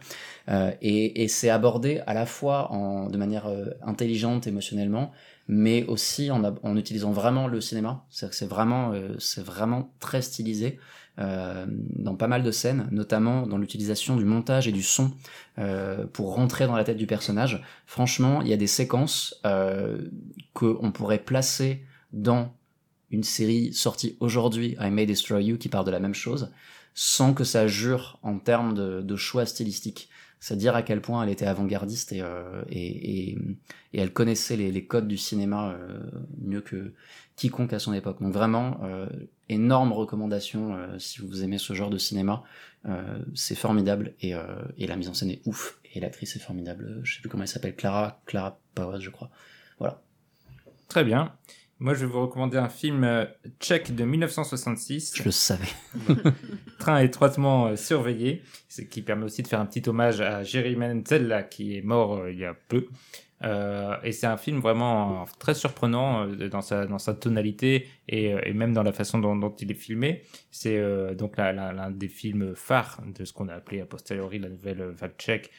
[0.82, 3.52] et, et c'est abordé à la fois en, de manière
[3.82, 5.12] intelligente émotionnellement,
[5.52, 8.06] mais aussi en, en utilisant vraiment le cinéma.
[8.12, 10.80] C'est-à-dire que c'est vraiment, euh, c'est vraiment très stylisé
[11.18, 15.12] euh, dans pas mal de scènes, notamment dans l'utilisation du montage et du son
[15.58, 17.64] euh, pour rentrer dans la tête du personnage.
[17.88, 19.98] Franchement, il y a des séquences euh,
[20.54, 22.54] qu'on pourrait placer dans
[23.10, 26.52] une série sortie aujourd'hui, I May Destroy You, qui parle de la même chose,
[26.94, 30.10] sans que ça jure en termes de, de choix stylistiques
[30.40, 33.38] c'est dire à quel point elle était avant-gardiste et, euh, et, et,
[33.94, 36.00] elle connaissait les, codes du cinéma euh,
[36.38, 36.94] mieux que
[37.36, 38.22] quiconque à son époque.
[38.22, 39.08] Donc vraiment, euh,
[39.50, 42.44] énorme recommandation euh, si vous aimez ce genre de cinéma.
[42.86, 44.34] Euh, c'est formidable et,
[44.78, 47.02] et la mise en scène est ouf et l'actrice est formidable.
[47.04, 49.30] Je sais plus comment elle s'appelle, Clara, Clara Powers, je crois.
[49.80, 50.02] Voilà.
[50.88, 51.34] Très bien.
[51.82, 53.26] Moi, je vais vous recommander un film euh,
[53.62, 55.14] tchèque de 1966.
[55.16, 55.64] Je le savais.
[56.80, 60.76] Train étroitement euh, surveillé, ce qui permet aussi de faire un petit hommage à Jerry
[60.76, 62.88] Menzel, qui est mort euh, il y a peu.
[64.04, 68.74] Et c'est un film vraiment très surprenant dans sa dans sa tonalité et, et même
[68.74, 70.24] dans la façon dont, dont il est filmé.
[70.52, 74.84] C'est donc l'un des films phares de ce qu'on a appelé a posteriori la nouvelle
[74.90, 75.52] vague tchèque,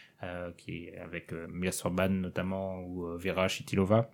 [0.59, 4.11] qui est avec Mia Sorban notamment ou Vera Chitilova.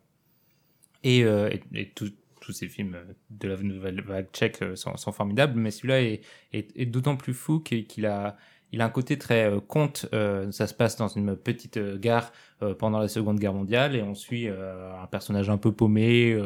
[1.07, 1.49] Et, euh,
[1.95, 6.87] tous ces films euh, de la nouvelle vague tchèque euh, sont, formidables, mais celui-là est,
[6.87, 8.37] d'autant plus fou qu'il a
[8.73, 10.07] il a un côté très conte.
[10.13, 12.33] euh, ça se passe dans une petite gare
[12.81, 16.37] pendant la Seconde Guerre mondiale et on suit un personnage un peu paumé,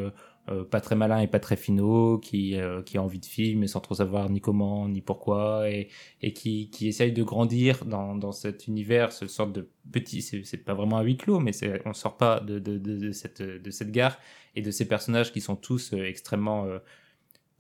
[0.49, 3.61] euh, pas très malin et pas très finot, qui, euh, qui a envie de film
[3.61, 5.89] mais sans trop savoir ni comment ni pourquoi et,
[6.23, 10.65] et qui, qui essaye de grandir dans, dans cet univers, ce sorte de petit, c'est
[10.65, 11.53] pas vraiment un huis clos, mais
[11.85, 14.19] on sort pas de, de, de, cette, de cette gare
[14.57, 16.67] et de ces personnages qui sont tous euh, extrêmement,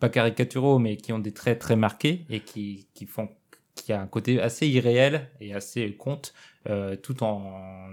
[0.00, 3.28] pas caricaturaux, mais qui ont des traits très marqués et qui, qui font
[3.74, 6.34] qui a un côté assez irréel et assez conte,
[7.02, 7.88] tout en,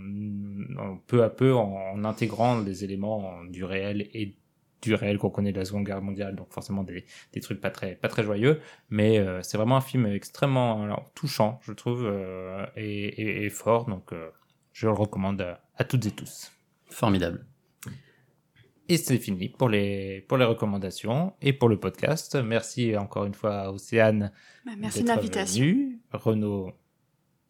[1.08, 4.36] peu à peu en, intégrant des éléments du réel et
[4.82, 7.72] du réel qu'on connaît de la Seconde Guerre mondiale, donc forcément des, des trucs pas
[7.72, 8.60] très pas très joyeux,
[8.90, 13.50] mais euh, c'est vraiment un film extrêmement alors, touchant, je trouve, euh, et, et, et
[13.50, 14.30] fort, donc euh,
[14.74, 16.52] je le recommande à, à toutes et tous.
[16.90, 17.46] Formidable.
[18.90, 22.36] Et c'est fini pour les pour les recommandations et pour le podcast.
[22.36, 24.32] Merci encore une fois à Océane
[24.66, 25.62] Bah, merci de d'être l'invitation.
[25.66, 26.00] venu.
[26.14, 26.72] Renaud,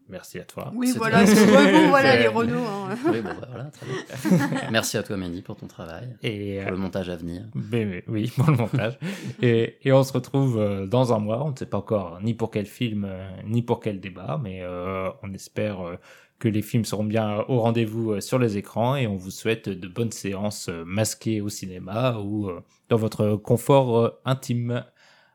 [0.10, 0.72] merci à toi.
[0.76, 2.64] Oui, voilà, bon, voilà les Renault.
[2.66, 2.96] hein.
[3.12, 4.50] Oui, bon, bah, voilà, très bien.
[4.72, 7.44] Merci à toi, Mandy, pour ton travail, Et pour le montage à venir.
[7.56, 8.98] Mais- mais oui, pour le montage.
[9.42, 11.44] et, et on se retrouve euh, dans un mois.
[11.46, 14.62] On ne sait pas encore ni pour quel film, euh, ni pour quel débat, mais
[14.62, 15.96] euh, on espère euh,
[16.40, 19.70] que les films seront bien au rendez-vous euh, sur les écrans et on vous souhaite
[19.70, 24.84] de bonnes séances euh, masquées au cinéma ou euh, dans votre confort euh, intime.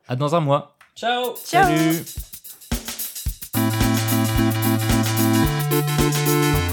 [0.08, 0.76] À dans un mois.
[0.96, 1.64] Ciao Ciao.
[1.64, 2.31] Salut
[5.82, 6.71] Música